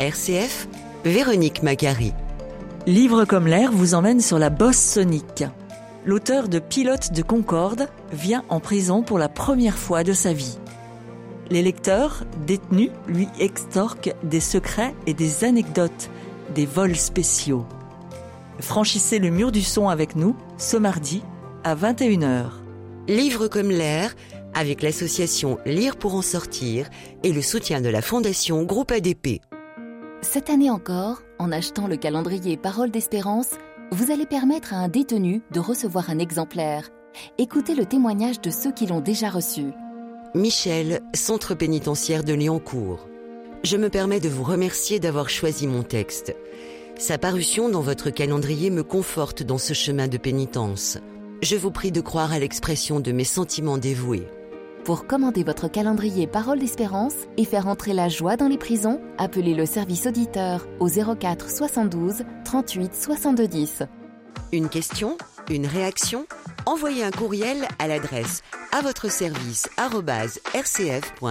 RCF 0.00 0.68
Véronique 1.04 1.64
Macari. 1.64 2.12
Livre 2.86 3.24
comme 3.24 3.48
l'air 3.48 3.72
vous 3.72 3.94
emmène 3.94 4.20
sur 4.20 4.38
la 4.38 4.48
bosse 4.48 4.78
sonique. 4.78 5.42
L'auteur 6.06 6.48
de 6.48 6.60
Pilote 6.60 7.12
de 7.12 7.22
Concorde 7.22 7.88
vient 8.12 8.44
en 8.48 8.60
prison 8.60 9.02
pour 9.02 9.18
la 9.18 9.28
première 9.28 9.76
fois 9.76 10.04
de 10.04 10.12
sa 10.12 10.32
vie. 10.32 10.58
Les 11.50 11.62
lecteurs, 11.62 12.22
détenus, 12.46 12.90
lui 13.08 13.26
extorquent 13.40 14.14
des 14.22 14.38
secrets 14.38 14.94
et 15.08 15.14
des 15.14 15.42
anecdotes, 15.42 16.10
des 16.54 16.66
vols 16.66 16.96
spéciaux. 16.96 17.66
Franchissez 18.60 19.18
le 19.18 19.30
mur 19.30 19.50
du 19.50 19.62
son 19.62 19.88
avec 19.88 20.14
nous 20.14 20.36
ce 20.58 20.76
mardi 20.76 21.24
à 21.64 21.74
21h. 21.74 22.50
Livre 23.08 23.48
comme 23.48 23.70
l'air 23.70 24.14
avec 24.54 24.82
l'association 24.82 25.58
Lire 25.66 25.96
pour 25.96 26.14
en 26.14 26.22
sortir 26.22 26.88
et 27.24 27.32
le 27.32 27.42
soutien 27.42 27.80
de 27.80 27.88
la 27.88 28.00
Fondation 28.00 28.62
Groupe 28.62 28.92
ADP. 28.92 29.40
Cette 30.20 30.50
année 30.50 30.68
encore, 30.68 31.22
en 31.38 31.52
achetant 31.52 31.86
le 31.86 31.96
calendrier 31.96 32.56
Parole 32.56 32.90
d'espérance, 32.90 33.50
vous 33.92 34.10
allez 34.10 34.26
permettre 34.26 34.74
à 34.74 34.78
un 34.78 34.88
détenu 34.88 35.42
de 35.52 35.60
recevoir 35.60 36.10
un 36.10 36.18
exemplaire. 36.18 36.90
Écoutez 37.38 37.76
le 37.76 37.86
témoignage 37.86 38.40
de 38.40 38.50
ceux 38.50 38.72
qui 38.72 38.86
l'ont 38.86 39.00
déjà 39.00 39.30
reçu. 39.30 39.66
Michel, 40.34 41.02
centre 41.14 41.54
pénitentiaire 41.54 42.24
de 42.24 42.34
Lyoncourt. 42.34 43.08
Je 43.62 43.76
me 43.76 43.88
permets 43.88 44.20
de 44.20 44.28
vous 44.28 44.42
remercier 44.42 44.98
d'avoir 44.98 45.30
choisi 45.30 45.68
mon 45.68 45.84
texte. 45.84 46.34
Sa 46.98 47.16
parution 47.16 47.68
dans 47.68 47.80
votre 47.80 48.10
calendrier 48.10 48.70
me 48.70 48.82
conforte 48.82 49.44
dans 49.44 49.58
ce 49.58 49.72
chemin 49.72 50.08
de 50.08 50.18
pénitence. 50.18 50.98
Je 51.42 51.54
vous 51.54 51.70
prie 51.70 51.92
de 51.92 52.00
croire 52.00 52.32
à 52.32 52.40
l'expression 52.40 52.98
de 52.98 53.12
mes 53.12 53.24
sentiments 53.24 53.78
dévoués. 53.78 54.26
Pour 54.88 55.06
commander 55.06 55.44
votre 55.44 55.68
calendrier 55.68 56.26
Parole 56.26 56.60
d'Espérance 56.60 57.12
et 57.36 57.44
faire 57.44 57.68
entrer 57.68 57.92
la 57.92 58.08
joie 58.08 58.38
dans 58.38 58.48
les 58.48 58.56
prisons, 58.56 59.02
appelez 59.18 59.52
le 59.52 59.66
service 59.66 60.06
auditeur 60.06 60.66
au 60.80 60.88
04 60.88 61.50
72 61.50 62.22
38 62.46 62.94
62 62.94 63.48
10. 63.48 63.82
Une 64.50 64.70
question 64.70 65.18
Une 65.50 65.66
réaction 65.66 66.24
Envoyez 66.64 67.04
un 67.04 67.10
courriel 67.10 67.68
à 67.78 67.86
l'adresse 67.86 68.42
à 68.72 68.82
votre 68.82 69.10
service 69.10 69.68
rcf.fr. 69.78 71.30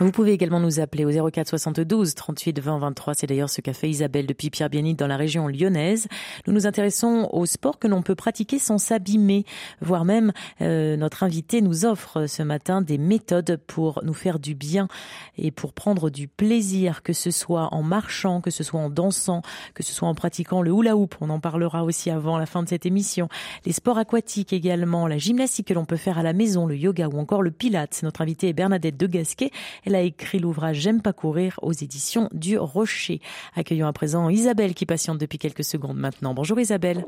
Vous 0.00 0.10
pouvez 0.10 0.32
également 0.32 0.58
nous 0.60 0.80
appeler 0.80 1.04
au 1.04 1.30
04 1.30 1.48
72 1.48 2.14
38 2.14 2.58
20 2.60 2.78
23. 2.78 3.14
C'est 3.14 3.26
d'ailleurs 3.26 3.50
ce 3.50 3.60
qu'a 3.60 3.72
fait 3.72 3.88
Isabelle 3.88 4.26
depuis 4.26 4.50
Pierre 4.50 4.68
Bienit 4.68 4.94
dans 4.94 5.06
la 5.06 5.16
région 5.16 5.46
lyonnaise. 5.46 6.08
Nous 6.46 6.52
nous 6.52 6.66
intéressons 6.66 7.28
au 7.32 7.46
sport 7.46 7.78
que 7.78 7.86
l'on 7.86 8.02
peut 8.02 8.14
pratiquer 8.16 8.58
sans 8.58 8.78
s'abîmer, 8.78 9.44
voire 9.80 10.04
même 10.04 10.32
euh, 10.60 10.96
notre 10.96 11.22
invité 11.22 11.60
nous 11.60 11.84
offre 11.84 12.26
ce 12.26 12.42
matin 12.42 12.82
des 12.82 12.98
méthodes 12.98 13.60
pour 13.66 14.00
nous 14.02 14.14
faire 14.14 14.38
du 14.38 14.54
bien 14.54 14.88
et 15.36 15.50
pour 15.50 15.72
prendre 15.72 16.10
du 16.10 16.26
plaisir, 16.26 17.02
que 17.02 17.12
ce 17.12 17.30
soit 17.30 17.68
en 17.72 17.82
marchant, 17.82 18.40
que 18.40 18.50
ce 18.50 18.64
soit 18.64 18.80
en 18.80 18.90
dansant, 18.90 19.42
que 19.74 19.82
ce 19.82 19.92
soit 19.92 20.08
en 20.08 20.14
pratiquant 20.14 20.62
le 20.62 20.72
hula 20.72 20.96
hoop. 20.96 21.14
On 21.20 21.30
en 21.30 21.40
parlera 21.40 21.84
aussi 21.84 22.10
avant 22.10 22.36
la 22.36 22.46
fin 22.46 22.62
de 22.62 22.68
cette 22.68 22.86
émission. 22.86 23.28
Les 23.64 23.72
sports 23.72 23.98
aquatiques 23.98 24.52
également, 24.52 25.06
la 25.06 25.18
gymnastique 25.18 25.68
que 25.68 25.74
l'on 25.74 25.84
peut 25.84 25.96
faire 25.96 26.18
à 26.18 26.22
la 26.22 26.32
maison 26.32 26.47
le 26.56 26.76
yoga 26.76 27.08
ou 27.08 27.18
encore 27.18 27.42
le 27.42 27.50
pilates. 27.50 28.02
Notre 28.02 28.22
invitée 28.22 28.48
est 28.48 28.52
Bernadette 28.52 28.96
de 28.96 29.06
Gasquet. 29.06 29.50
Elle 29.86 29.94
a 29.94 30.00
écrit 30.00 30.38
l'ouvrage 30.38 30.76
J'aime 30.76 31.02
pas 31.02 31.12
courir 31.12 31.58
aux 31.62 31.72
éditions 31.72 32.28
du 32.32 32.58
Rocher. 32.58 33.20
Accueillons 33.56 33.86
à 33.86 33.92
présent 33.92 34.28
Isabelle 34.28 34.74
qui 34.74 34.86
patiente 34.86 35.18
depuis 35.18 35.38
quelques 35.38 35.64
secondes 35.64 35.98
maintenant. 35.98 36.34
Bonjour 36.34 36.58
Isabelle. 36.58 37.04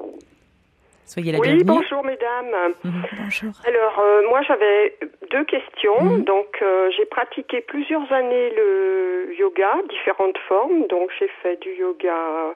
Soyez 1.06 1.32
la 1.32 1.38
oui, 1.40 1.64
bonjour 1.64 2.04
mesdames. 2.04 2.54
Mhm, 2.84 3.02
bonjour. 3.18 3.50
Alors, 3.66 3.98
euh, 3.98 4.22
moi 4.28 4.42
j'avais 4.42 4.96
deux 5.32 5.44
questions. 5.44 6.00
Mhm. 6.00 6.22
Donc, 6.22 6.58
euh, 6.62 6.88
j'ai 6.96 7.04
pratiqué 7.06 7.62
plusieurs 7.62 8.12
années 8.12 8.50
le 8.50 9.34
yoga, 9.36 9.72
différentes 9.88 10.38
formes. 10.46 10.86
Donc, 10.86 11.10
j'ai 11.18 11.28
fait 11.42 11.60
du 11.62 11.74
yoga, 11.74 12.54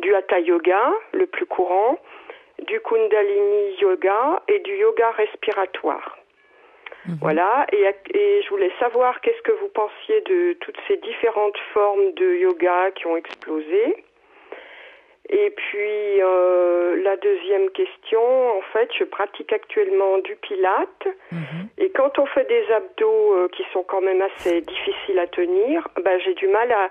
du 0.00 0.14
hatha 0.14 0.38
yoga, 0.40 0.92
le 1.14 1.26
plus 1.26 1.46
courant, 1.46 1.98
du 2.66 2.78
kundalini 2.80 3.80
yoga 3.80 4.42
et 4.48 4.58
du 4.60 4.76
yoga 4.76 5.10
respiratoire. 5.12 6.18
Mhm. 7.06 7.18
Voilà, 7.20 7.66
et, 7.72 7.84
et 8.14 8.42
je 8.42 8.48
voulais 8.48 8.72
savoir 8.78 9.20
qu'est-ce 9.20 9.42
que 9.42 9.52
vous 9.52 9.68
pensiez 9.68 10.20
de 10.22 10.54
toutes 10.60 10.78
ces 10.88 10.96
différentes 10.98 11.58
formes 11.72 12.12
de 12.12 12.34
yoga 12.36 12.90
qui 12.92 13.06
ont 13.06 13.16
explosé. 13.16 14.04
Et 15.30 15.50
puis 15.50 16.22
euh, 16.22 17.02
la 17.02 17.16
deuxième 17.16 17.70
question, 17.70 18.20
en 18.58 18.60
fait, 18.72 18.90
je 18.98 19.04
pratique 19.04 19.52
actuellement 19.52 20.18
du 20.18 20.36
pilate. 20.36 21.08
Mhm. 21.32 21.68
Et 21.78 21.90
quand 21.90 22.18
on 22.18 22.26
fait 22.26 22.46
des 22.46 22.70
abdos 22.72 23.32
euh, 23.32 23.48
qui 23.48 23.64
sont 23.72 23.82
quand 23.84 24.02
même 24.02 24.20
assez 24.20 24.60
difficiles 24.60 25.18
à 25.18 25.26
tenir, 25.26 25.88
ben, 26.02 26.20
j'ai 26.20 26.34
du 26.34 26.46
mal 26.48 26.70
à, 26.72 26.90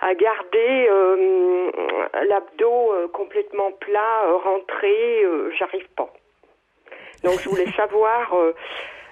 à 0.00 0.14
garder 0.14 0.86
euh, 0.88 1.70
l'abdos 2.28 2.94
euh, 2.94 3.08
complètement 3.08 3.72
plat, 3.72 4.22
rentré, 4.42 5.24
j'arrive 5.58 5.88
pas. 5.96 6.10
Donc 7.24 7.40
je 7.40 7.48
voulais 7.48 7.70
savoir 7.76 8.34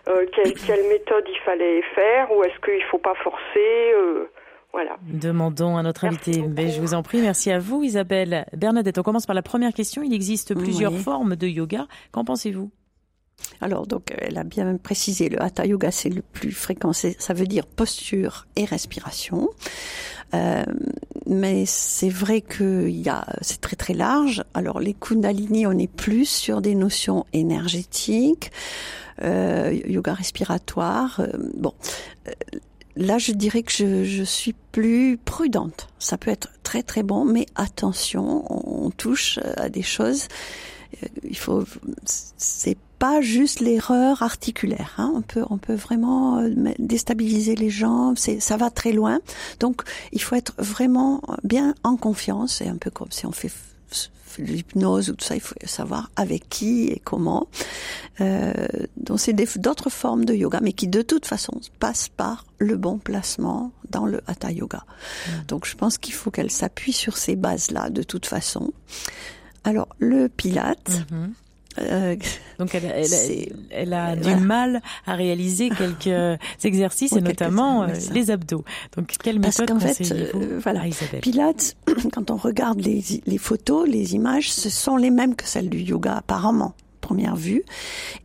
euh, 0.09 0.27
quelle, 0.35 0.55
quelle 0.67 0.87
méthode 0.89 1.25
il 1.29 1.39
fallait 1.45 1.83
faire 1.95 2.31
ou 2.37 2.43
est-ce 2.45 2.59
qu'il 2.65 2.83
faut 2.91 2.99
pas 2.99 3.15
forcer. 3.23 3.93
euh, 3.97 4.29
voilà. 4.73 4.97
Demandons 5.07 5.77
à 5.77 5.83
notre 5.85 6.05
Merci 6.05 6.31
invitée. 6.31 6.41
beaucoup. 6.43 6.55
Ben, 6.55 6.69
je 6.69 6.81
vous 6.81 6.95
en 6.95 7.03
prie, 7.05 7.21
merci 7.21 7.53
à 7.53 7.61
vous 7.61 7.85
Isabelle. 7.85 8.45
Bernadette, 8.57 8.99
on 8.99 9.03
commence 9.05 9.25
par 9.27 9.35
la 9.37 9.43
première 9.43 9.73
question. 9.73 10.03
Il 10.03 10.13
existe 10.13 10.55
plusieurs 10.57 10.93
Oui. 10.93 10.99
formes 10.99 11.37
de 11.37 11.47
yoga. 11.47 11.87
Qu'en 12.11 12.25
pensez-vous? 12.25 12.71
Alors, 13.61 13.87
donc, 13.87 14.13
elle 14.19 14.39
a 14.39 14.45
bien 14.45 14.77
précisé, 14.77 15.29
le 15.29 15.43
Hatha 15.43 15.67
Yoga, 15.67 15.91
c'est 15.91 16.09
le 16.09 16.23
plus 16.23 16.53
fréquent, 16.53 16.93
ça 16.93 17.35
veut 17.35 17.47
dire 17.49 17.67
posture 17.67 18.47
et 18.57 18.65
respiration. 18.65 19.49
Euh, 20.35 20.63
mais 21.27 21.65
c'est 21.67 22.09
vrai 22.09 22.41
que 22.41 22.87
il 22.89 23.01
y 23.03 23.09
a, 23.09 23.27
c'est 23.43 23.61
très 23.61 23.77
très 23.77 23.93
large. 23.95 24.43
Alors, 24.55 24.79
les 24.81 24.95
Kundalini, 24.95 25.67
on 25.67 25.73
est 25.79 25.91
plus 25.93 26.27
sur 26.29 26.63
des 26.63 26.75
notions 26.77 27.27
énergétiques, 27.33 28.51
yoga 29.23 30.15
respiratoire. 30.15 31.21
euh, 31.21 31.29
bon, 31.57 31.73
euh, 32.29 32.33
là, 32.97 33.19
je 33.19 33.33
dirais 33.33 33.63
que 33.63 33.73
je, 33.73 34.05
je 34.05 34.23
suis 34.23 34.55
plus 34.73 35.19
prudente. 35.25 35.89
Ça 35.99 36.17
peut 36.19 36.31
être 36.31 36.49
très 36.63 36.83
très 36.83 37.03
bon, 37.03 37.25
mais 37.25 37.47
attention, 37.55 38.45
on, 38.53 38.87
on 38.87 38.91
touche 38.91 39.39
à 39.57 39.69
des 39.69 39.83
choses. 39.83 40.29
euh, 41.03 41.07
Il 41.29 41.37
faut, 41.37 41.65
c'est 42.05 42.79
pas 42.99 43.21
juste 43.21 43.61
l'erreur 43.61 44.23
articulaire. 44.23 44.95
Hein. 44.99 45.13
On 45.15 45.21
peut, 45.23 45.45
on 45.51 45.59
peut 45.59 45.75
vraiment 45.75 46.39
euh, 46.39 46.49
me- 46.57 46.75
déstabiliser 46.79 47.55
les 47.55 47.69
jambes. 47.71 48.17
C'est, 48.17 48.41
ça 48.41 48.57
va 48.57 48.71
très 48.71 48.93
loin. 48.93 49.21
Donc, 49.61 49.83
il 50.13 50.23
faut 50.23 50.37
être 50.37 50.55
vraiment 50.59 51.21
bien 51.43 51.75
en 51.83 51.97
confiance. 51.97 52.57
C'est 52.59 52.69
un 52.69 52.77
peu 52.77 52.91
comme 52.91 53.11
si 53.11 53.27
on 53.27 53.33
fait 53.33 53.51
l'hypnose 54.39 55.11
ou 55.11 55.15
tout 55.15 55.25
ça. 55.25 55.35
Il 55.35 55.41
faut 55.41 55.55
savoir 55.65 56.11
avec 56.17 56.49
qui 56.49 56.89
et 56.89 57.01
comment. 57.03 57.49
Euh, 58.21 58.53
donc, 58.97 59.21
c'est 59.21 59.33
d'autres 59.59 59.91
formes 59.91 60.25
de 60.25 60.35
yoga, 60.35 60.61
mais 60.63 60.73
qui 60.73 60.89
de 60.89 61.03
toute 61.03 61.27
façon 61.27 61.61
passent 61.79 62.09
par 62.09 62.47
le 62.59 62.77
bon 62.77 62.99
placement 62.99 63.73
dans 63.91 64.07
le 64.07 64.21
hatha 64.27 64.51
yoga. 64.51 64.85
Donc, 65.49 65.67
je 65.67 65.77
pense 65.77 65.99
qu'il 65.99 66.15
faut 66.15 66.31
qu'elle 66.31 66.51
s'appuie 66.51 66.93
sur 66.93 67.17
ces 67.17 67.37
bases-là 67.37 67.91
de 67.91 68.03
toute 68.03 68.27
façon. 68.27 68.73
Alors, 69.65 69.89
le 69.99 70.29
pilate. 70.29 70.91
Mhm. 71.11 71.33
Euh, 71.79 72.17
Donc 72.59 72.75
elle, 72.75 72.85
elle- 72.95 73.07
C'est- 73.07 73.53
elle 73.71 73.93
a 73.93 74.15
du 74.17 74.23
voilà. 74.23 74.37
mal 74.39 74.83
à 75.07 75.15
réaliser 75.15 75.71
quelques 75.71 76.39
exercices 76.65 77.13
Oui, 77.13 77.19
et 77.19 77.23
quelques- 77.23 77.41
notamment 77.41 77.83
euh, 77.85 77.89
les 78.13 78.31
abdos. 78.31 78.65
Donc 78.97 79.13
quelle 79.23 79.41
Parce 79.41 79.59
méthode 79.61 79.79
qu'en 79.79 79.87
fait, 79.87 80.13
euh, 80.13 80.59
voilà. 80.63 80.83
Pilates, 81.21 81.77
quand 82.13 82.31
on 82.31 82.37
regarde 82.37 82.81
les, 82.81 83.03
les 83.27 83.39
photos, 83.39 83.89
les 83.89 84.15
images, 84.15 84.53
ce 84.53 84.71
sont 84.71 84.97
les 84.97 85.11
mêmes 85.11 85.35
que 85.35 85.47
celles 85.47 85.69
du 85.71 85.79
yoga 85.79 86.15
apparemment 86.17 86.75
première 87.01 87.37
vue 87.37 87.63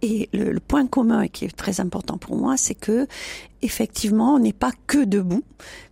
et 0.02 0.30
le, 0.32 0.54
le 0.54 0.60
point 0.62 0.88
commun 0.88 1.24
et 1.24 1.28
qui 1.30 1.44
est 1.44 1.54
très 1.54 1.82
important 1.82 2.18
pour 2.18 2.38
moi 2.38 2.56
c'est 2.56 2.76
que 2.76 3.08
effectivement 3.62 4.36
on 4.36 4.40
n'est 4.40 4.54
pas 4.54 4.72
que 4.88 5.04
debout 5.04 5.44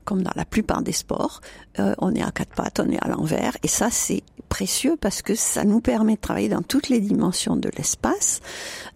comme 0.07 0.23
dans 0.23 0.35
la 0.35 0.45
plupart 0.45 0.81
des 0.81 0.97
sports 1.03 1.41
Euh, 1.79 1.93
on 1.99 2.15
est 2.15 2.23
à 2.23 2.31
quatre 2.31 2.55
pattes 2.55 2.79
on 2.79 2.89
est 2.89 3.03
à 3.03 3.07
l'envers 3.07 3.55
et 3.61 3.67
ça 3.67 3.89
c'est 3.91 4.23
précieux 4.49 4.95
parce 4.99 5.21
que 5.21 5.35
ça 5.35 5.63
nous 5.63 5.81
permet 5.81 6.15
de 6.15 6.21
travailler 6.27 6.49
dans 6.49 6.63
toutes 6.63 6.89
les 6.89 6.99
dimensions 6.99 7.55
de 7.55 7.69
l'espace 7.77 8.39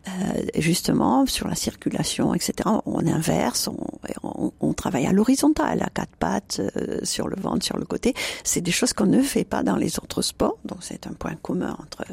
euh, 0.08 0.12
justement 0.58 1.28
sur 1.28 1.48
la 1.48 1.54
circulation 1.54 2.34
etc 2.34 2.70
on 2.86 3.06
inverse 3.06 3.68
on, 3.68 3.78
on, 4.24 4.52
on 4.60 4.74
travaille 4.74 5.06
à 5.06 5.12
l'horizontale 5.12 5.84
à 5.84 5.90
quatre 5.90 6.16
pattes 6.18 6.60
euh, 6.60 7.00
sur 7.04 7.28
le 7.28 7.36
ventre 7.36 7.64
sur 7.64 7.78
le 7.78 7.86
côté 7.86 8.16
c'est 8.44 8.62
des 8.62 8.72
choses 8.72 8.94
qu'on 8.94 9.06
ne 9.06 9.22
fait 9.22 9.48
pas 9.56 9.62
dans 9.70 9.76
les 9.76 10.00
autres 10.00 10.24
sports 10.24 10.58
donc 10.66 10.80
c'est 10.82 11.06
un 11.06 11.14
point 11.14 11.36
commun 11.36 11.76
entre 11.84 12.04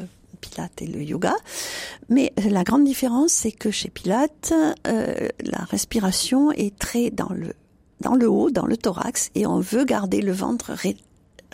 Pilates 0.41 0.81
et 0.81 0.87
le 0.87 1.03
yoga. 1.03 1.35
Mais 2.07 2.31
la 2.49 2.63
grande 2.63 2.85
différence, 2.85 3.33
c'est 3.33 3.51
que 3.51 3.71
chez 3.71 3.89
Pilates, 3.89 4.53
euh, 4.87 5.27
la 5.43 5.63
respiration 5.65 6.53
est 6.53 6.79
très 6.79 7.11
dans 7.11 7.33
le 7.33 7.53
dans 8.01 8.15
le 8.15 8.29
haut, 8.29 8.51
dans 8.51 8.65
le 8.65 8.77
thorax, 8.77 9.29
et 9.35 9.45
on 9.45 9.59
veut 9.59 9.85
garder 9.85 10.21
le 10.21 10.31
ventre 10.31 10.71
ré- 10.73 10.97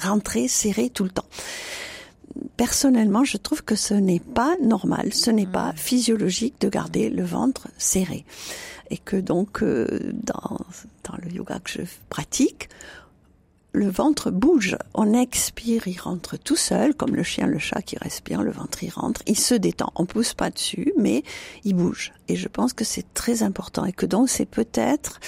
rentré, 0.01 0.47
serré 0.47 0.89
tout 0.89 1.03
le 1.03 1.09
temps. 1.09 1.25
Personnellement, 2.57 3.23
je 3.23 3.37
trouve 3.37 3.63
que 3.63 3.75
ce 3.75 3.93
n'est 3.93 4.19
pas 4.19 4.55
normal, 4.61 5.13
ce 5.13 5.31
n'est 5.31 5.47
pas 5.47 5.73
physiologique 5.75 6.59
de 6.59 6.69
garder 6.69 7.09
le 7.09 7.23
ventre 7.23 7.69
serré. 7.77 8.25
Et 8.89 8.97
que 8.97 9.15
donc, 9.15 9.63
euh, 9.63 9.87
dans, 10.13 10.59
dans 11.03 11.17
le 11.23 11.31
yoga 11.31 11.59
que 11.59 11.71
je 11.71 11.81
pratique, 12.09 12.69
le 13.75 13.89
ventre 13.89 14.31
bouge. 14.31 14.77
On 14.93 15.13
expire, 15.13 15.87
il 15.87 15.99
rentre 15.99 16.37
tout 16.37 16.55
seul, 16.55 16.95
comme 16.95 17.15
le 17.15 17.23
chien, 17.23 17.45
le 17.45 17.59
chat 17.59 17.81
qui 17.81 17.97
respire, 17.97 18.41
le 18.41 18.51
ventre 18.51 18.83
il 18.83 18.89
rentre, 18.89 19.21
il 19.27 19.37
se 19.37 19.53
détend. 19.53 19.91
On 19.95 20.05
pousse 20.05 20.33
pas 20.33 20.49
dessus, 20.49 20.93
mais 20.97 21.23
il 21.63 21.75
bouge. 21.75 22.13
Et 22.27 22.35
je 22.35 22.47
pense 22.47 22.73
que 22.73 22.85
c'est 22.85 23.13
très 23.13 23.43
important 23.43 23.85
et 23.85 23.91
que 23.91 24.05
donc 24.05 24.29
c'est 24.29 24.45
peut-être 24.45 25.19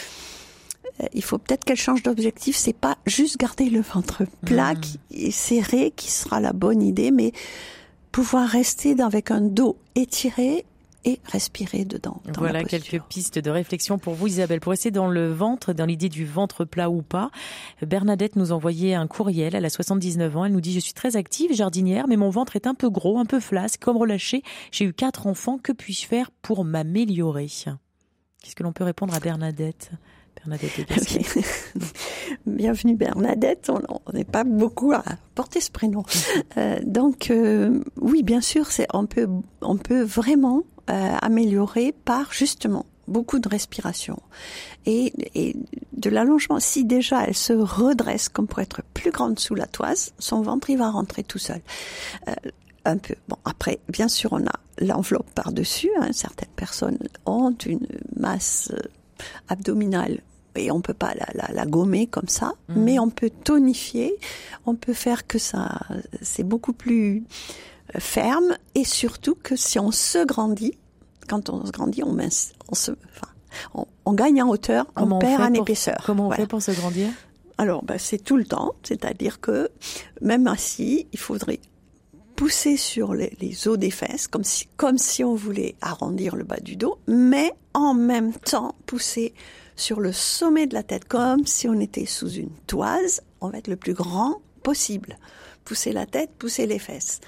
il 1.14 1.24
faut 1.24 1.38
peut-être 1.38 1.64
qu'elle 1.66 1.78
change 1.78 2.04
d'objectif. 2.04 2.56
C'est 2.56 2.74
pas 2.74 2.98
juste 3.06 3.38
garder 3.38 3.70
le 3.70 3.82
ventre 3.82 4.24
plat 4.45 4.74
Mmh. 4.74 4.82
et 5.12 5.32
serré 5.32 5.91
qui 5.95 6.12
sera 6.12 6.39
la 6.39 6.54
bonne 6.54 6.82
idée, 6.82 7.12
mais 7.12 7.32
pouvoir 8.12 8.48
rester 8.50 9.00
avec 9.02 9.32
un 9.32 9.41
dos 9.41 9.78
étiré 9.95 10.66
et 11.06 11.20
respirer 11.26 11.86
dedans. 11.86 12.22
dans 12.26 12.41
Voilà 12.41 12.64
quelques 12.66 13.02
pistes 13.04 13.39
de 13.39 13.50
réflexion 13.50 13.98
pour 13.98 14.14
vous, 14.16 14.28
Isabelle. 14.28 14.60
Pour 14.60 14.72
rester 14.72 14.91
dans 14.91 15.08
le 15.08 15.32
ventre, 15.32 15.72
dans 15.72 15.86
l'idée 15.86 16.10
du 16.10 16.26
ventre 16.26 16.66
plat 16.66 16.89
ou 16.89 17.02
pas, 17.02 17.32
Bernadette 17.82 18.36
nous 18.36 18.52
envoyait 18.52 18.93
un 18.93 19.08
courriel. 19.08 19.56
Elle 19.56 19.64
a 19.64 19.70
79 19.70 20.36
ans. 20.36 20.45
Elle 20.45 20.52
nous 20.52 20.60
dit 20.62 20.74
Je 20.74 20.80
suis 20.80 20.93
très 20.93 21.16
active, 21.16 21.54
jardinière, 21.54 22.08
mais 22.10 22.18
mon 22.18 22.30
ventre 22.30 22.56
est 22.58 22.68
un 22.68 22.74
peu 22.74 22.89
gros, 22.89 23.20
un 23.20 23.26
peu 23.26 23.39
flasque, 23.39 23.80
comme 23.82 23.95
relâché. 23.95 24.43
J'ai 24.72 24.86
eu 24.86 24.93
quatre 24.93 25.28
enfants. 25.28 25.60
Que 25.60 25.72
puis-je 25.72 26.06
faire 26.06 26.30
pour 26.41 26.66
m'améliorer? 26.66 27.48
Qu'est-ce 27.48 28.56
que 28.56 28.64
l'on 28.64 28.74
peut 28.74 28.84
répondre 28.84 29.14
à 29.14 29.20
Bernadette? 29.20 29.91
Bernadette 30.38 30.80
de 30.80 30.84
Gasquet. 30.84 31.44
Bienvenue 32.46 32.96
Bernadette, 32.96 33.70
on 33.70 34.14
n'est 34.14 34.24
pas 34.24 34.44
beaucoup 34.44 34.94
à 34.94 35.04
porter 35.36 35.62
ce 35.62 35.72
prénom. 35.72 36.04
Euh, 36.58 36.80
donc 36.84 37.32
euh, 37.32 37.82
oui, 38.00 38.24
bien 38.24 38.42
sûr, 38.42 38.68
c'est 38.68 38.88
on 38.94 39.06
peut 39.06 39.28
on 39.62 39.78
peut 39.78 40.04
vraiment 40.04 40.64
euh, 40.90 41.16
améliorer 41.22 41.94
par 42.06 42.34
justement 42.34 42.86
beaucoup 43.08 43.40
de 43.40 43.48
respiration 43.48 44.20
et, 44.86 45.14
et 45.34 45.56
de 45.94 46.10
l'allongement. 46.10 46.60
Si 46.60 46.86
déjà 46.86 47.24
elle 47.26 47.36
se 47.36 47.54
redresse 47.54 48.30
comme 48.30 48.48
pour 48.48 48.60
être 48.60 48.84
plus 48.94 49.12
grande 49.12 49.40
sous 49.40 49.56
la 49.56 49.66
toise, 49.66 50.14
son 50.20 50.42
ventre 50.42 50.70
il 50.70 50.78
va 50.78 50.90
rentrer 50.90 51.24
tout 51.24 51.40
seul. 51.40 51.62
Un 52.86 52.98
peu. 52.98 53.16
Bon, 53.28 53.38
après, 53.44 53.80
bien 53.90 54.08
sûr, 54.08 54.32
on 54.32 54.46
a 54.46 54.60
l'enveloppe 54.80 55.30
par-dessus. 55.32 55.90
Hein. 56.00 56.10
Certaines 56.14 56.54
personnes 56.56 57.00
ont 57.26 57.54
une 57.66 57.86
masse 58.16 58.72
abdominale 59.47 60.22
et 60.55 60.72
on 60.72 60.82
peut 60.82 60.93
pas 60.95 61.13
la, 61.13 61.28
la, 61.36 61.53
la 61.53 61.65
gommer 61.68 62.07
comme 62.07 62.28
ça, 62.28 62.53
Mhm. 62.70 62.84
mais 62.84 62.97
on 62.99 63.09
peut 63.11 63.30
tonifier, 63.30 64.15
on 64.65 64.74
peut 64.76 64.93
faire 64.93 65.28
que 65.28 65.38
ça, 65.38 65.80
c'est 66.22 66.43
beaucoup 66.43 66.74
plus 66.74 67.24
euh, 67.95 67.99
ferme 67.99 68.57
et 68.74 68.84
surtout 68.84 69.36
que 69.36 69.55
si 69.55 69.78
on 69.80 69.91
se 69.91 70.26
grandit, 70.26 70.78
quand 71.30 71.49
on 71.49 71.63
se 71.65 71.72
grandit, 71.72 72.03
on, 72.03 72.11
mince, 72.13 72.53
on 72.72 72.76
se, 72.76 72.91
enfin, 72.91 73.28
on, 73.76 73.86
on 74.05 74.13
gagne 74.13 74.41
en 74.41 74.49
hauteur, 74.49 74.88
Comment 74.95 75.18
on 75.18 75.20
perd 75.20 75.41
en 75.43 75.53
épaisseur. 75.53 75.97
Comment 76.05 76.24
on 76.24 76.28
Voilà. 76.28 76.41
fait 76.43 76.47
pour 76.47 76.61
se 76.61 76.72
grandir? 76.72 77.09
Alors, 77.59 77.84
ben, 77.84 77.97
c'est 77.99 78.18
tout 78.20 78.38
le 78.38 78.45
temps, 78.45 78.74
c'est-à-dire 78.84 79.39
que 79.39 79.70
même 80.22 80.47
assis, 80.47 81.05
il 81.13 81.20
faudrait 81.20 81.59
pousser 82.38 82.78
sur 82.78 83.14
les, 83.14 83.36
les 83.42 83.68
os 83.68 83.78
des 83.78 83.92
fesses, 83.92 84.28
comme 84.28 84.44
si, 84.46 84.68
comme 84.78 84.98
si 84.98 85.24
on 85.26 85.36
voulait 85.36 85.76
arrondir 85.82 86.36
le 86.38 86.44
bas 86.46 86.60
du 86.62 86.76
dos, 86.78 86.98
mais 87.08 87.52
en 87.74 87.94
même 87.94 88.32
temps 88.34 88.76
pousser 88.86 89.34
sur 89.76 90.00
le 90.00 90.12
sommet 90.14 90.68
de 90.68 90.74
la 90.74 90.84
tête, 90.84 91.06
comme 91.06 91.46
si 91.46 91.68
on 91.68 91.80
était 91.80 92.06
sous 92.06 92.30
une 92.32 92.52
toise. 92.68 93.22
On 93.42 93.50
va 93.50 93.58
être 93.58 93.68
le 93.68 93.76
plus 93.76 93.94
grand 93.94 94.40
possible. 94.64 95.18
Pousser 95.66 95.92
la 95.92 96.06
tête, 96.06 96.30
pousser 96.38 96.66
les 96.68 96.80
fesses. 96.80 97.20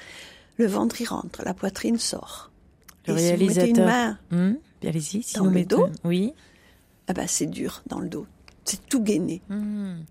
Le 0.58 0.68
ventre 0.68 1.02
y 1.02 1.06
rentre, 1.06 1.44
la 1.44 1.54
poitrine 1.54 1.98
sort. 2.00 2.52
Le 3.08 3.16
Et 3.16 3.18
si 3.18 3.24
vous 3.24 3.46
mettez 3.46 3.62
réalisateur. 3.62 3.68
une 3.68 3.86
main, 3.86 4.20
Hum, 4.32 4.58
Allez-y, 4.84 5.24
si 5.24 5.36
Dans 5.36 5.46
le 5.46 5.66
dos 5.66 5.88
Oui. 6.06 6.34
eh 7.10 7.14
ben, 7.14 7.28
c'est 7.28 7.48
dur 7.48 7.82
dans 7.88 8.00
le 8.00 8.08
dos. 8.10 8.26
C'est 8.66 8.88
tout 8.88 9.02
gainé. 9.02 9.42
Hum. 9.50 10.04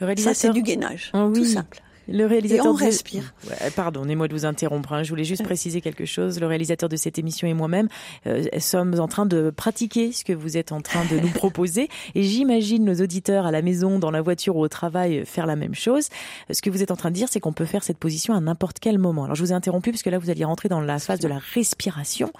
Ça, 0.00 0.06
réalisateur. 0.06 0.36
c'est 0.36 0.50
du 0.50 0.62
gainage. 0.62 1.10
Oh 1.14 1.26
oui. 1.32 1.40
Tout 1.40 1.44
simple. 1.44 1.82
Le 2.08 2.24
réalisateur 2.26 2.66
Et 2.66 2.68
on 2.68 2.74
de- 2.74 2.78
respire. 2.78 3.34
Ouais, 3.48 3.70
Pardonnez-moi 3.74 4.28
de 4.28 4.32
vous 4.32 4.44
interrompre. 4.44 4.92
hein. 4.92 5.02
Je 5.02 5.10
voulais 5.10 5.24
juste 5.24 5.40
Ouais. 5.42 5.46
préciser 5.46 5.80
quelque 5.80 6.04
chose. 6.04 6.38
Le 6.40 6.46
réalisateur 6.46 6.88
de 6.88 6.96
cette 6.96 7.18
émission 7.18 7.48
et 7.48 7.54
moi-même 7.54 7.88
euh, 8.26 8.44
sommes 8.58 8.98
en 9.00 9.08
train 9.08 9.26
de 9.26 9.50
pratiquer 9.50 10.12
ce 10.12 10.24
que 10.24 10.32
vous 10.32 10.56
êtes 10.56 10.72
en 10.72 10.80
train 10.80 11.04
de 11.06 11.18
nous 11.18 11.28
proposer. 11.30 11.88
Et 12.14 12.22
j'imagine 12.22 12.84
nos 12.84 12.94
auditeurs 13.02 13.46
à 13.46 13.50
la 13.50 13.62
maison, 13.62 13.98
dans 13.98 14.10
la 14.10 14.22
voiture 14.22 14.56
ou 14.56 14.60
au 14.62 14.68
travail 14.68 15.18
euh, 15.18 15.24
faire 15.24 15.46
la 15.46 15.56
même 15.56 15.74
chose. 15.74 16.08
Ce 16.50 16.62
que 16.62 16.70
vous 16.70 16.82
êtes 16.82 16.90
en 16.90 16.96
train 16.96 17.10
de 17.10 17.14
dire, 17.16 17.28
c'est 17.30 17.40
qu'on 17.40 17.52
peut 17.52 17.64
faire 17.66 17.82
cette 17.84 17.98
position 17.98 18.34
à 18.34 18.40
n'importe 18.40 18.78
quel 18.80 18.98
moment. 18.98 19.24
Alors 19.24 19.34
je 19.34 19.42
vous 19.42 19.52
ai 19.52 19.54
interrompu 19.54 19.90
parce 19.90 20.02
que 20.02 20.10
là 20.10 20.18
vous 20.18 20.30
alliez 20.30 20.44
rentrer 20.44 20.68
dans 20.68 20.80
la 20.80 20.98
phase 20.98 21.20
de 21.20 21.28
la 21.28 21.38
respiration. 21.54 22.32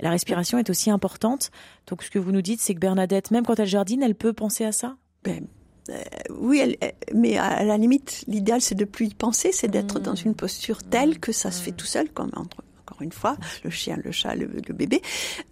La 0.00 0.10
respiration 0.10 0.58
est 0.58 0.70
aussi 0.70 0.90
importante. 0.90 1.50
Donc 1.88 2.02
ce 2.02 2.10
que 2.10 2.18
vous 2.18 2.32
nous 2.32 2.42
dites, 2.42 2.60
c'est 2.60 2.74
que 2.74 2.80
Bernadette, 2.80 3.30
même 3.30 3.44
quand 3.44 3.58
elle 3.58 3.66
jardine, 3.66 4.02
elle 4.02 4.14
peut 4.14 4.32
penser 4.32 4.64
à 4.64 4.72
ça? 4.72 4.96
Ben, 5.24 5.42
euh, 5.42 5.46
oui, 6.30 6.58
elle, 6.58 6.76
euh, 6.82 6.90
mais 7.14 7.36
à 7.38 7.64
la 7.64 7.76
limite, 7.76 8.24
l'idéal, 8.28 8.60
c'est 8.60 8.74
de 8.74 8.84
plus 8.84 9.06
y 9.06 9.14
penser, 9.14 9.52
c'est 9.52 9.68
d'être 9.68 9.98
Mm. 9.98 10.02
dans 10.02 10.14
une 10.14 10.34
posture 10.34 10.82
telle 10.82 11.18
que 11.18 11.32
ça 11.32 11.50
se 11.50 11.62
fait 11.62 11.72
tout 11.72 11.86
seul, 11.86 12.10
comme 12.10 12.30
entre, 12.36 12.62
encore 12.80 13.02
une 13.02 13.12
fois, 13.12 13.36
le 13.64 13.70
chien, 13.70 13.98
le 14.02 14.12
chat, 14.12 14.34
le, 14.34 14.46
le 14.46 14.74
bébé. 14.74 15.02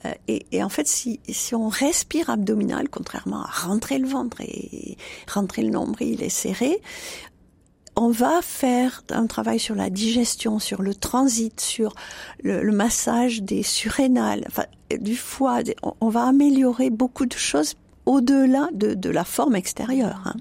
Euh, 0.05 0.13
et, 0.29 0.47
et 0.53 0.63
en 0.63 0.69
fait, 0.69 0.87
si, 0.87 1.21
si 1.29 1.55
on 1.55 1.69
respire 1.69 2.31
abdominal, 2.31 2.89
contrairement 2.89 3.43
à 3.43 3.51
rentrer 3.51 3.99
le 3.99 4.07
ventre 4.09 4.41
et 4.41 4.97
rentrer 5.33 5.63
le 5.63 5.71
nombril 5.71 6.23
et 6.23 6.29
serrer, 6.29 6.81
on 7.97 8.11
va 8.11 8.41
faire 8.43 9.03
un 9.11 9.27
travail 9.27 9.59
sur 9.59 9.75
la 9.75 9.91
digestion, 9.91 10.61
sur 10.61 10.83
le 10.83 10.95
transit, 10.95 11.61
sur 11.61 11.95
le, 12.45 12.63
le 12.63 12.73
massage 12.73 13.43
des 13.43 13.65
surrénales, 13.65 14.45
enfin, 14.47 14.67
du 15.01 15.17
foie. 15.17 15.61
on 16.01 16.09
va 16.09 16.25
améliorer 16.27 16.91
beaucoup 16.91 17.27
de 17.27 17.35
choses 17.35 17.75
au-delà 18.09 18.69
de, 18.73 18.95
de 18.95 19.11
la 19.11 19.23
forme 19.25 19.55
extérieure. 19.55 20.23
hein. 20.25 20.35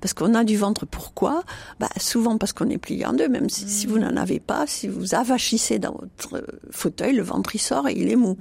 Parce 0.00 0.14
qu'on 0.14 0.34
a 0.34 0.42
du 0.44 0.56
ventre, 0.56 0.86
pourquoi? 0.86 1.44
Bah, 1.78 1.88
Souvent 1.98 2.38
parce 2.38 2.52
qu'on 2.52 2.68
est 2.70 2.78
plié 2.78 3.04
en 3.06 3.12
deux, 3.12 3.28
même 3.28 3.48
si, 3.50 3.68
si 3.68 3.86
vous 3.86 3.98
n'en 3.98 4.16
avez 4.16 4.40
pas, 4.40 4.66
si 4.66 4.88
vous 4.88 5.14
avachissez 5.14 5.78
dans 5.78 5.92
votre 5.92 6.36
euh, 6.36 6.46
fauteuil, 6.70 7.14
le 7.14 7.22
ventre 7.22 7.54
il 7.54 7.58
sort 7.60 7.88
et 7.88 7.92
il 7.96 8.10
est 8.10 8.16
mou. 8.16 8.36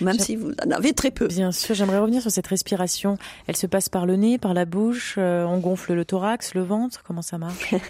Même 0.00 0.14
J'ai- 0.18 0.24
si 0.24 0.36
vous 0.36 0.52
en 0.66 0.70
avez 0.70 0.94
très 0.94 1.10
peu. 1.10 1.26
Bien 1.28 1.52
sûr, 1.52 1.74
j'aimerais 1.74 1.98
revenir 1.98 2.22
sur 2.22 2.30
cette 2.30 2.46
respiration. 2.46 3.18
Elle 3.46 3.56
se 3.56 3.66
passe 3.66 3.90
par 3.90 4.06
le 4.06 4.16
nez, 4.16 4.38
par 4.38 4.54
la 4.54 4.64
bouche, 4.64 5.16
euh, 5.18 5.44
on 5.44 5.58
gonfle 5.58 5.92
le 5.92 6.04
thorax, 6.06 6.54
le 6.54 6.62
ventre, 6.62 7.02
comment 7.06 7.22
ça 7.22 7.36
marche? 7.38 7.74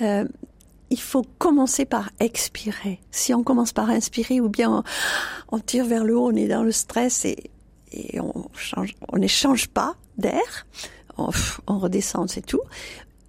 Euh, 0.00 0.24
il 0.90 1.00
faut 1.00 1.24
commencer 1.38 1.84
par 1.84 2.10
expirer. 2.20 3.00
Si 3.10 3.34
on 3.34 3.42
commence 3.42 3.72
par 3.72 3.90
inspirer 3.90 4.40
ou 4.40 4.48
bien 4.48 4.70
on, 5.50 5.56
on 5.56 5.58
tire 5.58 5.84
vers 5.84 6.04
le 6.04 6.16
haut, 6.16 6.28
on 6.30 6.36
est 6.36 6.46
dans 6.46 6.62
le 6.62 6.70
stress 6.70 7.24
et, 7.24 7.50
et 7.96 8.20
on 8.20 8.48
change, 8.54 8.94
n'échange 9.14 9.68
pas 9.68 9.94
d'air, 10.18 10.66
on, 11.18 11.30
on 11.66 11.78
redescend, 11.78 12.28
c'est 12.28 12.44
tout. 12.44 12.62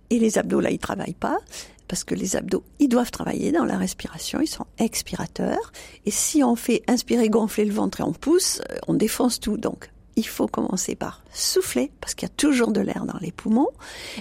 Et 0.10 0.20
les 0.20 0.38
abdos 0.38 0.60
là, 0.60 0.72
ils 0.72 0.80
travaillent 0.80 1.14
pas 1.14 1.40
parce 1.88 2.04
que 2.04 2.16
les 2.16 2.36
abdos, 2.36 2.64
ils 2.80 2.90
doivent 2.90 3.12
travailler 3.12 3.52
dans 3.52 3.66
la 3.66 3.78
respiration, 3.78 4.42
ils 4.42 4.48
sont 4.48 4.66
expirateurs. 4.78 5.72
Et 6.06 6.12
si 6.12 6.44
on 6.44 6.56
fait 6.56 6.84
inspirer, 6.88 7.30
gonfler 7.30 7.66
le 7.66 7.74
ventre 7.74 8.02
et 8.02 8.04
on 8.04 8.14
pousse, 8.14 8.62
euh, 8.70 8.78
on 8.88 8.94
défonce 8.94 9.40
tout. 9.40 9.58
Donc, 9.58 9.90
il 10.18 10.28
faut 10.28 10.48
commencer 10.48 10.96
par 10.96 11.22
souffler, 11.32 11.92
parce 12.02 12.16
qu'il 12.16 12.28
y 12.28 12.32
a 12.32 12.36
toujours 12.36 12.72
de 12.72 12.82
l'air 12.82 13.06
dans 13.06 13.20
les 13.22 13.32
poumons. 13.32 13.70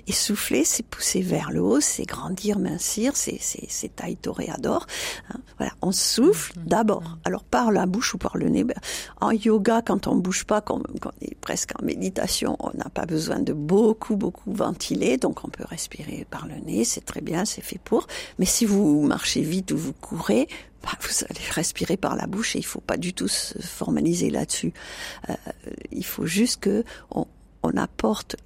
Et 0.07 0.13
souffler, 0.13 0.63
c'est 0.65 0.85
pousser 0.85 1.23
vers 1.23 1.51
le 1.51 1.63
haut, 1.63 1.81
c'est 1.81 2.05
grandir, 2.05 2.59
mincir, 2.59 3.17
c'est, 3.17 3.39
c'est, 3.41 3.65
c'est 3.69 3.97
taille 3.97 4.17
toréador. 4.17 4.87
Hein. 5.31 5.39
Voilà, 5.57 5.73
on 5.81 5.93
souffle 5.93 6.53
d'abord. 6.67 7.17
Alors 7.25 7.45
par 7.45 7.73
la 7.73 7.87
bouche 7.87 8.13
ou 8.13 8.19
par 8.19 8.37
le 8.37 8.51
nez. 8.51 8.63
Ben, 8.63 8.77
en 9.23 9.31
yoga, 9.31 9.81
quand 9.81 10.07
on 10.07 10.17
bouge 10.17 10.45
pas, 10.45 10.61
quand, 10.61 10.83
quand 11.01 11.13
on 11.23 11.25
est 11.25 11.35
presque 11.35 11.73
en 11.81 11.85
méditation, 11.85 12.57
on 12.61 12.77
n'a 12.77 12.91
pas 12.93 13.07
besoin 13.07 13.41
de 13.41 13.55
beaucoup, 13.55 14.17
beaucoup 14.17 14.53
ventiler. 14.53 15.17
Donc 15.17 15.45
on 15.45 15.49
peut 15.49 15.65
respirer 15.67 16.27
par 16.31 16.47
le 16.47 16.57
nez, 16.57 16.85
c'est 16.85 17.07
très 17.07 17.23
bien, 17.23 17.47
c'est 17.47 17.63
fait 17.63 17.81
pour. 17.83 18.07
Mais 18.39 18.47
si 18.47 18.67
vous 18.67 19.01
marchez 19.01 19.41
vite 19.41 19.73
ou 19.73 19.79
vous 19.79 19.95
courez, 19.95 20.47
bah, 20.87 20.93
vous 21.01 21.25
allez 21.29 21.51
respirer 21.51 21.97
par 21.97 22.15
la 22.15 22.29
bouche 22.29 22.55
et 22.55 22.61
il 22.61 22.65
faut 22.65 22.81
pas 22.81 22.97
du 22.97 23.13
tout 23.13 23.27
se 23.27 23.59
formaliser 23.59 24.31
là-dessus. 24.31 24.73
Euh, 25.29 25.35
il 25.91 26.05
faut 26.05 26.27
juste 26.27 26.61
que 26.61 26.85
on, 27.11 27.27
apporte 27.77 28.37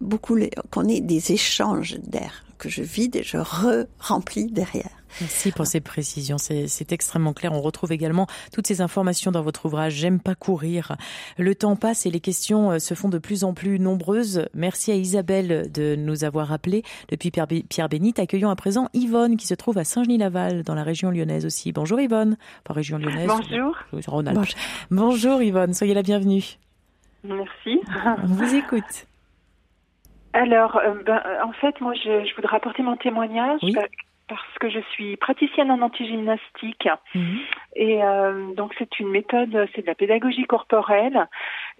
beaucoup, 0.00 0.36
qu'on 0.72 0.88
ait 0.88 1.00
des 1.00 1.30
échanges 1.30 1.96
d'air, 2.00 2.44
que 2.58 2.68
je 2.68 2.82
vide 2.82 3.14
et 3.14 3.22
je 3.22 3.36
re-remplis 3.36 4.50
derrière. 4.50 4.97
Merci 5.20 5.52
pour 5.52 5.66
ces 5.66 5.80
précisions, 5.80 6.36
c'est 6.38 6.92
extrêmement 6.92 7.32
clair. 7.32 7.52
On 7.52 7.60
retrouve 7.60 7.92
également 7.92 8.26
toutes 8.52 8.66
ces 8.66 8.80
informations 8.80 9.30
dans 9.30 9.42
votre 9.42 9.66
ouvrage 9.66 9.94
J'aime 9.94 10.20
pas 10.20 10.34
courir. 10.34 10.96
Le 11.38 11.54
temps 11.54 11.76
passe 11.76 12.06
et 12.06 12.10
les 12.10 12.20
questions 12.20 12.72
euh, 12.72 12.78
se 12.78 12.94
font 12.94 13.08
de 13.08 13.18
plus 13.18 13.44
en 13.44 13.54
plus 13.54 13.78
nombreuses. 13.80 14.46
Merci 14.54 14.92
à 14.92 14.94
Isabelle 14.94 15.70
de 15.72 15.96
nous 15.96 16.24
avoir 16.24 16.52
appelés 16.52 16.82
depuis 17.08 17.30
Pierre, 17.30 17.46
Bé- 17.46 17.64
Pierre 17.68 17.88
Bénite. 17.88 18.18
Accueillons 18.18 18.50
à 18.50 18.56
présent 18.56 18.88
Yvonne 18.94 19.36
qui 19.36 19.46
se 19.46 19.54
trouve 19.54 19.78
à 19.78 19.84
Saint-Genis-Laval 19.84 20.62
dans 20.62 20.74
la 20.74 20.82
région 20.84 21.10
lyonnaise 21.10 21.46
aussi. 21.46 21.72
Bonjour 21.72 22.00
Yvonne, 22.00 22.36
pas 22.64 22.74
région 22.74 22.98
lyonnaise. 22.98 23.26
Bonjour. 23.28 23.76
Bonjour. 23.92 24.54
Bonjour 24.90 25.42
Yvonne, 25.42 25.74
soyez 25.74 25.94
la 25.94 26.02
bienvenue. 26.02 26.44
Merci. 27.24 27.80
On 28.22 28.26
vous 28.26 28.54
écoute. 28.54 29.06
Alors, 30.32 30.76
euh, 30.76 30.94
ben, 31.04 31.20
en 31.44 31.52
fait, 31.52 31.80
moi, 31.80 31.94
je, 31.94 32.24
je 32.28 32.34
voudrais 32.36 32.56
apporter 32.56 32.82
mon 32.82 32.96
témoignage 32.96 33.58
Oui. 33.62 33.74
Pa- 34.28 34.34
parce 34.36 34.58
que 34.60 34.68
je 34.70 34.80
suis 34.92 35.16
praticienne 35.16 35.70
en 35.70 35.80
antigymnastique 35.82 36.88
Mhm. 37.14 37.38
et 37.76 38.02
euh, 38.02 38.54
donc 38.54 38.74
c'est 38.78 38.98
une 39.00 39.08
méthode, 39.08 39.68
c'est 39.74 39.82
de 39.82 39.86
la 39.86 39.94
pédagogie 39.94 40.44
corporelle 40.44 41.26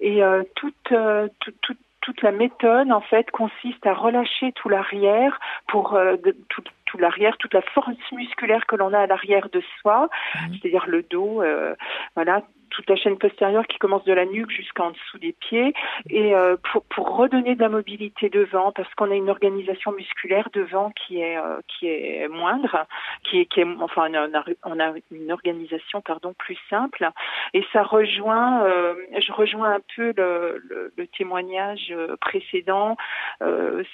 et 0.00 0.22
euh, 0.22 0.42
toute, 0.56 0.92
euh, 0.92 1.28
tout- 1.40 1.52
tout- 1.62 1.76
toute 2.00 2.22
la 2.22 2.32
méthode 2.32 2.90
en 2.90 3.00
fait 3.02 3.30
consiste 3.30 3.84
à 3.86 3.92
relâcher 3.92 4.52
tout 4.52 4.68
l'arrière 4.68 5.38
pour 5.66 5.94
euh, 5.94 6.16
tout, 6.48 6.62
tout 6.86 6.98
l'arrière, 6.98 7.36
toute 7.36 7.52
la 7.52 7.60
force 7.60 7.90
musculaire 8.12 8.66
que 8.66 8.76
l'on 8.76 8.94
a 8.94 9.00
à 9.00 9.06
l'arrière 9.06 9.48
de 9.50 9.62
soi, 9.80 10.08
mmh. 10.34 10.38
c'est-à-dire 10.54 10.86
le 10.86 11.02
dos, 11.02 11.42
euh, 11.42 11.74
voilà, 12.14 12.42
toute 12.70 12.88
la 12.88 12.96
chaîne 12.96 13.18
postérieure 13.18 13.66
qui 13.66 13.78
commence 13.78 14.04
de 14.04 14.12
la 14.12 14.24
nuque 14.24 14.50
jusqu'en 14.50 14.90
dessous 14.90 15.18
des 15.18 15.32
pieds. 15.32 15.74
Et 16.10 16.34
euh, 16.34 16.56
pour, 16.72 16.84
pour 16.84 17.16
redonner 17.16 17.54
de 17.54 17.60
la 17.60 17.68
mobilité 17.68 18.28
devant 18.28 18.72
parce 18.72 18.92
qu'on 18.94 19.10
a 19.10 19.14
une 19.14 19.30
organisation 19.30 19.92
musculaire 19.92 20.48
devant 20.52 20.90
qui 20.90 21.20
est 21.20 21.38
euh, 21.38 21.58
qui 21.66 21.88
est 21.88 22.28
moindre 22.28 22.86
qui 23.24 23.40
est 23.40 23.46
qui 23.46 23.60
est 23.60 23.66
enfin 23.80 24.10
on 24.10 24.34
a, 24.34 24.44
on 24.64 24.80
a 24.80 24.92
une 25.10 25.32
organisation 25.32 26.00
pardon 26.00 26.34
plus 26.38 26.58
simple. 26.70 27.08
Et 27.54 27.64
ça 27.72 27.82
rejoint 27.82 28.64
euh, 28.64 28.94
je 29.18 29.32
rejoins 29.32 29.74
un 29.74 29.80
peu 29.96 30.12
le, 30.16 30.62
le, 30.68 30.92
le 30.96 31.06
témoignage 31.06 31.94
précédent 32.20 32.96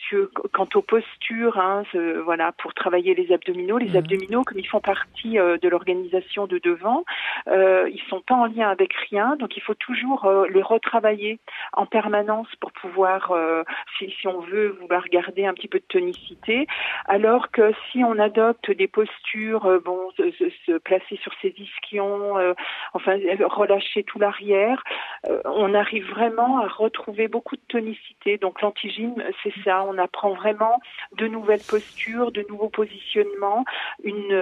sur 0.08 0.28
quant 0.52 0.68
aux 0.74 0.82
postures 0.82 1.58
hein, 1.58 1.82
voilà 2.24 2.52
pour 2.52 2.74
travailler 2.74 3.14
les 3.14 3.32
abdominaux. 3.32 3.78
Les 3.78 3.90
mmh. 3.90 3.96
abdominaux 3.96 4.42
comme 4.44 4.58
ils 4.58 4.68
font 4.68 4.80
partie 4.80 5.34
de 5.34 5.68
l'organisation 5.68 6.46
de 6.46 6.58
devant 6.58 7.04
ils 7.48 8.02
sont 8.08 8.20
pas 8.20 8.34
en 8.34 8.46
lien 8.46 8.63
avec 8.68 8.92
rien, 9.10 9.36
donc 9.36 9.56
il 9.56 9.62
faut 9.62 9.74
toujours 9.74 10.24
euh, 10.24 10.46
les 10.48 10.62
retravailler 10.62 11.38
en 11.72 11.86
permanence 11.86 12.48
pour 12.60 12.72
pouvoir, 12.72 13.32
euh, 13.32 13.62
si, 13.98 14.12
on 14.26 14.40
veut, 14.40 14.76
vouloir 14.80 15.04
garder 15.08 15.46
un 15.46 15.54
petit 15.54 15.68
peu 15.68 15.78
de 15.78 15.84
tonicité, 15.84 16.66
alors 17.06 17.50
que 17.50 17.72
si 17.90 18.02
on 18.04 18.18
adopte 18.18 18.70
des 18.70 18.88
postures, 18.88 19.66
euh, 19.66 19.78
bon, 19.78 20.10
se, 20.16 20.78
placer 20.78 21.16
sur 21.22 21.32
ses 21.40 21.54
ischions, 21.56 22.34
enfin 22.92 23.16
relâcher 23.44 24.02
tout 24.02 24.18
l'arrière, 24.18 24.82
on 25.44 25.74
arrive 25.74 26.08
vraiment 26.10 26.60
à 26.60 26.68
retrouver 26.68 27.28
beaucoup 27.28 27.56
de 27.56 27.62
tonicité. 27.68 28.38
Donc 28.38 28.60
l'antigym, 28.60 29.14
c'est 29.42 29.54
ça, 29.64 29.84
on 29.84 29.98
apprend 29.98 30.34
vraiment 30.34 30.80
de 31.16 31.26
nouvelles 31.26 31.62
postures, 31.68 32.32
de 32.32 32.44
nouveaux 32.48 32.68
positionnements, 32.68 33.64
une, 34.02 34.36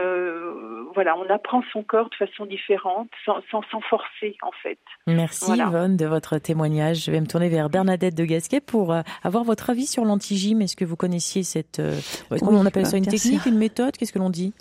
voilà, 0.95 1.17
on 1.17 1.29
apprend 1.29 1.63
son 1.73 1.83
corps 1.83 2.09
de 2.11 2.15
façon 2.15 2.47
différente, 2.47 3.09
sans, 3.25 3.41
sans, 3.51 3.63
sans 3.71 3.81
forcer 3.81 4.12
en 4.43 4.51
fait. 4.63 4.79
Merci 5.07 5.53
Yvonne 5.53 5.97
de 5.97 6.07
votre 6.07 6.39
témoignage. 6.39 7.05
Je 7.05 7.11
vais 7.11 7.21
me 7.21 7.27
tourner 7.27 7.49
vers 7.49 7.69
Bernadette 7.71 8.15
de 8.15 8.25
Gasquet 8.25 8.61
pour 8.61 8.93
euh, 8.93 9.03
avoir 9.23 9.45
votre 9.45 9.71
avis 9.71 9.87
sur 9.87 10.05
l'antigym. 10.05 10.61
Est-ce 10.63 10.77
que 10.77 10.85
vous 10.85 10.97
connaissiez 10.97 11.43
cette, 11.43 11.81
euh, 11.81 11.99
comment 12.41 12.61
on 12.61 12.67
appelle 12.67 12.87
ça, 12.87 12.97
une 12.97 13.07
technique, 13.07 13.47
une 13.47 13.59
méthode? 13.59 13.97
Qu'est-ce 13.97 14.13
que 14.13 14.19
l'on 14.19 14.31
dit? 14.31 14.53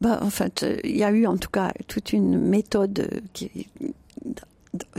Bah, 0.00 0.18
en 0.22 0.30
fait, 0.30 0.62
euh, 0.62 0.76
il 0.84 0.96
y 0.96 1.04
a 1.04 1.10
eu 1.10 1.26
en 1.26 1.36
tout 1.36 1.50
cas 1.50 1.72
toute 1.88 2.12
une 2.12 2.38
méthode 2.38 3.22
qui 3.32 3.68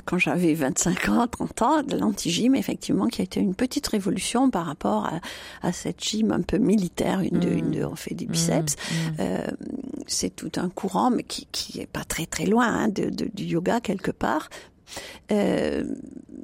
quand 0.06 0.18
j'avais 0.18 0.54
25 0.54 1.10
ans, 1.10 1.28
30 1.28 1.62
ans, 1.62 1.84
de 1.84 1.98
l'anti-gym, 1.98 2.56
effectivement, 2.56 3.08
qui 3.08 3.22
a 3.22 3.24
été 3.24 3.40
une 3.40 3.56
petite 3.56 3.88
révolution 3.88 4.50
par 4.50 4.66
rapport 4.66 5.06
à, 5.06 5.20
à 5.62 5.72
cette 5.72 6.04
gym 6.04 6.32
un 6.32 6.42
peu 6.42 6.58
militaire, 6.58 7.22
une, 7.22 7.40
de, 7.40 7.50
une 7.50 7.72
de, 7.72 7.84
on 7.84 7.96
fait 7.96 8.16
des 8.16 8.26
biceps. 8.26 8.76
Mmh, 8.76 8.96
mmh. 8.96 9.16
Euh, 9.20 9.48
c'est 10.08 10.36
tout 10.36 10.52
un 10.58 10.70
courant, 10.70 11.10
mais 11.10 11.24
qui, 11.24 11.48
qui 11.52 11.80
est 11.80 11.88
pas 11.88 12.04
très 12.04 12.26
très 12.26 12.46
loin 12.46 12.68
hein, 12.68 12.88
de, 12.88 13.10
de, 13.10 13.30
du 13.34 13.44
yoga 13.44 13.80
quelque 13.80 14.12
part. 14.12 14.50
Euh, 15.32 15.84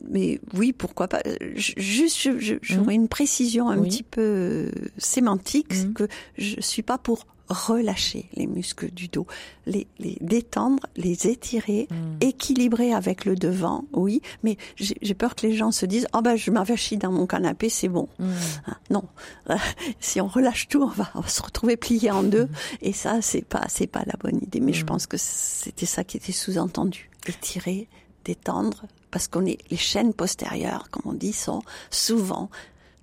mais 0.09 0.39
oui, 0.53 0.73
pourquoi 0.73 1.07
pas. 1.07 1.21
Juste, 1.55 2.29
j'aurais 2.61 2.97
mmh. 2.97 3.01
une 3.01 3.07
précision 3.07 3.69
un 3.69 3.77
oui. 3.77 3.89
petit 3.89 4.03
peu 4.03 4.69
sémantique, 4.97 5.73
c'est 5.73 5.93
que 5.93 6.07
je 6.37 6.59
suis 6.59 6.83
pas 6.83 6.97
pour 6.97 7.25
relâcher 7.49 8.29
les 8.33 8.47
muscles 8.47 8.91
du 8.91 9.07
dos, 9.07 9.27
les, 9.65 9.87
les 9.99 10.17
détendre, 10.21 10.85
les 10.95 11.27
étirer, 11.27 11.87
mmh. 11.89 11.95
équilibrer 12.21 12.93
avec 12.93 13.25
le 13.25 13.35
devant, 13.35 13.85
oui, 13.93 14.21
mais 14.43 14.57
j'ai 14.77 15.13
peur 15.13 15.35
que 15.35 15.45
les 15.45 15.55
gens 15.55 15.71
se 15.71 15.85
disent, 15.85 16.07
oh 16.13 16.21
ben 16.21 16.35
je 16.35 16.51
m'avachis 16.51 16.97
dans 16.97 17.11
mon 17.11 17.27
canapé, 17.27 17.69
c'est 17.69 17.89
bon. 17.89 18.07
Mmh. 18.19 18.31
Ah, 18.67 18.77
non, 18.89 19.03
si 19.99 20.21
on 20.21 20.27
relâche 20.27 20.67
tout, 20.67 20.81
on 20.81 20.87
va, 20.87 21.09
on 21.15 21.21
va, 21.21 21.27
se 21.27 21.41
retrouver 21.41 21.77
plié 21.77 22.11
en 22.11 22.23
deux, 22.23 22.45
mmh. 22.45 22.77
et 22.81 22.93
ça 22.93 23.21
c'est 23.21 23.45
pas 23.45 23.65
c'est 23.67 23.87
pas 23.87 24.03
la 24.05 24.15
bonne 24.19 24.37
idée. 24.41 24.59
Mais 24.59 24.73
je 24.73 24.85
pense 24.85 25.07
que 25.07 25.17
c'était 25.17 25.85
ça 25.85 26.03
qui 26.03 26.17
était 26.17 26.31
sous-entendu, 26.31 27.09
étirer, 27.27 27.87
détendre, 28.25 28.85
parce 29.11 29.27
qu'on 29.27 29.45
est 29.45 29.59
les 29.69 29.77
chaînes 29.77 30.13
postérieures, 30.13 30.89
comme 30.89 31.03
on 31.05 31.13
dit, 31.13 31.33
sont 31.33 31.61
souvent 31.91 32.49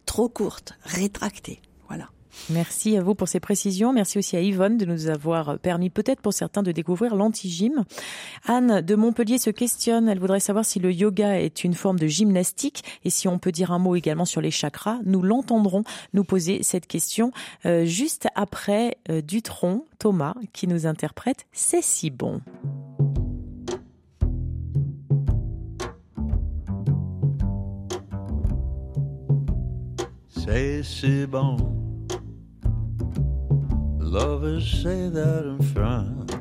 trop 0.07 0.28
courtes, 0.28 0.74
rétractées. 0.84 1.61
Merci 2.51 2.97
à 2.97 3.03
vous 3.03 3.14
pour 3.14 3.28
ces 3.28 3.41
précisions. 3.41 3.93
Merci 3.93 4.18
aussi 4.18 4.37
à 4.37 4.41
Yvonne 4.41 4.76
de 4.76 4.85
nous 4.85 5.09
avoir 5.09 5.59
permis 5.59 5.91
peut-être 5.91 6.20
pour 6.20 6.33
certains 6.33 6.62
de 6.62 6.72
découvrir 6.72 7.14
l'anti-gym. 7.14 7.85
Anne 8.47 8.81
de 8.81 8.95
Montpellier 8.95 9.39
se 9.39 9.51
questionne. 9.51 10.09
Elle 10.09 10.18
voudrait 10.18 10.41
savoir 10.41 10.64
si 10.64 10.78
le 10.78 10.93
yoga 10.93 11.41
est 11.41 11.64
une 11.64 11.74
forme 11.74 11.99
de 11.99 12.07
gymnastique 12.07 12.85
et 13.05 13.11
si 13.11 13.28
on 13.28 13.39
peut 13.39 13.53
dire 13.53 13.72
un 13.72 13.78
mot 13.78 13.97
également 13.97 14.24
sur 14.24 14.41
les 14.41 14.51
chakras. 14.51 14.99
Nous 15.05 15.22
l'entendrons 15.22 15.85
nous 16.12 16.24
poser 16.24 16.62
cette 16.62 16.87
question 16.87 17.33
euh, 17.66 17.85
juste 17.85 18.28
après 18.35 18.99
euh, 19.11 19.20
Dutron, 19.22 19.85
Thomas, 19.99 20.35
qui 20.53 20.66
nous 20.66 20.87
interprète 20.87 21.47
C'est 21.53 21.83
si 21.83 22.11
bon. 22.11 22.41
C'est 30.28 30.83
si 30.83 31.26
bon. 31.26 31.80
Lovers 34.11 34.69
say 34.83 35.09
that 35.09 35.45
in 35.45 35.63
France 35.73 36.33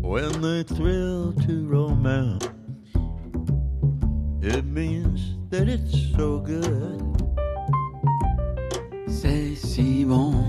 when 0.00 0.40
they 0.40 0.62
thrill 0.62 1.34
to 1.44 1.66
romance. 1.68 2.48
It 4.40 4.64
means 4.64 5.36
that 5.50 5.68
it's 5.68 6.16
so 6.16 6.38
good. 6.38 7.02
C'est 9.08 9.54
si 9.54 10.04
bon. 10.04 10.42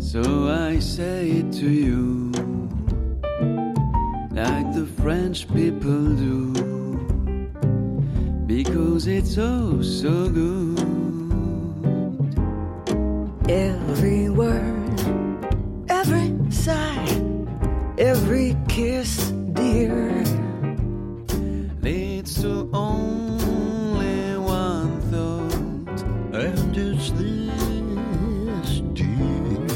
So 0.00 0.48
I 0.48 0.80
say 0.80 1.30
it 1.30 1.52
to 1.52 1.70
you, 1.70 2.32
like 4.32 4.74
the 4.74 4.88
French 5.00 5.46
people 5.54 6.16
do, 6.16 6.52
because 8.48 9.06
it's 9.06 9.38
oh 9.38 9.80
so 9.82 10.28
good. 10.28 11.09
Every 13.50 14.30
word, 14.30 15.00
every 15.88 16.30
sigh, 16.52 17.20
every 17.98 18.56
kiss, 18.68 19.32
dear, 19.54 20.22
leads 21.82 22.40
to 22.42 22.70
only 22.72 24.38
one 24.38 25.00
thought, 25.10 26.04
and 26.32 26.76
it's 26.76 27.10
this, 27.10 28.82
dear. 28.94 29.66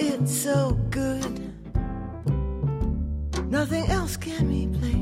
It's 0.00 0.36
so 0.36 0.76
good, 0.90 1.54
nothing 3.48 3.86
else 3.86 4.16
can 4.16 4.48
replace. 4.48 4.96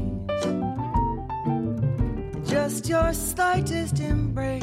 Just 2.51 2.87
your 2.87 3.15
slightest 3.15 3.99
embrace. 4.01 4.58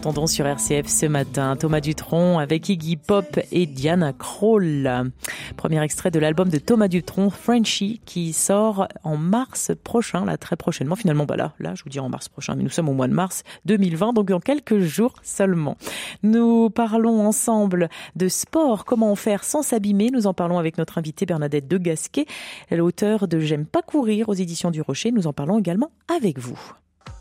L'entendons 0.00 0.26
sur 0.26 0.46
RCF 0.46 0.86
ce 0.86 1.04
matin. 1.04 1.56
Thomas 1.56 1.82
Dutronc 1.82 2.38
avec 2.38 2.70
Iggy 2.70 2.96
Pop 2.96 3.38
et 3.52 3.66
Diana 3.66 4.14
Kroll. 4.14 5.12
Premier 5.58 5.82
extrait 5.82 6.10
de 6.10 6.18
l'album 6.18 6.48
de 6.48 6.56
Thomas 6.56 6.88
Dutronc, 6.88 7.28
Frenchy, 7.28 8.00
qui 8.06 8.32
sort 8.32 8.88
en 9.04 9.18
mars 9.18 9.72
prochain, 9.84 10.24
là, 10.24 10.38
très 10.38 10.56
prochainement. 10.56 10.96
Finalement, 10.96 11.26
bah 11.26 11.36
là, 11.36 11.52
là, 11.58 11.74
je 11.74 11.84
vous 11.84 11.90
dis 11.90 12.00
en 12.00 12.08
mars 12.08 12.30
prochain, 12.30 12.54
mais 12.54 12.62
nous 12.62 12.70
sommes 12.70 12.88
au 12.88 12.94
mois 12.94 13.08
de 13.08 13.12
mars 13.12 13.42
2020, 13.66 14.14
donc 14.14 14.28
dans 14.28 14.40
quelques 14.40 14.78
jours 14.78 15.12
seulement. 15.22 15.76
Nous 16.22 16.70
parlons 16.70 17.20
ensemble 17.26 17.90
de 18.16 18.28
sport, 18.28 18.86
comment 18.86 19.14
faire 19.16 19.44
sans 19.44 19.60
s'abîmer. 19.60 20.10
Nous 20.10 20.26
en 20.26 20.32
parlons 20.32 20.58
avec 20.58 20.78
notre 20.78 20.96
invitée 20.96 21.26
Bernadette 21.26 21.68
de 21.68 21.76
Gasquet, 21.76 22.24
l'auteur 22.70 23.28
de 23.28 23.38
J'aime 23.38 23.66
pas 23.66 23.82
courir 23.82 24.30
aux 24.30 24.34
éditions 24.34 24.70
du 24.70 24.80
Rocher. 24.80 25.12
Nous 25.12 25.26
en 25.26 25.34
parlons 25.34 25.58
également 25.58 25.90
avec 26.08 26.38
vous. 26.38 26.58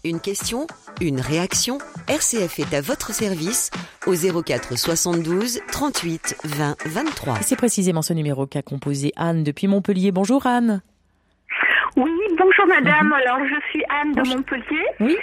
Une 0.06 0.22
question, 0.22 0.66
une 1.02 1.20
réaction 1.20 1.78
RCF 2.08 2.60
est 2.60 2.74
à 2.74 2.80
votre 2.80 3.14
service 3.14 3.70
au 4.08 4.14
04 4.14 4.78
72 4.78 5.60
38 5.72 6.38
20 6.46 6.76
23. 6.86 7.36
C'est 7.42 7.58
précisément 7.58 8.02
ce 8.02 8.14
numéro 8.14 8.48
qu'a 8.48 8.62
composé 8.62 9.12
Anne 9.18 9.44
depuis 9.44 9.68
Montpellier. 9.68 10.14
Bonjour 10.14 10.48
Anne. 10.48 10.82
Oui, 11.98 12.12
bonjour 12.38 12.66
madame. 12.68 13.12
Alors 13.12 13.40
je 13.46 13.60
suis 13.72 13.84
Anne 13.90 14.14
de 14.14 14.22
Montpellier. 14.30 14.86
Oui. 15.02 15.18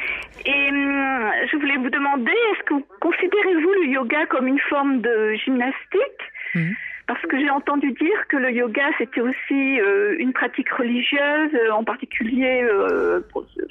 Et 0.45 0.68
hum, 0.68 1.31
je 1.51 1.57
voulais 1.57 1.79
vous 1.79 1.89
demander, 1.91 2.31
est-ce 2.53 2.62
que 2.64 2.74
vous 2.74 2.87
considérez-vous 3.01 3.72
le 3.83 3.87
yoga 3.95 4.27
comme 4.27 4.47
une 4.47 4.61
forme 4.68 5.01
de 5.01 5.35
gymnastique? 5.43 6.20
Mhm. 6.55 6.74
Parce 7.07 7.23
que 7.23 7.39
j'ai 7.39 7.51
entendu 7.51 7.93
dire 7.93 8.27
que 8.29 8.37
le 8.37 8.51
yoga 8.53 8.83
c'était 8.99 9.21
aussi 9.21 9.81
euh, 9.81 10.17
une 10.19 10.33
pratique 10.33 10.69
religieuse, 10.71 11.55
euh, 11.55 11.71
en 11.71 11.85
particulier 11.85 12.63
euh, 12.65 13.21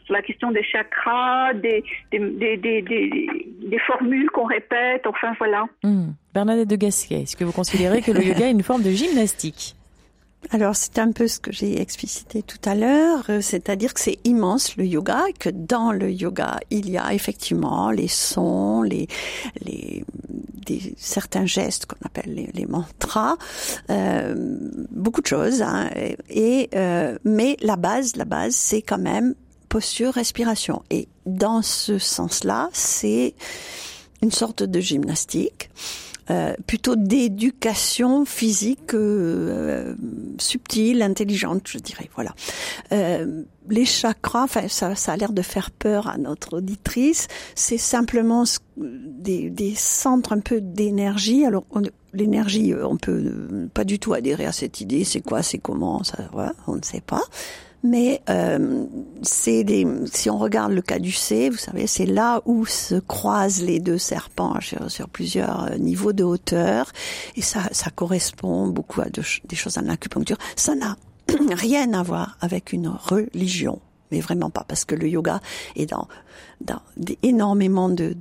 sur 0.06 0.14
la 0.14 0.22
question 0.22 0.52
des 0.52 0.64
chakras, 0.64 1.54
des, 1.54 1.84
des 2.12 3.80
formules 3.86 4.30
qu'on 4.32 4.46
répète, 4.46 5.06
enfin 5.06 5.34
voilà. 5.38 5.66
Hmm. 5.84 6.12
Bernadette 6.34 6.70
de 6.70 6.76
Gasquet, 6.78 7.24
est-ce 7.24 7.36
que 7.36 7.44
vous 7.44 7.52
considérez 7.52 8.02
que 8.02 8.12
le 8.12 8.24
yoga 8.24 8.48
est 8.48 8.52
une 8.52 8.64
forme 8.64 8.84
de 8.84 8.92
gymnastique? 8.92 9.76
Alors 10.52 10.76
c'est 10.76 11.00
un 11.00 11.12
peu 11.12 11.28
ce 11.28 11.40
que 11.40 11.52
j'ai 11.52 11.82
explicité 11.82 12.44
tout 12.44 12.60
à 12.66 12.76
l'heure, 12.76 13.26
euh, 13.30 13.42
c'est-à-dire 13.42 13.94
que 13.94 14.00
c'est 14.00 14.20
immense 14.24 14.76
le 14.78 14.86
yoga, 14.86 15.24
que 15.40 15.50
dans 15.50 15.92
le 15.92 16.12
yoga 16.12 16.60
il 16.70 16.90
y 16.90 16.98
a 16.98 17.14
effectivement 17.14 17.92
les 17.92 18.08
sons, 18.08 18.82
les, 18.84 19.08
les 19.62 20.04
des, 20.66 20.96
certains 20.98 21.46
gestes 21.46 21.86
qu'on 21.86 22.04
appelle 22.06 22.34
les, 22.34 22.50
les 22.54 22.66
mantras, 22.66 23.38
euh, 23.90 24.36
beaucoup 24.92 25.22
de 25.22 25.28
choses. 25.28 25.62
Hein, 25.62 25.90
et, 26.30 26.70
euh, 26.76 27.18
mais 27.24 27.58
la 27.62 27.76
base, 27.76 28.16
la 28.16 28.26
base, 28.26 28.56
c'est 28.56 28.82
quand 28.82 28.98
même 28.98 29.36
posture, 29.70 30.14
respiration. 30.14 30.84
Et 30.90 31.08
dans 31.26 31.62
ce 31.62 31.98
sens-là, 31.98 32.70
c'est 32.74 33.36
une 34.22 34.32
sorte 34.32 34.64
de 34.64 34.80
gymnastique. 34.80 35.70
Euh, 36.32 36.56
plutôt 36.66 36.96
d'éducation 36.96 38.26
physique 38.26 38.96
euh, 38.96 39.94
subtile, 40.40 41.04
intelligente, 41.04 41.68
je 41.68 41.78
dirais. 41.78 42.10
Voilà. 42.16 42.34
Euh, 42.92 43.44
les 43.70 43.86
chakras, 43.86 44.44
enfin 44.44 44.68
ça, 44.68 44.96
ça 44.96 45.14
a 45.14 45.18
l'air 45.18 45.34
de 45.34 45.42
faire 45.44 45.70
peur 45.70 46.08
à 46.08 46.18
notre 46.18 46.58
auditrice. 46.58 47.28
C'est 47.54 47.78
simplement 47.78 48.44
des, 48.78 49.52
des 49.52 49.76
centres 49.76 50.34
un 50.34 50.40
peu 50.40 50.62
d'énergie. 50.62 51.46
Alors 51.46 51.66
l'énergie, 52.14 52.74
euh, 52.74 52.88
on 52.88 52.98
peut 52.98 53.12
euh, 53.12 53.68
pas 53.74 53.84
du 53.84 54.00
tout 54.00 54.14
adhérer 54.14 54.46
à 54.46 54.52
cette 54.52 54.82
idée. 54.82 55.04
C'est 55.04 55.22
quoi, 55.22 55.44
c'est 55.44 55.60
comment, 55.60 56.04
ça, 56.04 56.18
voilà, 56.32 56.54
on 56.68 56.76
ne 56.76 56.84
sait 56.84 57.02
pas. 57.02 57.22
Mais 57.86 58.22
euh, 58.32 58.86
c'est 59.22 59.64
des, 59.64 59.86
si 60.12 60.30
on 60.32 60.40
regarde 60.40 60.72
le 60.72 60.82
cas 60.82 60.98
du 60.98 61.12
C, 61.12 61.52
vous 61.52 61.58
savez, 61.58 61.86
c'est 61.86 62.08
là 62.08 62.42
où 62.46 62.66
se 62.66 62.96
croisent 62.96 63.62
les 63.62 63.80
deux 63.80 64.00
serpents 64.00 64.56
sur, 64.90 65.08
plusieurs 65.08 65.66
euh, 65.72 65.78
niveaux 65.78 66.12
de 66.12 66.24
hauteur, 66.24 66.92
et 67.36 67.44
ça, 67.44 67.60
ça 67.72 67.92
correspond 67.92 68.68
beaucoup 68.68 69.02
à 69.02 69.06
des 69.10 69.56
choses 69.56 69.78
en 69.78 69.88
acupuncture. 69.88 70.38
Ça 70.56 70.74
n'a 70.74 70.98
rien 71.52 71.94
à 71.94 72.02
voir 72.02 72.38
avec 72.42 72.74
une 72.74 72.88
religion, 72.88 73.80
mais 74.12 74.20
vraiment 74.20 74.50
pas, 74.50 74.66
parce 74.68 74.84
que 74.84 74.96
le 74.96 75.08
yoga 75.08 75.40
est 75.76 75.86
dans, 75.86 76.08
dans 76.62 76.82
énormément 77.22 77.90
de, 77.90 78.16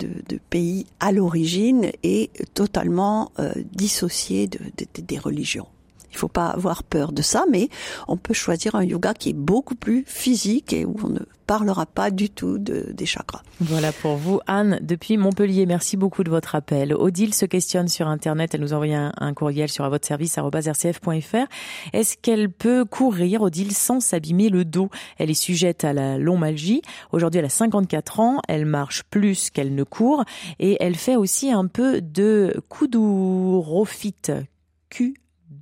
pays 0.51 0.85
à 1.01 1.11
l'origine 1.11 1.91
et 2.03 2.31
totalement 2.53 3.33
euh, 3.39 3.51
dissocié 3.73 4.47
de, 4.47 4.59
de- 4.59 4.87
de- 4.95 5.01
des 5.01 5.19
religions. 5.19 5.67
Il 6.15 6.19
faut 6.19 6.29
pas 6.29 6.47
avoir 6.47 6.85
peur 6.85 7.12
de 7.12 7.23
ça, 7.23 7.45
mais 7.51 7.69
on 8.09 8.17
peut 8.17 8.35
choisir 8.35 8.77
un 8.77 8.85
yoga 8.85 9.15
qui 9.15 9.31
est 9.31 9.35
beaucoup 9.35 9.75
plus 9.75 10.05
physique 10.07 10.73
et 10.73 10.85
où 10.85 10.97
on 11.03 11.09
ne 11.09 11.21
parlera 11.47 11.87
pas 11.87 12.11
du 12.11 12.31
tout 12.31 12.59
de, 12.59 12.93
des 12.93 13.07
chakras. 13.07 13.43
Voilà 13.61 13.93
pour 13.93 14.17
vous, 14.17 14.41
Anne, 14.47 14.79
depuis 14.83 15.17
Montpellier. 15.17 15.67
Merci 15.67 15.97
beaucoup 15.97 16.25
de 16.25 16.31
votre 16.31 16.55
appel. 16.55 16.95
Odile 16.95 17.35
se 17.35 17.47
questionne 17.47 17.89
sur 17.89 18.09
Internet. 18.09 18.55
Elle 18.55 18.61
nous 18.61 18.73
a 18.73 18.77
envoyé 18.77 18.95
un, 18.95 19.35
courriel 19.35 19.69
sur 19.69 19.85
à 19.85 19.89
votre 19.89 20.07
service 20.07 20.39
rcf.fr. 20.39 21.47
Est-ce 21.93 22.17
qu'elle 22.17 22.51
peut 22.51 22.85
courir, 22.85 23.43
Odile, 23.43 23.73
sans 23.73 24.01
s'abîmer 24.01 24.49
le 24.49 24.65
dos? 24.65 24.89
Elle 25.19 25.31
est 25.31 25.35
sujette 25.35 25.85
à 25.85 25.93
la 25.93 26.19
lombalgie. 26.19 26.83
Aujourd'hui, 27.12 27.41
elle 27.41 27.47
a 27.47 27.51
54 27.51 28.21
ans. 28.21 28.41
Elle 28.49 28.67
marche 28.67 29.03
plus 29.05 29.51
qu'elle 29.51 29.75
ne 29.75 29.85
court. 29.85 30.25
Et 30.59 30.77
elle 30.81 30.95
fait 30.95 31.17
aussi 31.17 31.51
un 31.51 31.67
peu 31.67 32.01
de 32.01 32.55
kudurofit. 32.71 34.15
Q 34.91 35.15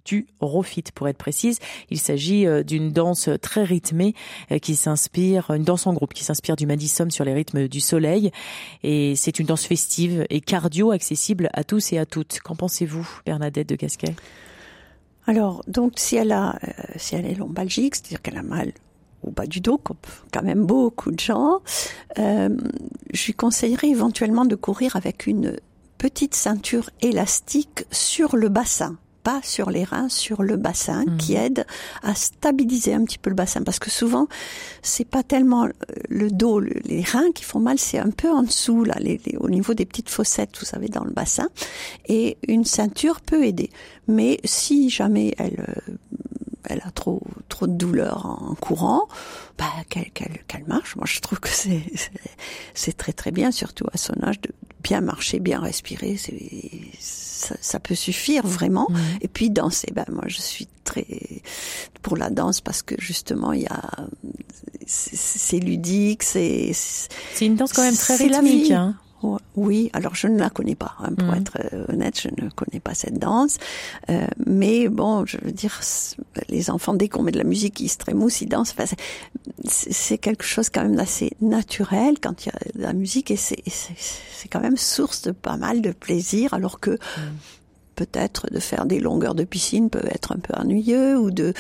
du 0.05 0.27
rofit 0.41 0.85
pour 0.95 1.09
être 1.09 1.19
précise. 1.19 1.59
Il 1.91 1.99
s'agit 1.99 2.47
euh, 2.47 2.63
d'une 2.63 2.91
danse 2.91 3.29
très 3.41 3.65
rythmée 3.65 4.15
euh, 4.51 4.59
qui 4.59 4.77
s'inspire, 4.77 5.51
une 5.51 5.65
danse 5.65 5.87
en 5.87 5.93
groupe 5.93 6.15
qui 6.15 6.25
s'inspire 6.25 6.57
du 6.57 6.67
Madison 6.67 7.09
sur 7.11 7.25
les 7.25 7.35
rythmes 7.35 7.69
du 7.69 7.81
soleil. 7.81 8.31
Et 8.83 9.15
c'est 9.17 9.39
une 9.39 9.47
danse 9.47 9.65
festive 9.65 10.27
et 10.31 10.41
cardio 10.41 10.91
accessible 10.91 11.49
à 11.53 11.65
tous 11.65 11.93
et 11.93 11.99
à 11.99 12.07
toutes. 12.07 12.41
Qu'en 12.41 12.57
pensez-vous, 12.57 13.09
Bernadette 13.27 13.69
de 13.69 13.77
Casquet? 13.77 14.15
Alors, 15.27 15.63
donc, 15.69 15.95
si 15.97 16.17
elle 16.17 16.33
a, 16.33 16.59
euh, 16.65 16.83
si 16.97 17.15
elle 17.15 17.27
est 17.27 17.35
lombalgique, 17.35 17.95
c'est-à-dire 17.95 18.23
qu'elle 18.23 18.39
a 18.39 18.43
mal 18.43 18.73
au 19.23 19.31
bas 19.31 19.47
du 19.47 19.61
dos, 19.61 19.79
comme 19.79 19.99
quand 20.33 20.43
même 20.43 20.67
beaucoup 20.67 21.13
de 21.13 21.21
gens, 21.21 21.61
je 22.17 23.27
lui 23.27 23.35
conseillerais 23.35 23.87
éventuellement 23.87 24.45
de 24.45 24.57
courir 24.57 24.97
avec 24.97 25.29
une 25.29 25.57
petite 26.03 26.35
ceinture 26.35 26.91
élastique 27.01 27.85
sur 27.93 28.35
le 28.35 28.49
bassin 28.49 28.99
pas 29.23 29.41
sur 29.43 29.71
les 29.71 29.85
reins, 29.85 30.09
sur 30.09 30.43
le 30.43 30.57
bassin, 30.57 31.05
Mhm. 31.07 31.17
qui 31.17 31.35
aide 31.35 31.65
à 32.03 32.15
stabiliser 32.15 32.95
un 32.95 33.05
petit 33.05 33.19
peu 33.19 33.31
le 33.31 33.37
bassin. 33.37 33.63
Parce 33.63 33.79
que 33.79 33.91
souvent, 33.91 34.27
c'est 34.83 35.05
pas 35.05 35.23
tellement 35.23 35.69
le 36.09 36.31
dos, 36.31 36.59
le- 36.61 36.81
les 36.85 37.03
reins 37.03 37.31
qui 37.35 37.45
font 37.45 37.61
mal, 37.61 37.79
c'est 37.79 37.99
un 37.99 38.11
peu 38.11 38.31
en 38.31 38.43
dessous, 38.43 38.85
là, 38.85 38.97
les- 38.99 39.21
les- 39.27 39.37
au 39.37 39.49
niveau 39.49 39.75
des 39.75 39.85
petites 39.87 40.11
fossettes, 40.11 40.57
vous 40.59 40.67
savez, 40.67 40.89
dans 40.89 41.05
le 41.05 41.13
bassin. 41.13 41.49
Et 42.09 42.37
une 42.49 42.65
ceinture 42.65 43.21
peut 43.21 43.45
aider. 43.45 43.71
Mais 44.09 44.41
si 44.45 44.91
jamais 44.91 45.35
elle, 45.39 45.65
euh, 45.89 45.93
elle 46.65 46.83
a 46.85 46.91
trop 46.91 47.21
trop 47.49 47.67
de 47.67 47.73
douleur 47.75 48.27
en 48.27 48.55
courant, 48.55 49.09
bah 49.59 49.67
qu'elle 49.91 50.11
qu'elle 50.13 50.39
qu'elle 50.49 50.65
marche. 50.67 50.97
Moi, 50.97 51.05
je 51.07 51.21
trouve 51.21 51.39
que 51.41 51.49
c'est 51.49 51.83
c'est- 51.95 52.11
c'est 52.75 52.97
très 52.97 53.13
très 53.13 53.31
bien, 53.31 53.51
surtout 53.51 53.87
à 53.93 53.99
son 53.99 54.15
âge, 54.23 54.41
de 54.41 54.51
bien 54.83 55.01
marcher, 55.01 55.39
bien 55.39 55.61
respirer. 55.61 56.17
C'est 56.17 56.33
ça, 57.43 57.57
ça 57.61 57.81
peut 57.81 57.95
suffire 57.95 58.47
vraiment. 58.47 58.89
Et 59.21 59.29
puis 59.29 59.51
danser. 59.51 59.89
Ben 59.95 60.05
moi, 60.11 60.25
je 60.27 60.41
suis 60.41 60.69
très 60.85 61.07
pour 62.03 62.17
la 62.17 62.31
danse 62.31 62.61
parce 62.61 62.83
que 62.83 62.95
justement, 62.99 63.53
il 63.53 63.63
y 63.63 63.67
a 63.67 63.83
c'est 64.87 65.59
ludique, 65.59 66.23
c'est 66.23 66.73
C'est 66.73 67.47
une 67.47 67.57
danse 67.57 67.73
quand 67.73 67.83
même 67.83 67.97
très 67.97 68.17
rythmique. 68.17 68.71
Hein. 68.71 68.97
Oui, 69.57 69.91
alors 69.93 70.15
je 70.15 70.27
ne 70.29 70.39
la 70.39 70.51
connais 70.51 70.75
pas, 70.75 70.95
hein, 71.01 71.13
pour 71.17 71.29
Mhm. 71.29 71.35
être 71.35 71.59
euh, 71.73 71.85
honnête, 71.89 72.21
je 72.21 72.29
ne 72.29 72.49
connais 72.51 72.81
pas 72.81 72.95
cette 72.95 73.19
danse. 73.19 73.59
Euh, 74.11 74.27
mais 74.47 74.89
bon, 74.89 75.25
je 75.27 75.37
veux 75.43 75.53
dire, 75.53 75.81
les 76.49 76.71
enfants, 76.71 76.95
dès 76.95 77.09
qu'on 77.09 77.23
met 77.23 77.33
de 77.33 77.39
la 77.39 77.45
musique, 77.45 77.81
ils 77.81 77.89
se 77.89 77.99
trémoussent, 77.99 78.41
ils 78.41 78.49
dansent. 78.49 78.75
Enfin, 78.77 78.85
c'est- 79.69 80.19
quelque 80.19 80.45
chose 80.45 80.69
quand 80.71 80.83
même 80.83 80.97
d'assez 80.97 81.33
naturel 81.41 82.17
quand 82.21 82.45
il 82.45 82.49
y 82.49 82.53
a 82.53 82.79
de 82.79 82.83
la 82.83 82.93
musique 82.93 83.31
et 83.31 83.37
c'est 83.37 84.49
quand 84.51 84.61
même 84.61 84.77
source 84.77 85.23
de 85.23 85.31
pas 85.33 85.57
mal 85.57 85.81
de 85.83 85.93
plaisir, 85.93 86.55
alors 86.55 86.81
que 86.81 86.99
peut-être 88.05 88.49
de 88.51 88.59
faire 88.59 88.85
des 88.87 89.01
longueurs 89.01 89.35
de 89.35 89.45
piscine 89.45 89.91
peut 89.91 90.05
être 90.11 90.33
un 90.33 90.39
peu 90.39 90.55
ennuyeux 90.55 91.17
ou 91.19 91.31
de 91.31 91.53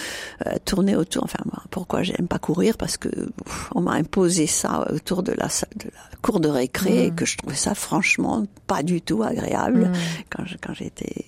euh, 0.47 0.51
tourner 0.65 0.97
autour. 0.97 1.25
Enfin, 1.25 1.39
moi, 1.45 1.63
pourquoi 1.71 2.03
j'aime 2.03 2.27
pas 2.29 2.39
courir 2.39 2.77
Parce 2.77 2.97
que 2.97 3.09
pff, 3.09 3.71
on 3.75 3.81
m'a 3.83 3.93
imposé 3.93 4.47
ça 4.47 4.87
autour 4.93 5.23
de 5.23 5.33
la, 5.33 5.49
salle- 5.49 5.69
de 5.77 5.85
la 5.87 6.17
cour 6.23 6.41
de 6.41 6.49
récré 6.49 7.07
et 7.07 7.11
Mm. 7.11 7.15
que 7.15 7.25
je 7.27 7.37
trouvais 7.39 7.55
ça 7.57 7.75
franchement 7.75 8.45
pas 8.67 8.83
du 8.83 9.01
tout 9.03 9.23
agréable 9.23 9.89
Mm. 9.89 9.93
quand 10.31 10.45
je- 10.47 10.57
quand 10.65 10.75
j'étais 10.75 11.25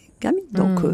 Donc, 0.52 0.80
Mm. 0.82 0.86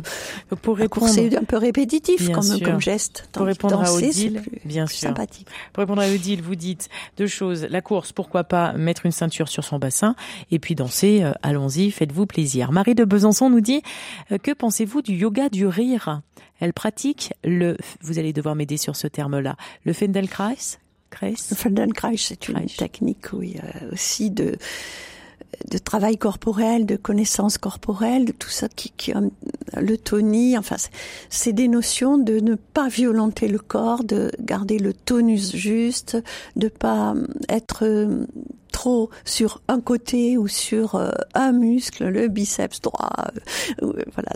euh, 0.53 0.57
pour 0.63 0.77
répondre, 0.77 1.09
c'est 1.09 1.37
un 1.37 1.45
peu 1.45 1.57
répétitif 1.57 2.31
comme, 2.33 2.81
geste. 2.81 3.29
Pour 3.33 3.47
répondre 3.47 3.81
à 3.81 3.85
danser, 3.87 4.09
Odile, 4.09 4.41
plus- 4.43 4.61
bien 4.65 4.85
plus 4.87 4.95
sûr. 4.95 5.09
sympathique. 5.09 5.47
Pour 5.73 5.83
répondre 5.83 6.03
à 6.03 6.09
Odile, 6.09 6.43
vous 6.43 6.55
dites 6.55 6.89
deux 7.19 7.27
choses. 7.27 7.65
La 7.71 7.81
course, 7.81 8.13
pourquoi 8.13 8.45
pas 8.45 8.73
mettre 8.73 9.07
une 9.07 9.13
ceinture 9.13 9.49
sur 9.49 9.65
son 9.65 9.79
bassin 9.79 10.15
Et 10.51 10.59
puis 10.59 10.75
danser, 10.75 11.23
euh, 11.23 11.33
allons-y, 11.43 11.91
faites-vous 11.91 12.27
plaisir. 12.27 12.73
Marie 12.73 12.95
de 12.95 13.05
Besançon 13.05 13.51
nous 13.51 13.61
dit 13.61 13.83
euh, 14.33 14.39
Que 14.39 14.53
pensez-vous 14.53 15.03
du 15.03 15.15
yoga 15.15 15.49
du 15.49 15.67
rire? 15.67 16.23
Elle 16.61 16.73
pratique 16.73 17.33
le, 17.43 17.77
vous 18.03 18.19
allez 18.19 18.33
devoir 18.33 18.55
m'aider 18.55 18.77
sur 18.77 18.95
ce 18.97 19.07
terme-là, 19.07 19.57
le 19.85 19.93
Feldenkrais? 19.93 20.57
Feldenkrais. 21.11 21.55
Feldenkrais, 21.57 22.17
c'est 22.17 22.49
une 22.49 22.67
technique, 22.67 23.33
oui, 23.33 23.57
euh, 23.63 23.93
aussi 23.93 24.31
de 24.31 24.57
de 25.71 25.79
travail 25.79 26.17
corporel, 26.17 26.87
de 26.87 26.97
connaissance 26.97 27.59
corporelle, 27.59 28.25
de 28.25 28.33
tout 28.33 28.49
ça 28.49 28.69
qui, 28.69 28.93
qui 28.97 29.13
le 29.77 29.97
tonie. 29.97 30.57
Enfin, 30.57 30.77
c'est 31.29 31.53
des 31.53 31.69
notions 31.69 32.19
de 32.19 32.41
ne 32.41 32.55
pas 32.55 32.89
violenter 32.89 33.49
le 33.49 33.59
corps, 33.59 34.05
de 34.05 34.31
garder 34.41 34.79
le 34.79 34.93
tonus 34.93 35.55
juste, 35.55 36.19
de 36.57 36.69
pas 36.69 37.15
être 37.49 37.85
trop 38.71 39.11
sur 39.25 39.61
un 39.69 39.81
côté 39.81 40.39
ou 40.39 40.49
sur 40.49 40.95
euh, 40.95 41.11
un 41.35 41.53
muscle, 41.53 42.07
le 42.07 42.29
biceps 42.29 42.81
droit, 42.81 43.13
euh, 43.83 43.93
voilà, 44.15 44.33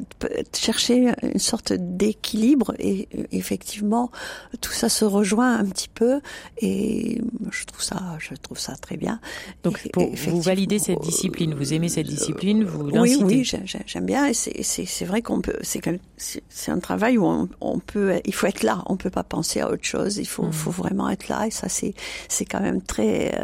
chercher 0.54 1.12
une 1.22 1.38
sorte 1.38 1.72
d'équilibre 1.72 2.74
et 2.78 3.08
euh, 3.16 3.24
effectivement 3.32 4.10
tout 4.60 4.72
ça 4.72 4.88
se 4.88 5.04
rejoint 5.04 5.56
un 5.56 5.64
petit 5.64 5.88
peu 5.88 6.20
et 6.58 7.20
je 7.50 7.64
trouve 7.64 7.82
ça, 7.82 8.00
je 8.18 8.34
trouve 8.34 8.58
ça 8.58 8.76
très 8.76 8.96
bien. 8.96 9.20
Donc 9.62 9.88
pour, 9.92 10.08
vous 10.14 10.40
validez 10.40 10.78
cette 10.78 11.00
discipline, 11.00 11.54
vous 11.54 11.72
aimez 11.72 11.88
cette 11.88 12.06
discipline, 12.06 12.64
vous 12.64 12.88
l'incitez. 12.88 13.24
Oui, 13.24 13.48
oui, 13.52 13.80
j'aime 13.86 14.06
bien 14.06 14.26
et 14.26 14.34
c'est 14.34 15.04
vrai 15.04 15.22
qu'on 15.22 15.40
peut, 15.40 15.58
c'est 15.62 15.82
c'est 16.16 16.70
un 16.70 16.78
travail 16.78 17.18
où 17.18 17.26
on, 17.26 17.48
on, 17.60 17.78
peut, 17.78 18.20
il 18.24 18.34
faut 18.34 18.46
être 18.46 18.62
là, 18.62 18.82
on 18.86 18.96
peut 18.96 19.10
pas 19.10 19.24
penser 19.24 19.60
à 19.60 19.70
autre 19.70 19.84
chose, 19.84 20.16
il 20.16 20.26
faut, 20.26 20.44
mmh. 20.44 20.52
faut 20.52 20.70
vraiment 20.70 21.10
être 21.10 21.28
là 21.28 21.46
et 21.46 21.50
ça 21.50 21.68
c'est 21.68 21.94
c'est 22.28 22.44
quand 22.44 22.60
même 22.60 22.80
très 22.80 23.34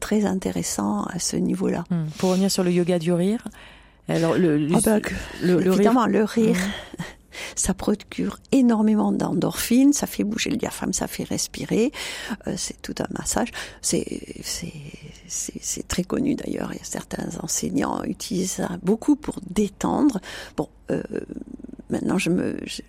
très 0.00 0.24
intéressant 0.24 0.37
intéressant 0.38 1.02
à 1.04 1.18
ce 1.18 1.36
niveau-là. 1.36 1.84
Hmm. 1.90 2.06
Pour 2.18 2.30
revenir 2.30 2.50
sur 2.50 2.62
le 2.62 2.70
yoga 2.70 2.98
du 2.98 3.12
rire, 3.12 3.42
alors 4.08 4.38
le, 4.38 4.56
le, 4.56 4.76
ah 4.76 4.80
bah, 4.84 4.98
évidemment 5.42 6.04
rire... 6.04 6.12
le 6.12 6.24
rire. 6.24 6.56
Hmm. 6.56 7.02
Ça 7.54 7.72
procure 7.74 8.38
énormément 8.50 9.12
d'endorphines, 9.12 9.92
ça 9.92 10.08
fait 10.08 10.24
bouger 10.24 10.50
le 10.50 10.56
diaphragme, 10.56 10.92
ça 10.92 11.06
fait 11.06 11.22
respirer. 11.22 11.92
Euh, 12.48 12.54
c'est 12.56 12.82
tout 12.82 12.94
un 12.98 13.06
massage. 13.16 13.50
C'est 13.80 14.02
très 15.86 16.02
connu 16.02 16.34
d'ailleurs. 16.34 16.72
Certains 16.82 17.28
enseignants 17.40 18.02
utilisent 18.02 18.52
ça 18.52 18.70
beaucoup 18.82 19.14
pour 19.14 19.38
détendre. 19.48 20.20
Bon, 20.56 20.68
euh, 20.90 21.02
maintenant 21.90 22.18
je 22.18 22.30
me 22.30 22.56
je 22.64 22.82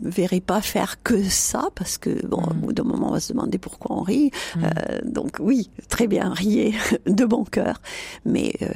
ne 0.00 0.10
verrai 0.10 0.40
pas 0.40 0.60
faire 0.60 1.02
que 1.02 1.22
ça 1.22 1.68
parce 1.74 1.98
que 1.98 2.26
bon, 2.26 2.42
au 2.42 2.54
mm. 2.54 2.60
bout 2.60 2.72
d'un 2.72 2.84
moment, 2.84 3.08
on 3.08 3.12
va 3.12 3.20
se 3.20 3.32
demander 3.32 3.58
pourquoi 3.58 3.96
on 3.96 4.02
rit. 4.02 4.30
Mm. 4.56 4.64
Euh, 4.64 4.98
donc 5.04 5.36
oui, 5.40 5.70
très 5.88 6.06
bien, 6.06 6.32
riez 6.32 6.74
de 7.06 7.24
bon 7.24 7.44
cœur, 7.44 7.80
mais 8.24 8.52
euh, 8.62 8.68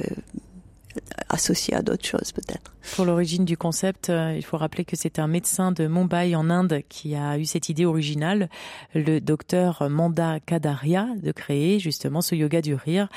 associé 1.29 1.73
à 1.73 1.81
d'autres 1.81 2.05
choses 2.05 2.31
peut-être. 2.31 2.73
Pour 2.95 3.05
l'origine 3.05 3.45
du 3.45 3.57
concept, 3.57 4.09
euh, 4.09 4.33
il 4.35 4.43
faut 4.43 4.57
rappeler 4.57 4.85
que 4.85 4.95
c'est 4.95 5.19
un 5.19 5.27
médecin 5.27 5.71
de 5.71 5.87
Mumbai 5.87 6.35
en 6.35 6.49
Inde 6.49 6.81
qui 6.87 7.15
a 7.15 7.37
eu 7.37 7.45
cette 7.45 7.69
idée 7.69 7.85
originale, 7.85 8.49
le 8.95 9.19
docteur 9.19 9.89
Manda 9.89 10.39
Kadaria, 10.39 11.07
de 11.21 11.31
créer 11.31 11.79
justement 11.79 12.21
ce 12.21 12.33
yoga 12.33 12.61
du 12.61 12.73
rire. 12.75 13.09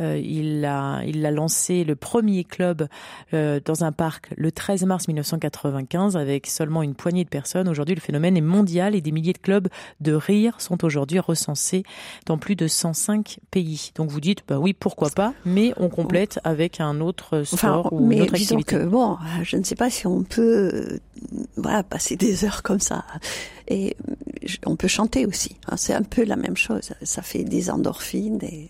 Euh, 0.00 0.18
il 0.18 0.64
a, 0.64 1.02
il 1.04 1.24
a 1.26 1.30
lancé 1.30 1.84
le 1.84 1.94
premier 1.94 2.44
club 2.44 2.88
euh, 3.34 3.60
dans 3.64 3.84
un 3.84 3.92
parc 3.92 4.30
le 4.36 4.50
13 4.50 4.84
mars 4.84 5.08
1995 5.08 6.16
avec 6.16 6.46
seulement 6.46 6.82
une 6.82 6.94
poignée 6.94 7.24
de 7.24 7.28
personnes. 7.28 7.68
Aujourd'hui, 7.68 7.94
le 7.94 8.00
phénomène 8.00 8.36
est 8.36 8.42
mondial 8.42 8.94
et 8.94 9.00
des 9.00 9.12
milliers 9.12 9.34
de 9.34 9.38
clubs 9.38 9.68
de 10.00 10.12
rire 10.12 10.60
sont 10.60 10.84
aujourd'hui 10.84 11.18
recensés 11.18 11.84
dans 12.26 12.38
plus 12.38 12.56
de 12.56 12.66
105 12.66 13.40
pays. 13.50 13.92
Donc 13.94 14.10
vous 14.10 14.20
dites, 14.20 14.42
bah 14.48 14.58
oui, 14.58 14.72
pourquoi 14.72 15.10
pas, 15.10 15.34
mais 15.44 15.74
on 15.76 15.88
complète 15.88 16.40
avec 16.44 16.80
un 16.80 17.00
autre 17.00 17.27
sport 17.44 17.92
ou 17.92 18.10
une 18.10 18.22
autre 18.22 18.34
activité. 18.34 18.76
Que, 18.76 18.84
bon, 18.84 19.12
euh, 19.12 19.44
je 19.44 19.56
ne 19.56 19.64
sais 19.64 19.74
pas 19.74 19.90
si 19.90 20.06
on 20.06 20.22
peut 20.22 20.70
euh, 20.72 21.00
voilà 21.56 21.82
passer 21.82 22.16
des 22.16 22.44
heures 22.44 22.62
comme 22.62 22.80
ça 22.80 23.04
et 23.68 23.96
on 24.64 24.76
peut 24.76 24.88
chanter 24.88 25.26
aussi 25.26 25.56
hein, 25.66 25.76
c'est 25.76 25.94
un 25.94 26.02
peu 26.02 26.24
la 26.24 26.36
même 26.36 26.56
chose 26.56 26.90
ça 27.02 27.22
fait 27.22 27.44
des 27.44 27.70
endorphines 27.70 28.38
et 28.42 28.68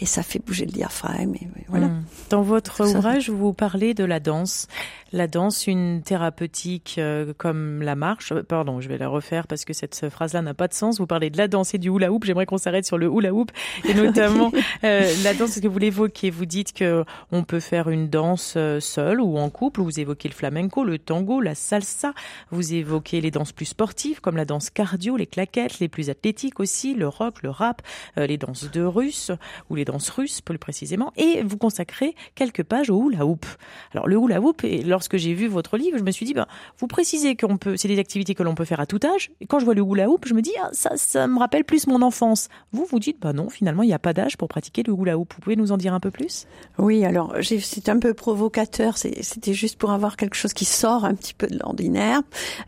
et 0.00 0.06
ça 0.06 0.22
fait 0.22 0.38
bouger 0.38 0.66
le 0.66 0.72
diaphragme. 0.72 1.34
Et 1.34 1.48
voilà. 1.68 1.88
Hmm. 1.88 2.04
Dans 2.30 2.42
votre 2.42 2.84
ouvrage, 2.84 3.30
vous 3.30 3.52
parlez 3.52 3.94
de 3.94 4.04
la 4.04 4.20
danse. 4.20 4.68
La 5.16 5.28
danse, 5.28 5.66
une 5.66 6.02
thérapeutique 6.02 6.96
euh, 6.98 7.32
comme 7.38 7.80
la 7.80 7.96
marche. 7.96 8.32
Euh, 8.32 8.42
pardon, 8.42 8.82
je 8.82 8.88
vais 8.90 8.98
la 8.98 9.08
refaire 9.08 9.46
parce 9.46 9.64
que 9.64 9.72
cette 9.72 10.10
phrase-là 10.10 10.42
n'a 10.42 10.52
pas 10.52 10.68
de 10.68 10.74
sens. 10.74 10.98
Vous 10.98 11.06
parlez 11.06 11.30
de 11.30 11.38
la 11.38 11.48
danse 11.48 11.72
et 11.72 11.78
du 11.78 11.88
hula 11.88 12.12
hoop. 12.12 12.24
J'aimerais 12.24 12.44
qu'on 12.44 12.58
s'arrête 12.58 12.84
sur 12.84 12.98
le 12.98 13.06
hula 13.06 13.32
hoop 13.32 13.50
et 13.88 13.94
notamment 13.94 14.52
euh, 14.84 15.10
la 15.24 15.32
danse 15.32 15.58
que 15.58 15.68
vous 15.68 15.78
l'évoquez. 15.78 16.28
Vous 16.28 16.44
dites 16.44 16.74
que 16.74 17.02
on 17.32 17.44
peut 17.44 17.60
faire 17.60 17.88
une 17.88 18.10
danse 18.10 18.58
seule 18.80 19.22
ou 19.22 19.38
en 19.38 19.48
couple. 19.48 19.80
Vous 19.80 20.00
évoquez 20.00 20.28
le 20.28 20.34
flamenco, 20.34 20.84
le 20.84 20.98
tango, 20.98 21.40
la 21.40 21.54
salsa. 21.54 22.12
Vous 22.50 22.74
évoquez 22.74 23.22
les 23.22 23.30
danses 23.30 23.52
plus 23.52 23.64
sportives 23.64 24.20
comme 24.20 24.36
la 24.36 24.44
danse 24.44 24.68
cardio, 24.68 25.16
les 25.16 25.26
claquettes, 25.26 25.78
les 25.78 25.88
plus 25.88 26.10
athlétiques 26.10 26.60
aussi, 26.60 26.92
le 26.92 27.08
rock, 27.08 27.42
le 27.42 27.48
rap, 27.48 27.80
les 28.18 28.36
danses 28.36 28.70
de 28.70 28.82
russe 28.82 29.32
ou 29.70 29.76
les 29.76 29.86
danse 29.86 30.10
russe 30.10 30.42
plus 30.42 30.58
précisément, 30.58 31.14
et 31.16 31.42
vous 31.42 31.56
consacrez 31.56 32.14
quelques 32.34 32.64
pages 32.64 32.90
au 32.90 33.08
hula 33.08 33.24
hoop. 33.24 33.46
Alors 33.94 34.06
le 34.08 34.16
hula 34.16 34.42
hoop, 34.42 34.62
et 34.62 34.82
lorsque 35.06 35.22
j'ai 35.22 35.34
vu 35.34 35.46
votre 35.46 35.76
livre, 35.76 35.98
je 35.98 36.02
me 36.02 36.10
suis 36.10 36.26
dit, 36.26 36.34
ben, 36.34 36.46
vous 36.78 36.88
précisez 36.88 37.36
qu'on 37.36 37.58
peut, 37.58 37.76
c'est 37.76 37.86
des 37.86 37.98
activités 38.00 38.34
que 38.34 38.42
l'on 38.42 38.56
peut 38.56 38.64
faire 38.64 38.80
à 38.80 38.86
tout 38.86 38.98
âge. 39.04 39.30
Et 39.40 39.46
quand 39.46 39.60
je 39.60 39.64
vois 39.64 39.74
le 39.74 39.82
hula 39.82 40.08
hoop, 40.08 40.26
je 40.26 40.34
me 40.34 40.42
dis, 40.42 40.52
ah, 40.60 40.70
ça, 40.72 40.96
ça 40.96 41.28
me 41.28 41.38
rappelle 41.38 41.64
plus 41.64 41.86
mon 41.86 42.02
enfance. 42.02 42.48
Vous, 42.72 42.86
vous 42.90 42.98
dites, 42.98 43.20
bah 43.20 43.32
non, 43.32 43.48
finalement, 43.48 43.84
il 43.84 43.86
n'y 43.86 43.94
a 43.94 44.00
pas 44.00 44.12
d'âge 44.12 44.36
pour 44.36 44.48
pratiquer 44.48 44.82
le 44.82 44.92
hula 44.92 45.16
hoop. 45.16 45.32
Vous 45.34 45.40
pouvez 45.40 45.54
nous 45.54 45.70
en 45.70 45.76
dire 45.76 45.94
un 45.94 46.00
peu 46.00 46.10
plus? 46.10 46.46
Oui, 46.78 47.04
alors 47.04 47.36
c'est 47.42 47.88
un 47.88 48.00
peu 48.00 48.14
provocateur. 48.14 48.98
C'était 48.98 49.54
juste 49.54 49.78
pour 49.78 49.92
avoir 49.92 50.16
quelque 50.16 50.34
chose 50.34 50.52
qui 50.52 50.64
sort 50.64 51.04
un 51.04 51.14
petit 51.14 51.34
peu 51.34 51.46
de 51.46 51.58
l'ordinaire, 51.58 52.22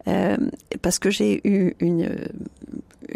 euh, 0.07 0.37
parce 0.81 1.01
que 1.01 1.11
j'ai 1.11 1.41
eu 1.43 1.75
une 1.81 2.09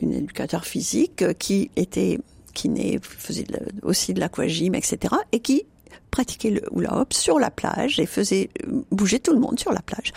éducateur 0.00 0.64
physique 0.64 1.24
qui 1.38 1.70
était 1.76 2.18
qui 2.54 2.70
faisait 3.00 3.46
aussi 3.82 4.12
de 4.14 4.20
l'aquagym, 4.20 4.74
etc. 4.74 5.14
et 5.32 5.40
qui 5.40 5.64
pratiquait 6.12 6.50
le 6.50 6.62
hula 6.76 7.00
hoop 7.00 7.12
sur 7.12 7.40
la 7.40 7.50
plage 7.50 7.98
et 7.98 8.06
faisait 8.06 8.50
bouger 8.92 9.18
tout 9.18 9.32
le 9.32 9.40
monde 9.40 9.58
sur 9.58 9.72
la 9.72 9.80
plage. 9.80 10.12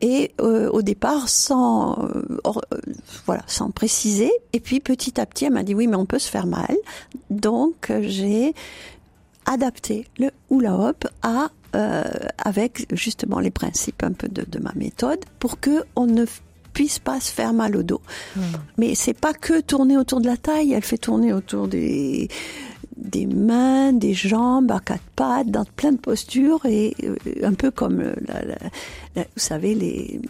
Et 0.00 0.32
euh, 0.40 0.70
au 0.70 0.80
départ, 0.80 1.28
sans 1.28 1.98
euh, 2.04 2.38
euh, 2.46 2.78
voilà, 3.26 3.42
sans 3.46 3.70
préciser. 3.70 4.30
Et 4.54 4.60
puis 4.60 4.80
petit 4.80 5.20
à 5.20 5.26
petit, 5.26 5.44
elle 5.44 5.52
m'a 5.52 5.64
dit 5.64 5.74
oui, 5.74 5.88
mais 5.88 5.96
on 5.96 6.06
peut 6.06 6.20
se 6.20 6.30
faire 6.30 6.46
mal. 6.46 6.76
Donc 7.28 7.92
j'ai 8.00 8.54
adapté 9.44 10.06
le 10.18 10.30
hula 10.50 10.78
hoop 10.78 11.06
à 11.20 11.50
avec 12.36 12.86
justement 12.94 13.40
les 13.40 13.50
principes 13.50 14.02
un 14.02 14.12
peu 14.12 14.28
de, 14.28 14.44
de 14.46 14.58
ma 14.58 14.72
méthode 14.74 15.20
pour 15.38 15.58
que 15.58 15.84
on 15.96 16.06
ne 16.06 16.26
puisse 16.74 16.98
pas 16.98 17.18
se 17.18 17.32
faire 17.32 17.54
mal 17.54 17.76
au 17.76 17.82
dos. 17.82 18.02
Hmm. 18.36 18.42
Mais 18.76 18.94
c'est 18.94 19.18
pas 19.18 19.32
que 19.32 19.60
tourner 19.60 19.96
autour 19.96 20.20
de 20.20 20.26
la 20.26 20.36
taille, 20.36 20.74
elle 20.74 20.84
fait 20.84 20.98
tourner 20.98 21.32
autour 21.32 21.68
des 21.68 22.28
des 22.96 23.26
mains, 23.26 23.92
des 23.92 24.14
jambes 24.14 24.70
à 24.70 24.80
quatre 24.80 25.02
pattes, 25.16 25.50
dans 25.50 25.64
plein 25.64 25.92
de 25.92 25.98
postures 25.98 26.64
et 26.64 26.94
euh, 27.04 27.16
un 27.42 27.54
peu 27.54 27.70
comme 27.70 28.00
la, 28.00 28.44
la, 28.44 28.56
vous 29.14 29.22
savez 29.36 29.74
les, 29.74 30.20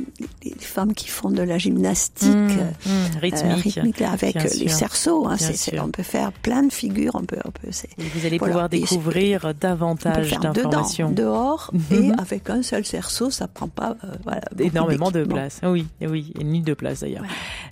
les, 0.45 0.51
femmes 0.59 0.95
qui 0.95 1.09
font 1.09 1.31
de 1.31 1.43
la 1.43 1.59
gymnastique 1.59 2.35
mmh, 2.35 2.57
mmh, 2.87 2.89
euh, 2.89 3.19
rythmique, 3.21 4.03
avec 4.03 4.35
les 4.55 4.69
cerceaux. 4.69 5.29
Hein, 5.29 5.37
on 5.81 5.89
peut 5.91 6.03
faire 6.03 6.33
plein 6.33 6.65
de 6.65 6.73
figures. 6.73 7.15
On 7.15 7.25
peut, 7.25 7.39
on 7.45 7.51
peut 7.51 7.69
vous 7.99 8.27
allez 8.27 8.39
pouvoir 8.39 8.69
découvrir 8.69 9.55
davantage 9.55 10.31
d'informations 10.39 11.11
dehors 11.11 11.71
mmh. 11.73 11.95
et 11.95 12.13
avec 12.19 12.51
un 12.51 12.63
seul 12.63 12.85
cerceau, 12.85 13.31
ça 13.31 13.47
prend 13.47 13.69
pas 13.69 13.97
voilà, 14.25 14.43
énormément 14.59 15.11
de 15.11 15.25
place. 15.25 15.61
Oui, 15.63 15.87
oui, 16.01 16.33
une 16.41 16.51
nuit 16.51 16.63
de 16.63 16.75
place 16.75 17.01
d'ailleurs. 17.01 17.25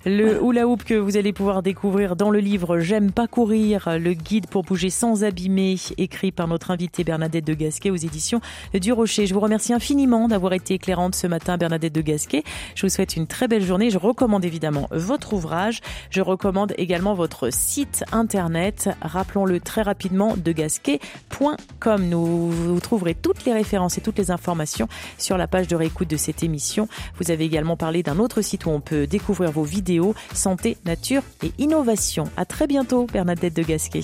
Le 0.04 0.42
hula 0.42 0.66
hoop 0.66 0.84
que 0.84 0.94
vous 0.94 1.16
allez 1.16 1.32
pouvoir 1.32 1.62
découvrir 1.62 2.16
dans 2.16 2.30
le 2.30 2.38
livre 2.38 2.78
J'aime 2.78 3.11
pas 3.11 3.26
courir, 3.26 3.88
le 3.98 4.12
guide 4.14 4.46
pour 4.46 4.62
bouger 4.62 4.90
sans 4.90 5.24
abîmer, 5.24 5.76
écrit 5.98 6.32
par 6.32 6.46
notre 6.48 6.70
invitée 6.70 7.04
Bernadette 7.04 7.46
de 7.46 7.54
Gasquet 7.54 7.90
aux 7.90 7.96
éditions 7.96 8.40
du 8.74 8.92
Rocher. 8.92 9.26
Je 9.26 9.34
vous 9.34 9.40
remercie 9.40 9.72
infiniment 9.72 10.28
d'avoir 10.28 10.52
été 10.52 10.78
ce 11.12 11.26
matin, 11.26 11.57
Bernadette 11.57 11.94
de 11.94 12.01
Gasquet. 12.01 12.44
Je 12.74 12.82
vous 12.86 12.90
souhaite 12.90 13.16
une 13.16 13.26
très 13.26 13.48
belle 13.48 13.64
journée. 13.64 13.90
Je 13.90 13.98
recommande 13.98 14.44
évidemment 14.44 14.88
votre 14.90 15.32
ouvrage. 15.32 15.80
Je 16.11 16.20
recommande 16.20 16.74
également 16.76 17.14
votre 17.14 17.51
site 17.53 18.05
internet. 18.12 18.90
Rappelons-le 19.03 19.61
très 19.61 19.82
rapidement 19.82 20.36
de 20.36 20.53
gasquet.com. 20.53 22.05
Nous 22.09 22.51
vous 22.51 22.80
trouverez 22.80 23.14
toutes 23.14 23.44
les 23.44 23.53
références 23.53 23.98
et 23.98 24.01
toutes 24.01 24.18
les 24.18 24.30
informations 24.30 24.88
sur 25.18 25.36
la 25.36 25.46
page 25.46 25.68
de 25.68 25.76
réécoute 25.76 26.09
de 26.09 26.16
cette 26.16 26.42
émission. 26.42 26.88
Vous 27.18 27.30
avez 27.30 27.44
également 27.44 27.76
parlé 27.76 28.03
d'un 28.03 28.18
autre 28.18 28.42
site 28.42 28.66
où 28.66 28.70
on 28.70 28.80
peut 28.80 29.07
découvrir 29.07 29.51
vos 29.51 29.64
vidéos 29.64 30.14
santé, 30.34 30.76
nature 30.84 31.22
et 31.42 31.53
innovation. 31.59 32.24
À 32.36 32.44
très 32.44 32.66
bientôt, 32.66 33.07
Bernadette 33.12 33.55
de 33.55 33.62
Gasquet. 33.62 34.03